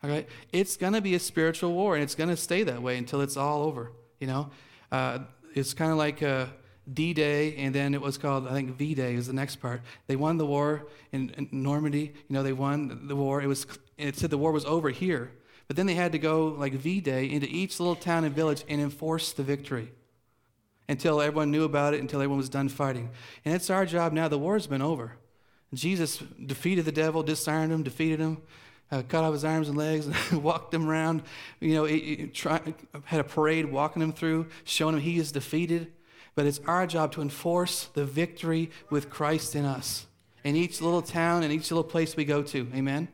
Okay, 0.03 0.25
it's 0.51 0.77
going 0.77 0.93
to 0.93 1.01
be 1.01 1.13
a 1.13 1.19
spiritual 1.19 1.73
war, 1.73 1.93
and 1.95 2.03
it's 2.03 2.15
going 2.15 2.29
to 2.29 2.37
stay 2.37 2.63
that 2.63 2.81
way 2.81 2.97
until 2.97 3.21
it's 3.21 3.37
all 3.37 3.61
over. 3.63 3.91
You 4.19 4.27
know, 4.27 4.49
uh, 4.91 5.19
it's 5.53 5.73
kind 5.75 5.91
of 5.91 5.97
like 5.97 6.23
uh, 6.23 6.47
D-Day, 6.91 7.55
and 7.57 7.73
then 7.75 7.93
it 7.93 8.01
was 8.01 8.17
called 8.17 8.47
I 8.47 8.53
think 8.53 8.77
V-Day 8.77 9.13
is 9.13 9.27
the 9.27 9.33
next 9.33 9.57
part. 9.57 9.81
They 10.07 10.15
won 10.15 10.37
the 10.37 10.45
war 10.45 10.87
in, 11.11 11.29
in 11.37 11.49
Normandy. 11.51 12.13
You 12.27 12.33
know, 12.33 12.41
they 12.41 12.53
won 12.53 13.07
the 13.07 13.15
war. 13.15 13.41
It 13.41 13.47
was 13.47 13.67
it 13.97 14.17
said 14.17 14.31
the 14.31 14.37
war 14.37 14.51
was 14.51 14.65
over 14.65 14.89
here, 14.89 15.31
But 15.71 15.77
then 15.77 15.85
they 15.85 15.95
had 15.95 16.11
to 16.11 16.19
go, 16.19 16.47
like 16.47 16.73
V 16.73 16.99
Day, 16.99 17.31
into 17.31 17.47
each 17.47 17.79
little 17.79 17.95
town 17.95 18.25
and 18.25 18.35
village 18.35 18.65
and 18.67 18.81
enforce 18.81 19.31
the 19.31 19.41
victory 19.41 19.93
until 20.89 21.21
everyone 21.21 21.49
knew 21.49 21.63
about 21.63 21.93
it, 21.93 22.01
until 22.01 22.19
everyone 22.19 22.39
was 22.39 22.49
done 22.49 22.67
fighting. 22.67 23.09
And 23.45 23.55
it's 23.55 23.69
our 23.69 23.85
job 23.85 24.11
now. 24.11 24.27
The 24.27 24.37
war's 24.37 24.67
been 24.67 24.81
over. 24.81 25.13
Jesus 25.73 26.17
defeated 26.45 26.83
the 26.83 26.91
devil, 26.91 27.23
disarmed 27.23 27.71
him, 27.71 27.83
defeated 27.83 28.19
him, 28.19 28.41
uh, 28.91 29.03
cut 29.07 29.23
off 29.23 29.33
his 29.33 29.45
arms 29.45 29.69
and 29.69 29.77
legs, 29.77 30.07
and 30.07 30.43
walked 30.43 30.73
him 30.73 30.89
around. 30.89 31.23
You 31.59 31.75
know, 31.75 31.85
he, 31.85 32.31
had 33.05 33.19
a 33.19 33.23
parade 33.23 33.71
walking 33.71 34.01
him 34.01 34.13
through, 34.13 34.47
showing 34.63 34.95
him 34.95 35.01
he 35.01 35.17
is 35.17 35.31
defeated. 35.31 35.93
But 36.35 36.45
it's 36.45 36.59
our 36.65 36.87
job 36.87 37.11
to 37.13 37.21
enforce 37.21 37.85
the 37.85 38.05
victory 38.05 38.71
with 38.89 39.09
Christ 39.09 39.55
in 39.55 39.65
us 39.65 40.07
in 40.43 40.55
each 40.55 40.81
little 40.81 41.01
town 41.01 41.43
and 41.43 41.51
each 41.51 41.69
little 41.71 41.83
place 41.83 42.15
we 42.15 42.25
go 42.25 42.41
to. 42.41 42.67
Amen? 42.73 43.07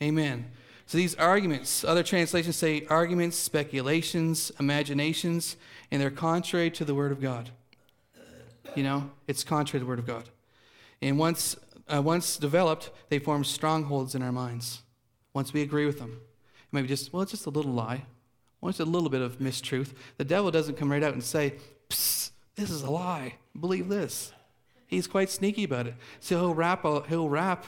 Amen. 0.00 0.50
So 0.86 0.98
these 0.98 1.14
arguments, 1.14 1.84
other 1.84 2.02
translations 2.02 2.56
say 2.56 2.84
arguments, 2.90 3.36
speculations, 3.36 4.52
imaginations, 4.58 5.56
and 5.90 6.02
they're 6.02 6.10
contrary 6.10 6.70
to 6.72 6.84
the 6.84 6.94
Word 6.94 7.12
of 7.12 7.20
God. 7.20 7.50
You 8.74 8.82
know, 8.82 9.10
it's 9.26 9.44
contrary 9.44 9.80
to 9.80 9.84
the 9.84 9.88
Word 9.88 9.98
of 9.98 10.06
God. 10.06 10.28
And 11.00 11.18
once, 11.18 11.56
uh, 11.92 12.00
once 12.00 12.36
developed, 12.36 12.90
they 13.08 13.18
form 13.18 13.44
strongholds 13.44 14.14
in 14.14 14.22
our 14.22 14.32
minds. 14.32 14.82
Once 15.34 15.52
we 15.52 15.62
agree 15.62 15.86
with 15.86 15.98
them, 15.98 16.20
maybe 16.70 16.88
just, 16.88 17.12
well, 17.12 17.22
it's 17.22 17.32
just 17.32 17.46
a 17.46 17.50
little 17.50 17.72
lie. 17.72 18.04
Well, 18.60 18.70
it's 18.70 18.80
a 18.80 18.84
little 18.84 19.10
bit 19.10 19.20
of 19.20 19.38
mistruth. 19.38 19.92
The 20.16 20.24
devil 20.24 20.50
doesn't 20.50 20.76
come 20.76 20.90
right 20.90 21.02
out 21.02 21.14
and 21.14 21.22
say, 21.22 21.54
Psst, 21.88 22.30
this 22.54 22.70
is 22.70 22.82
a 22.82 22.90
lie. 22.90 23.34
Believe 23.58 23.88
this. 23.88 24.32
He's 24.86 25.06
quite 25.06 25.30
sneaky 25.30 25.64
about 25.64 25.86
it. 25.86 25.94
So 26.20 26.38
he'll 26.38 26.54
wrap 26.54 26.84
a, 26.84 27.02
he'll 27.08 27.28
wrap 27.28 27.66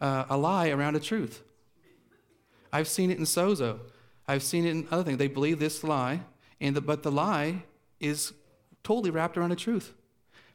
uh, 0.00 0.24
a 0.28 0.36
lie 0.36 0.70
around 0.70 0.96
a 0.96 1.00
truth. 1.00 1.42
I've 2.72 2.88
seen 2.88 3.10
it 3.10 3.18
in 3.18 3.24
Sozo. 3.24 3.80
I've 4.26 4.42
seen 4.42 4.64
it 4.64 4.70
in 4.70 4.88
other 4.90 5.02
things. 5.02 5.18
They 5.18 5.28
believe 5.28 5.58
this 5.58 5.82
lie, 5.82 6.20
and 6.60 6.76
the, 6.76 6.80
but 6.80 7.02
the 7.02 7.10
lie 7.10 7.64
is 7.98 8.32
totally 8.84 9.10
wrapped 9.10 9.36
around 9.36 9.52
a 9.52 9.56
truth. 9.56 9.92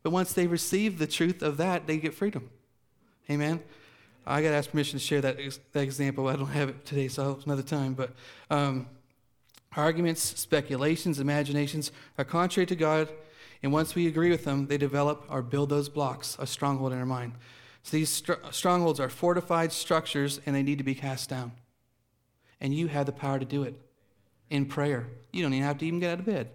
But 0.02 0.12
once 0.12 0.34
they 0.34 0.48
receive 0.48 0.98
the 0.98 1.08
truth 1.08 1.42
of 1.42 1.58
that, 1.58 1.86
they 1.86 1.98
get 1.98 2.14
freedom. 2.14 2.50
Amen. 3.30 3.62
I 4.28 4.42
got 4.42 4.50
to 4.50 4.56
ask 4.56 4.72
permission 4.72 5.00
to 5.00 5.06
share 5.06 5.22
that, 5.22 5.38
that 5.74 5.82
example. 5.84 6.28
I 6.28 6.36
don't 6.36 6.48
have 6.48 6.70
it 6.70 6.86
today, 6.86 7.08
so 7.08 7.40
another 7.46 7.64
time. 7.64 7.94
But 7.94 8.12
um, 8.50 8.88
arguments, 9.76 10.22
speculations, 10.22 11.20
imaginations 11.20 11.92
are 12.18 12.26
contrary 12.26 12.66
to 12.68 12.76
God, 12.76 13.10
and 13.64 13.72
once 13.72 13.96
we 13.96 14.08
agree 14.08 14.30
with 14.30 14.44
them, 14.44 14.68
they 14.68 14.78
develop 14.78 15.26
or 15.30 15.42
build 15.42 15.70
those 15.70 15.90
blocks, 15.90 16.38
a 16.40 16.48
stronghold 16.48 16.94
in 16.94 17.00
our 17.00 17.06
mind. 17.06 17.34
So 17.84 17.98
these 17.98 18.10
str- 18.10 18.34
strongholds 18.52 19.00
are 19.00 19.10
fortified 19.10 19.72
structures, 19.72 20.40
and 20.46 20.56
they 20.56 20.64
need 20.64 20.80
to 20.80 20.84
be 20.84 20.96
cast 20.96 21.30
down. 21.30 21.52
And 22.60 22.74
you 22.74 22.88
have 22.88 23.06
the 23.06 23.12
power 23.12 23.38
to 23.38 23.46
do 23.46 23.64
it 23.64 23.80
in 24.50 24.66
prayer. 24.66 25.08
You 25.32 25.44
don't 25.44 25.54
even 25.54 25.66
have 25.66 25.78
to 25.80 25.86
even 25.86 26.00
get 26.00 26.12
out 26.12 26.20
of 26.20 26.26
bed. 26.26 26.50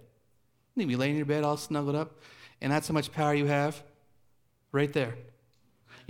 You 0.75 0.83
can 0.83 0.89
be 0.89 0.97
laying 0.97 1.13
in 1.13 1.19
your 1.19 1.27
bed 1.27 1.45
all 1.45 1.57
snuggled 1.57 1.97
up, 1.97 2.21
and 2.61 2.73
that's 2.73 2.89
how 2.89 2.95
much 2.95 3.13
power 3.13 3.35
you 3.35 3.47
have 3.47 3.83
right 4.73 4.93
there. 4.93 5.15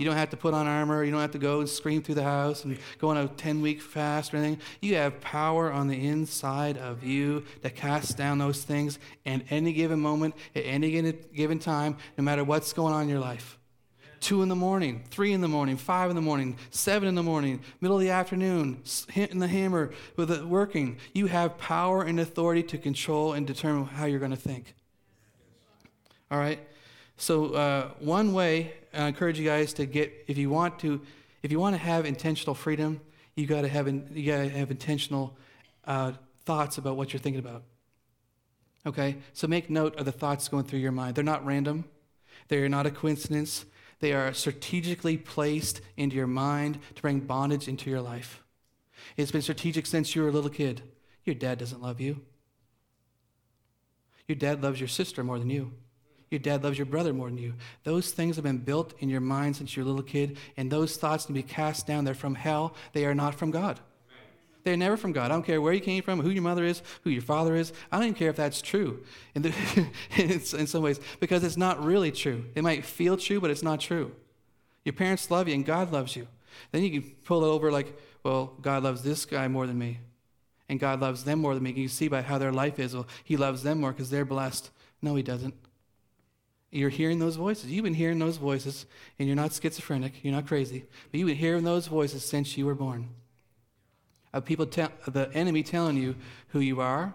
You 0.01 0.05
don't 0.05 0.17
have 0.17 0.31
to 0.31 0.37
put 0.37 0.55
on 0.55 0.65
armor. 0.65 1.03
You 1.03 1.11
don't 1.11 1.21
have 1.21 1.29
to 1.33 1.37
go 1.37 1.59
and 1.59 1.69
scream 1.69 2.01
through 2.01 2.15
the 2.15 2.23
house 2.23 2.63
and 2.63 2.75
go 2.97 3.09
on 3.09 3.17
a 3.17 3.27
10 3.27 3.61
week 3.61 3.83
fast 3.83 4.33
or 4.33 4.37
anything. 4.37 4.59
You 4.81 4.95
have 4.95 5.21
power 5.21 5.71
on 5.71 5.89
the 5.89 6.07
inside 6.07 6.79
of 6.79 7.03
you 7.03 7.45
to 7.61 7.69
cast 7.69 8.17
down 8.17 8.39
those 8.39 8.63
things 8.63 8.97
at 9.27 9.43
any 9.51 9.73
given 9.73 9.99
moment, 9.99 10.33
at 10.55 10.61
any 10.61 11.13
given 11.35 11.59
time, 11.59 11.97
no 12.17 12.23
matter 12.23 12.43
what's 12.43 12.73
going 12.73 12.95
on 12.95 13.03
in 13.03 13.09
your 13.09 13.19
life. 13.19 13.59
Two 14.19 14.41
in 14.41 14.49
the 14.49 14.55
morning, 14.55 15.03
three 15.11 15.33
in 15.33 15.41
the 15.41 15.47
morning, 15.47 15.77
five 15.77 16.09
in 16.09 16.15
the 16.15 16.21
morning, 16.23 16.57
seven 16.71 17.07
in 17.07 17.13
the 17.13 17.21
morning, 17.21 17.61
middle 17.79 17.97
of 17.97 18.01
the 18.01 18.09
afternoon, 18.09 18.81
hitting 19.07 19.37
the 19.37 19.47
hammer 19.47 19.91
with 20.15 20.31
it 20.31 20.43
working. 20.43 20.97
You 21.13 21.27
have 21.27 21.59
power 21.59 22.01
and 22.01 22.19
authority 22.19 22.63
to 22.63 22.79
control 22.79 23.33
and 23.33 23.45
determine 23.45 23.85
how 23.85 24.05
you're 24.05 24.17
going 24.17 24.31
to 24.31 24.35
think. 24.35 24.73
All 26.31 26.39
right? 26.39 26.59
So 27.17 27.53
uh, 27.53 27.89
one 27.99 28.33
way 28.33 28.73
I 28.93 29.07
encourage 29.07 29.39
you 29.39 29.45
guys 29.45 29.73
to 29.73 29.85
get 29.85 30.25
if 30.27 30.37
you 30.37 30.49
want 30.49 30.79
to 30.79 31.01
if 31.43 31.51
you 31.51 31.59
want 31.59 31.75
to 31.75 31.81
have 31.81 32.05
intentional 32.05 32.53
freedom, 32.53 33.01
you 33.35 33.47
got 33.47 33.61
to 33.61 33.67
have 33.67 33.87
you 33.87 34.31
got 34.31 34.43
to 34.43 34.49
have 34.49 34.71
intentional 34.71 35.37
uh, 35.85 36.13
thoughts 36.45 36.77
about 36.77 36.97
what 36.97 37.13
you're 37.13 37.19
thinking 37.19 37.39
about. 37.39 37.63
Okay, 38.85 39.17
so 39.33 39.47
make 39.47 39.69
note 39.69 39.95
of 39.97 40.05
the 40.05 40.11
thoughts 40.11 40.47
going 40.47 40.63
through 40.63 40.79
your 40.79 40.91
mind. 40.91 41.15
They're 41.15 41.23
not 41.23 41.45
random. 41.45 41.85
They 42.47 42.57
are 42.57 42.69
not 42.69 42.85
a 42.85 42.91
coincidence. 42.91 43.65
They 43.99 44.13
are 44.13 44.33
strategically 44.33 45.17
placed 45.17 45.81
into 45.95 46.15
your 46.15 46.27
mind 46.27 46.79
to 46.95 47.01
bring 47.01 47.19
bondage 47.19 47.67
into 47.67 47.89
your 47.89 48.01
life. 48.01 48.43
It's 49.15 49.31
been 49.31 49.43
strategic 49.43 49.85
since 49.85 50.15
you 50.15 50.23
were 50.23 50.29
a 50.29 50.31
little 50.31 50.49
kid. 50.49 50.81
Your 51.23 51.35
dad 51.35 51.59
doesn't 51.59 51.81
love 51.81 52.01
you. 52.01 52.21
Your 54.27 54.35
dad 54.35 54.63
loves 54.63 54.79
your 54.79 54.87
sister 54.87 55.23
more 55.23 55.37
than 55.37 55.49
you. 55.49 55.73
Your 56.31 56.39
dad 56.39 56.63
loves 56.63 56.77
your 56.77 56.85
brother 56.85 57.13
more 57.13 57.27
than 57.27 57.37
you. 57.37 57.53
Those 57.83 58.11
things 58.11 58.37
have 58.37 58.45
been 58.45 58.57
built 58.57 58.93
in 58.99 59.09
your 59.09 59.21
mind 59.21 59.57
since 59.57 59.75
you're 59.75 59.85
a 59.85 59.87
little 59.87 60.01
kid, 60.01 60.37
and 60.57 60.71
those 60.71 60.95
thoughts 60.95 61.25
can 61.25 61.35
be 61.35 61.43
cast 61.43 61.85
down. 61.85 62.05
They're 62.05 62.13
from 62.13 62.35
hell, 62.35 62.73
they 62.93 63.05
are 63.05 63.13
not 63.13 63.35
from 63.35 63.51
God. 63.51 63.79
They're 64.63 64.77
never 64.77 64.95
from 64.95 65.11
God. 65.11 65.25
I 65.25 65.33
don't 65.33 65.45
care 65.45 65.61
where 65.61 65.73
you 65.73 65.79
came 65.79 66.03
from, 66.03 66.21
who 66.21 66.29
your 66.29 66.43
mother 66.43 66.63
is, 66.63 66.81
who 67.03 67.09
your 67.09 67.21
father 67.21 67.55
is. 67.55 67.73
I 67.91 67.97
don't 67.97 68.05
even 68.05 68.15
care 68.15 68.29
if 68.29 68.35
that's 68.35 68.61
true 68.61 69.03
in, 69.35 69.41
the, 69.41 69.53
in 70.17 70.67
some 70.67 70.83
ways 70.83 70.99
because 71.19 71.43
it's 71.43 71.57
not 71.57 71.83
really 71.83 72.11
true. 72.11 72.45
It 72.55 72.63
might 72.63 72.85
feel 72.85 73.17
true, 73.17 73.41
but 73.41 73.49
it's 73.49 73.63
not 73.63 73.79
true. 73.79 74.11
Your 74.85 74.93
parents 74.93 75.29
love 75.29 75.47
you 75.47 75.55
and 75.55 75.65
God 75.65 75.91
loves 75.91 76.15
you. 76.15 76.27
Then 76.71 76.83
you 76.83 77.01
can 77.01 77.11
pull 77.25 77.43
it 77.43 77.47
over 77.47 77.71
like, 77.71 77.97
well, 78.23 78.53
God 78.61 78.83
loves 78.83 79.03
this 79.03 79.25
guy 79.25 79.47
more 79.47 79.67
than 79.67 79.77
me. 79.77 79.99
And 80.69 80.79
God 80.79 81.01
loves 81.01 81.23
them 81.23 81.39
more 81.39 81.53
than 81.53 81.63
me. 81.63 81.71
You 81.71 81.87
see 81.87 82.07
by 82.07 82.21
how 82.21 82.37
their 82.37 82.51
life 82.51 82.79
is. 82.79 82.93
Well, 82.93 83.07
He 83.23 83.37
loves 83.37 83.63
them 83.63 83.81
more 83.81 83.91
because 83.91 84.09
they're 84.09 84.25
blessed. 84.25 84.69
No, 85.01 85.15
He 85.15 85.23
doesn't. 85.23 85.53
You're 86.71 86.89
hearing 86.89 87.19
those 87.19 87.35
voices. 87.35 87.69
You've 87.69 87.83
been 87.83 87.93
hearing 87.93 88.17
those 88.17 88.37
voices, 88.37 88.85
and 89.19 89.27
you're 89.27 89.35
not 89.35 89.53
schizophrenic. 89.53 90.23
You're 90.23 90.33
not 90.33 90.47
crazy. 90.47 90.85
But 91.11 91.19
you've 91.19 91.27
been 91.27 91.35
hearing 91.35 91.65
those 91.65 91.87
voices 91.87 92.23
since 92.23 92.57
you 92.57 92.65
were 92.65 92.75
born. 92.75 93.09
Of 94.31 94.45
people, 94.45 94.65
te- 94.65 94.87
the 95.05 95.29
enemy 95.33 95.63
telling 95.63 95.97
you 95.97 96.15
who 96.49 96.61
you 96.61 96.79
are, 96.79 97.13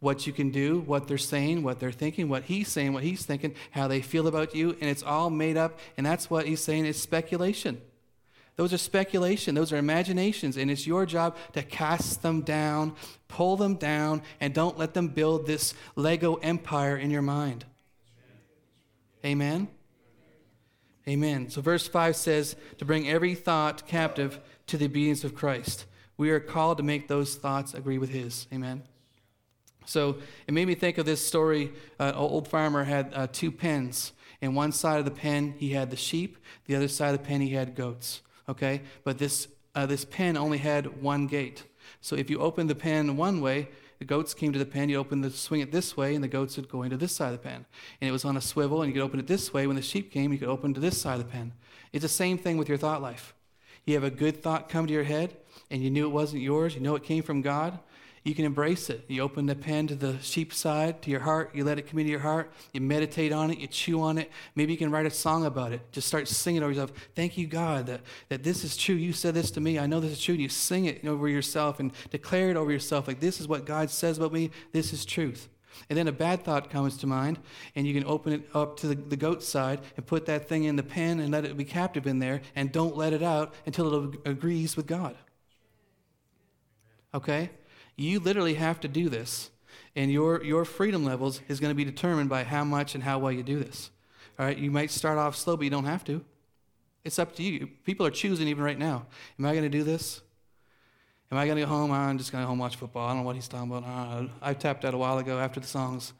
what 0.00 0.26
you 0.26 0.32
can 0.32 0.50
do, 0.50 0.80
what 0.80 1.06
they're 1.06 1.16
saying, 1.16 1.62
what 1.62 1.78
they're 1.78 1.92
thinking, 1.92 2.28
what 2.28 2.44
he's 2.44 2.68
saying, 2.68 2.92
what 2.92 3.04
he's 3.04 3.24
thinking, 3.24 3.54
how 3.70 3.86
they 3.86 4.00
feel 4.00 4.26
about 4.26 4.54
you, 4.54 4.70
and 4.80 4.90
it's 4.90 5.04
all 5.04 5.30
made 5.30 5.56
up. 5.56 5.78
And 5.96 6.04
that's 6.04 6.28
what 6.28 6.46
he's 6.46 6.62
saying 6.62 6.86
is 6.86 7.00
speculation. 7.00 7.80
Those 8.56 8.72
are 8.72 8.78
speculation, 8.78 9.54
those 9.54 9.72
are 9.72 9.76
imaginations, 9.76 10.56
and 10.56 10.68
it's 10.68 10.84
your 10.84 11.06
job 11.06 11.36
to 11.52 11.62
cast 11.62 12.22
them 12.22 12.40
down, 12.40 12.96
pull 13.28 13.56
them 13.56 13.76
down, 13.76 14.22
and 14.40 14.52
don't 14.52 14.76
let 14.76 14.94
them 14.94 15.06
build 15.06 15.46
this 15.46 15.74
Lego 15.94 16.34
empire 16.36 16.96
in 16.96 17.12
your 17.12 17.22
mind. 17.22 17.64
Amen? 19.24 19.68
Amen. 21.08 21.48
So, 21.48 21.62
verse 21.62 21.88
5 21.88 22.14
says 22.16 22.54
to 22.76 22.84
bring 22.84 23.08
every 23.08 23.34
thought 23.34 23.86
captive 23.86 24.40
to 24.66 24.76
the 24.76 24.84
obedience 24.84 25.24
of 25.24 25.34
Christ. 25.34 25.86
We 26.18 26.30
are 26.30 26.40
called 26.40 26.76
to 26.78 26.82
make 26.82 27.08
those 27.08 27.36
thoughts 27.36 27.72
agree 27.72 27.96
with 27.96 28.10
His. 28.10 28.46
Amen. 28.52 28.82
So, 29.86 30.18
it 30.46 30.52
made 30.52 30.68
me 30.68 30.74
think 30.74 30.98
of 30.98 31.06
this 31.06 31.26
story. 31.26 31.72
Uh, 31.98 32.12
old 32.14 32.46
farmer 32.46 32.84
had 32.84 33.12
uh, 33.14 33.26
two 33.32 33.50
pens. 33.50 34.12
In 34.42 34.54
one 34.54 34.70
side 34.70 34.98
of 34.98 35.06
the 35.06 35.10
pen, 35.10 35.54
he 35.56 35.70
had 35.70 35.90
the 35.90 35.96
sheep, 35.96 36.36
the 36.66 36.76
other 36.76 36.88
side 36.88 37.14
of 37.14 37.22
the 37.22 37.26
pen, 37.26 37.40
he 37.40 37.54
had 37.54 37.74
goats. 37.74 38.20
Okay? 38.48 38.82
But 39.02 39.16
this, 39.16 39.48
uh, 39.74 39.86
this 39.86 40.04
pen 40.04 40.36
only 40.36 40.58
had 40.58 41.02
one 41.02 41.26
gate. 41.26 41.64
So, 42.02 42.16
if 42.16 42.28
you 42.28 42.38
open 42.38 42.66
the 42.66 42.74
pen 42.74 43.16
one 43.16 43.40
way, 43.40 43.68
the 43.98 44.04
goats 44.04 44.34
came 44.34 44.52
to 44.52 44.58
the 44.58 44.66
pen, 44.66 44.88
you'd 44.88 44.98
open 44.98 45.20
the 45.20 45.30
swing 45.30 45.60
it 45.60 45.72
this 45.72 45.96
way, 45.96 46.14
and 46.14 46.22
the 46.22 46.28
goats 46.28 46.56
would 46.56 46.68
go 46.68 46.82
into 46.82 46.96
this 46.96 47.14
side 47.14 47.32
of 47.32 47.32
the 47.32 47.48
pen. 47.48 47.66
And 48.00 48.08
it 48.08 48.12
was 48.12 48.24
on 48.24 48.36
a 48.36 48.40
swivel, 48.40 48.82
and 48.82 48.88
you 48.88 48.94
could 49.00 49.04
open 49.04 49.18
it 49.18 49.26
this 49.26 49.52
way. 49.52 49.66
When 49.66 49.76
the 49.76 49.82
sheep 49.82 50.12
came, 50.12 50.32
you 50.32 50.38
could 50.38 50.48
open 50.48 50.74
to 50.74 50.80
this 50.80 51.00
side 51.00 51.20
of 51.20 51.26
the 51.26 51.32
pen. 51.32 51.52
It's 51.92 52.02
the 52.02 52.08
same 52.08 52.38
thing 52.38 52.58
with 52.58 52.68
your 52.68 52.78
thought 52.78 53.02
life. 53.02 53.34
You 53.84 53.94
have 53.94 54.04
a 54.04 54.10
good 54.10 54.42
thought 54.42 54.68
come 54.68 54.86
to 54.86 54.92
your 54.92 55.04
head, 55.04 55.36
and 55.70 55.82
you 55.82 55.90
knew 55.90 56.06
it 56.06 56.12
wasn't 56.12 56.42
yours, 56.42 56.74
you 56.74 56.80
know 56.80 56.94
it 56.94 57.02
came 57.02 57.22
from 57.22 57.42
God, 57.42 57.78
you 58.28 58.34
can 58.34 58.44
embrace 58.44 58.90
it. 58.90 59.04
You 59.08 59.22
open 59.22 59.46
the 59.46 59.56
pen 59.56 59.86
to 59.86 59.94
the 59.94 60.18
sheep 60.20 60.52
side, 60.52 61.00
to 61.02 61.10
your 61.10 61.20
heart, 61.20 61.50
you 61.54 61.64
let 61.64 61.78
it 61.78 61.88
come 61.88 61.98
into 61.98 62.10
your 62.10 62.20
heart, 62.20 62.52
you 62.74 62.80
meditate 62.82 63.32
on 63.32 63.50
it, 63.50 63.58
you 63.58 63.66
chew 63.66 64.02
on 64.02 64.18
it. 64.18 64.30
Maybe 64.54 64.72
you 64.72 64.78
can 64.78 64.90
write 64.90 65.06
a 65.06 65.10
song 65.10 65.46
about 65.46 65.72
it. 65.72 65.80
Just 65.92 66.08
start 66.08 66.28
singing 66.28 66.62
over 66.62 66.70
yourself. 66.70 66.92
Thank 67.14 67.38
you, 67.38 67.46
God, 67.46 67.86
that, 67.86 68.02
that 68.28 68.42
this 68.42 68.64
is 68.64 68.76
true. 68.76 68.96
You 68.96 69.14
said 69.14 69.32
this 69.32 69.50
to 69.52 69.60
me. 69.60 69.78
I 69.78 69.86
know 69.86 69.98
this 69.98 70.12
is 70.12 70.22
true. 70.22 70.34
And 70.34 70.42
you 70.42 70.50
sing 70.50 70.84
it 70.84 71.06
over 71.06 71.26
yourself 71.26 71.80
and 71.80 71.90
declare 72.10 72.50
it 72.50 72.56
over 72.56 72.70
yourself 72.70 73.08
like 73.08 73.18
this 73.18 73.40
is 73.40 73.48
what 73.48 73.64
God 73.64 73.88
says 73.88 74.18
about 74.18 74.34
me. 74.34 74.50
This 74.72 74.92
is 74.92 75.06
truth. 75.06 75.48
And 75.88 75.98
then 75.98 76.06
a 76.06 76.12
bad 76.12 76.44
thought 76.44 76.68
comes 76.68 76.98
to 76.98 77.06
mind, 77.06 77.38
and 77.74 77.86
you 77.86 77.94
can 77.94 78.04
open 78.04 78.32
it 78.34 78.48
up 78.52 78.76
to 78.80 78.88
the, 78.88 78.94
the 78.94 79.16
goat 79.16 79.42
side 79.42 79.80
and 79.96 80.04
put 80.04 80.26
that 80.26 80.48
thing 80.48 80.64
in 80.64 80.76
the 80.76 80.82
pen 80.82 81.18
and 81.20 81.30
let 81.30 81.46
it 81.46 81.56
be 81.56 81.64
captive 81.64 82.06
in 82.06 82.18
there, 82.18 82.42
and 82.54 82.72
don't 82.72 82.96
let 82.96 83.12
it 83.12 83.22
out 83.22 83.54
until 83.64 84.12
it 84.12 84.20
agrees 84.26 84.76
with 84.76 84.86
God. 84.86 85.16
Okay? 87.14 87.50
You 87.98 88.20
literally 88.20 88.54
have 88.54 88.78
to 88.80 88.88
do 88.88 89.08
this, 89.08 89.50
and 89.96 90.10
your, 90.10 90.42
your 90.44 90.64
freedom 90.64 91.04
levels 91.04 91.40
is 91.48 91.58
going 91.58 91.72
to 91.72 91.74
be 91.74 91.84
determined 91.84 92.30
by 92.30 92.44
how 92.44 92.62
much 92.62 92.94
and 92.94 93.02
how 93.02 93.18
well 93.18 93.32
you 93.32 93.42
do 93.42 93.58
this. 93.58 93.90
All 94.38 94.46
right, 94.46 94.56
you 94.56 94.70
might 94.70 94.92
start 94.92 95.18
off 95.18 95.36
slow, 95.36 95.56
but 95.56 95.64
you 95.64 95.70
don't 95.70 95.84
have 95.84 96.04
to. 96.04 96.24
It's 97.04 97.18
up 97.18 97.34
to 97.36 97.42
you. 97.42 97.66
People 97.84 98.06
are 98.06 98.10
choosing 98.10 98.46
even 98.46 98.62
right 98.62 98.78
now. 98.78 99.06
Am 99.36 99.44
I 99.44 99.50
going 99.50 99.64
to 99.64 99.68
do 99.68 99.82
this? 99.82 100.20
Am 101.32 101.38
I 101.38 101.46
going 101.46 101.56
to 101.56 101.62
go 101.62 101.68
home? 101.68 101.90
I'm 101.90 102.18
just 102.18 102.30
going 102.30 102.42
to 102.42 102.46
go 102.46 102.50
home 102.50 102.58
watch 102.58 102.76
football. 102.76 103.06
I 103.06 103.10
don't 103.10 103.18
know 103.18 103.22
what 103.24 103.34
he's 103.34 103.48
talking 103.48 103.68
about. 103.68 103.84
I, 103.84 104.28
I 104.40 104.54
tapped 104.54 104.84
out 104.84 104.94
a 104.94 104.96
while 104.96 105.18
ago 105.18 105.38
after 105.38 105.58
the 105.58 105.66
songs. 105.66 106.12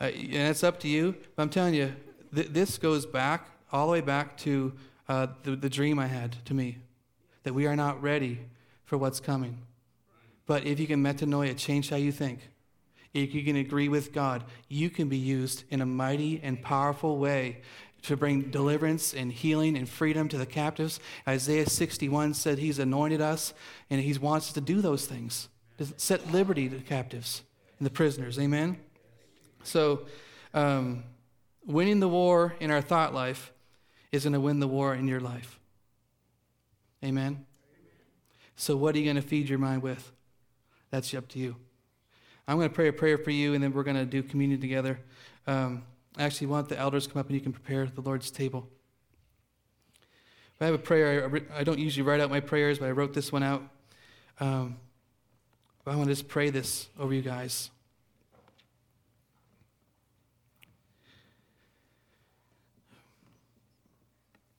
Uh, 0.00 0.06
and 0.06 0.50
it's 0.50 0.64
up 0.64 0.80
to 0.80 0.88
you. 0.88 1.14
But 1.36 1.42
I'm 1.42 1.48
telling 1.48 1.74
you, 1.74 1.94
th- 2.34 2.48
this 2.48 2.78
goes 2.78 3.06
back, 3.06 3.48
all 3.70 3.86
the 3.86 3.92
way 3.92 4.00
back 4.00 4.36
to 4.38 4.72
uh, 5.08 5.28
the, 5.44 5.54
the 5.54 5.70
dream 5.70 5.98
I 5.98 6.06
had 6.06 6.44
to 6.46 6.54
me 6.54 6.78
that 7.44 7.54
we 7.54 7.66
are 7.66 7.76
not 7.76 8.02
ready 8.02 8.40
for 8.84 8.98
what's 8.98 9.20
coming. 9.20 9.58
But 10.46 10.64
if 10.64 10.80
you 10.80 10.86
can 10.86 11.02
metanoia, 11.02 11.56
change 11.56 11.90
how 11.90 11.96
you 11.96 12.12
think, 12.12 12.40
if 13.14 13.34
you 13.34 13.44
can 13.44 13.56
agree 13.56 13.88
with 13.88 14.12
God, 14.12 14.44
you 14.68 14.90
can 14.90 15.08
be 15.08 15.18
used 15.18 15.64
in 15.70 15.80
a 15.80 15.86
mighty 15.86 16.40
and 16.42 16.60
powerful 16.60 17.18
way 17.18 17.58
to 18.02 18.16
bring 18.16 18.50
deliverance 18.50 19.14
and 19.14 19.32
healing 19.32 19.76
and 19.76 19.88
freedom 19.88 20.28
to 20.28 20.38
the 20.38 20.46
captives. 20.46 20.98
Isaiah 21.28 21.68
61 21.68 22.34
said 22.34 22.58
he's 22.58 22.78
anointed 22.78 23.20
us 23.20 23.54
and 23.90 24.00
he 24.00 24.16
wants 24.18 24.48
us 24.48 24.52
to 24.54 24.60
do 24.60 24.80
those 24.80 25.06
things, 25.06 25.48
to 25.78 25.86
set 25.96 26.32
liberty 26.32 26.68
to 26.68 26.76
the 26.76 26.82
captives 26.82 27.42
and 27.78 27.86
the 27.86 27.90
prisoners. 27.90 28.38
Amen? 28.38 28.78
So, 29.62 30.06
um, 30.54 31.04
winning 31.64 32.00
the 32.00 32.08
war 32.08 32.56
in 32.58 32.70
our 32.70 32.80
thought 32.80 33.14
life 33.14 33.52
is 34.10 34.24
going 34.24 34.32
to 34.32 34.40
win 34.40 34.58
the 34.58 34.68
war 34.68 34.94
in 34.94 35.06
your 35.06 35.20
life. 35.20 35.60
Amen? 37.04 37.46
So, 38.56 38.76
what 38.76 38.94
are 38.94 38.98
you 38.98 39.04
going 39.04 39.16
to 39.16 39.22
feed 39.22 39.48
your 39.48 39.58
mind 39.58 39.82
with? 39.82 40.12
That's 40.92 41.12
up 41.14 41.26
to 41.28 41.40
you. 41.40 41.56
I'm 42.46 42.58
going 42.58 42.68
to 42.68 42.74
pray 42.74 42.88
a 42.88 42.92
prayer 42.92 43.18
for 43.18 43.30
you, 43.30 43.54
and 43.54 43.64
then 43.64 43.72
we're 43.72 43.82
going 43.82 43.96
to 43.96 44.04
do 44.04 44.22
communion 44.22 44.60
together. 44.60 45.00
Um, 45.46 45.82
I 46.16 46.24
actually 46.24 46.48
want 46.48 46.68
the 46.68 46.78
elders 46.78 47.06
to 47.06 47.12
come 47.12 47.20
up 47.20 47.26
and 47.26 47.34
you 47.34 47.40
can 47.40 47.52
prepare 47.52 47.86
the 47.86 48.02
Lord's 48.02 48.30
table. 48.30 48.68
I 50.60 50.66
have 50.66 50.74
a 50.74 50.78
prayer. 50.78 51.42
I, 51.52 51.64
don't 51.64 51.80
usually 51.80 52.06
write 52.06 52.20
out 52.20 52.30
my 52.30 52.38
prayers, 52.38 52.78
but 52.78 52.86
I 52.86 52.92
wrote 52.92 53.14
this 53.14 53.32
one 53.32 53.42
out. 53.42 53.64
Um, 54.38 54.76
I 55.84 55.96
want 55.96 56.08
to 56.08 56.14
just 56.14 56.28
pray 56.28 56.50
this 56.50 56.88
over 57.00 57.12
you 57.12 57.22
guys. 57.22 57.70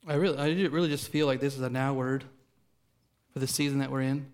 I 0.05 0.15
really, 0.15 0.37
I 0.37 0.47
really 0.67 0.89
just 0.89 1.07
feel 1.07 1.25
like 1.25 1.39
this 1.39 1.55
is 1.55 1.61
a 1.61 1.69
now 1.69 1.93
word 1.93 2.25
for 3.31 3.39
the 3.39 3.47
season 3.47 3.79
that 3.79 3.89
we're 3.89 4.01
in. 4.01 4.25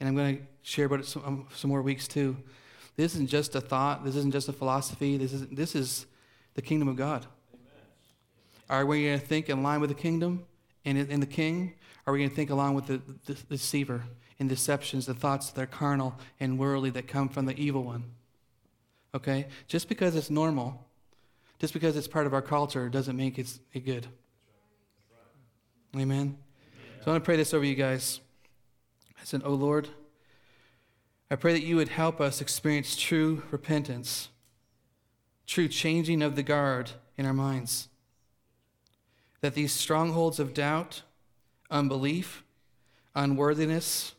And 0.00 0.08
I'm 0.08 0.14
going 0.14 0.36
to 0.36 0.42
share 0.64 0.86
about 0.86 1.00
it 1.00 1.06
some, 1.06 1.22
um, 1.24 1.46
some 1.54 1.70
more 1.70 1.82
weeks 1.82 2.08
too. 2.08 2.36
This 2.96 3.14
isn't 3.14 3.28
just 3.28 3.54
a 3.54 3.60
thought. 3.60 4.04
This 4.04 4.16
isn't 4.16 4.32
just 4.32 4.48
a 4.48 4.52
philosophy. 4.52 5.16
This 5.16 5.32
is, 5.32 5.46
this 5.48 5.74
is 5.74 6.06
the 6.54 6.62
kingdom 6.62 6.88
of 6.88 6.96
God. 6.96 7.26
Amen. 7.52 7.64
Are 8.70 8.86
we 8.86 9.04
going 9.04 9.20
to 9.20 9.24
think 9.24 9.48
in 9.48 9.62
line 9.62 9.80
with 9.80 9.90
the 9.90 9.94
kingdom 9.94 10.44
and 10.84 10.98
in 10.98 11.20
the 11.20 11.26
king? 11.26 11.74
Are 12.06 12.12
we 12.12 12.18
going 12.18 12.30
to 12.30 12.36
think 12.36 12.50
along 12.50 12.74
with 12.74 12.86
the, 12.86 13.02
the, 13.26 13.34
the 13.34 13.56
deceiver 13.56 14.04
and 14.38 14.48
deceptions, 14.48 15.06
the 15.06 15.14
thoughts 15.14 15.50
that 15.50 15.60
are 15.60 15.66
carnal 15.66 16.18
and 16.40 16.58
worldly 16.58 16.90
that 16.90 17.06
come 17.06 17.28
from 17.28 17.46
the 17.46 17.56
evil 17.58 17.84
one? 17.84 18.04
Okay? 19.14 19.46
Just 19.68 19.88
because 19.88 20.16
it's 20.16 20.30
normal, 20.30 20.86
just 21.58 21.74
because 21.74 21.96
it's 21.96 22.08
part 22.08 22.26
of 22.26 22.32
our 22.32 22.42
culture, 22.42 22.88
doesn't 22.88 23.16
make 23.16 23.38
it 23.38 23.58
good. 23.84 24.06
Amen? 25.96 26.38
So 27.00 27.10
I 27.10 27.10
want 27.10 27.22
to 27.22 27.24
pray 27.24 27.36
this 27.36 27.52
over 27.52 27.64
you 27.64 27.74
guys. 27.74 28.20
I 29.20 29.24
said, 29.24 29.42
Oh 29.44 29.54
Lord, 29.54 29.88
I 31.34 31.36
pray 31.36 31.52
that 31.52 31.64
you 31.64 31.74
would 31.74 31.88
help 31.88 32.20
us 32.20 32.40
experience 32.40 32.94
true 32.94 33.42
repentance, 33.50 34.28
true 35.48 35.66
changing 35.66 36.22
of 36.22 36.36
the 36.36 36.44
guard 36.44 36.92
in 37.16 37.26
our 37.26 37.32
minds. 37.32 37.88
That 39.40 39.54
these 39.54 39.72
strongholds 39.72 40.38
of 40.38 40.54
doubt, 40.54 41.02
unbelief, 41.72 42.44
unworthiness, 43.16 44.14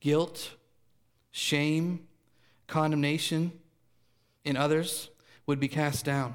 guilt, 0.00 0.56
shame, 1.30 2.08
condemnation 2.66 3.52
in 4.44 4.56
others 4.56 5.10
would 5.46 5.60
be 5.60 5.68
cast 5.68 6.04
down. 6.04 6.34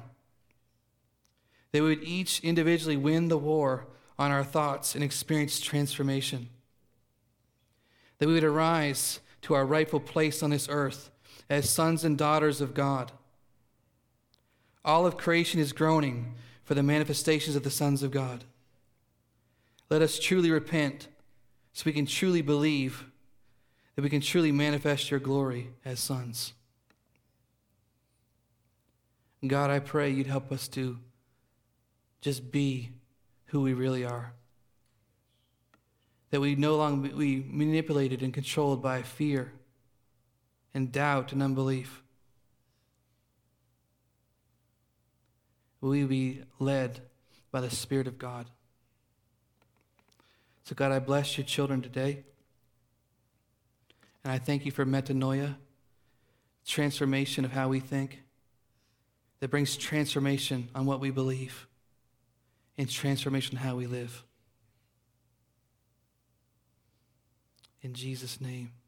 They 1.72 1.82
would 1.82 2.02
each 2.02 2.40
individually 2.40 2.96
win 2.96 3.28
the 3.28 3.36
war 3.36 3.86
on 4.18 4.30
our 4.30 4.44
thoughts 4.44 4.94
and 4.94 5.04
experience 5.04 5.60
transformation. 5.60 6.48
That 8.16 8.28
we 8.28 8.32
would 8.32 8.44
arise 8.44 9.20
to 9.42 9.54
our 9.54 9.64
rightful 9.64 10.00
place 10.00 10.42
on 10.42 10.50
this 10.50 10.68
earth 10.68 11.10
as 11.48 11.68
sons 11.68 12.04
and 12.04 12.16
daughters 12.16 12.60
of 12.60 12.74
God. 12.74 13.12
All 14.84 15.06
of 15.06 15.16
creation 15.16 15.60
is 15.60 15.72
groaning 15.72 16.34
for 16.64 16.74
the 16.74 16.82
manifestations 16.82 17.56
of 17.56 17.62
the 17.62 17.70
sons 17.70 18.02
of 18.02 18.10
God. 18.10 18.44
Let 19.88 20.02
us 20.02 20.18
truly 20.18 20.50
repent 20.50 21.08
so 21.72 21.84
we 21.86 21.92
can 21.92 22.06
truly 22.06 22.42
believe 22.42 23.04
that 23.96 24.02
we 24.02 24.10
can 24.10 24.20
truly 24.20 24.52
manifest 24.52 25.10
your 25.10 25.20
glory 25.20 25.70
as 25.84 26.00
sons. 26.00 26.52
God, 29.46 29.70
I 29.70 29.78
pray 29.78 30.10
you'd 30.10 30.26
help 30.26 30.52
us 30.52 30.68
to 30.68 30.98
just 32.20 32.52
be 32.52 32.90
who 33.46 33.62
we 33.62 33.72
really 33.72 34.04
are 34.04 34.34
that 36.30 36.40
we 36.40 36.54
no 36.54 36.76
longer 36.76 37.08
be 37.08 37.44
manipulated 37.48 38.22
and 38.22 38.32
controlled 38.32 38.82
by 38.82 39.02
fear 39.02 39.52
and 40.72 40.92
doubt 40.92 41.32
and 41.32 41.42
unbelief. 41.42 42.02
We 45.80 46.04
be 46.04 46.42
led 46.58 47.00
by 47.50 47.60
the 47.60 47.70
Spirit 47.70 48.06
of 48.06 48.18
God? 48.18 48.46
So, 50.64 50.74
God, 50.74 50.92
I 50.92 50.98
bless 50.98 51.36
your 51.36 51.46
children 51.46 51.82
today. 51.82 52.24
And 54.22 54.32
I 54.32 54.38
thank 54.38 54.64
you 54.64 54.70
for 54.70 54.84
metanoia, 54.84 55.56
transformation 56.66 57.44
of 57.44 57.52
how 57.52 57.68
we 57.68 57.80
think, 57.80 58.22
that 59.40 59.50
brings 59.50 59.76
transformation 59.76 60.68
on 60.74 60.84
what 60.84 61.00
we 61.00 61.10
believe 61.10 61.66
and 62.76 62.88
transformation 62.88 63.56
how 63.56 63.76
we 63.76 63.86
live. 63.86 64.22
In 67.82 67.94
Jesus' 67.94 68.40
name. 68.40 68.79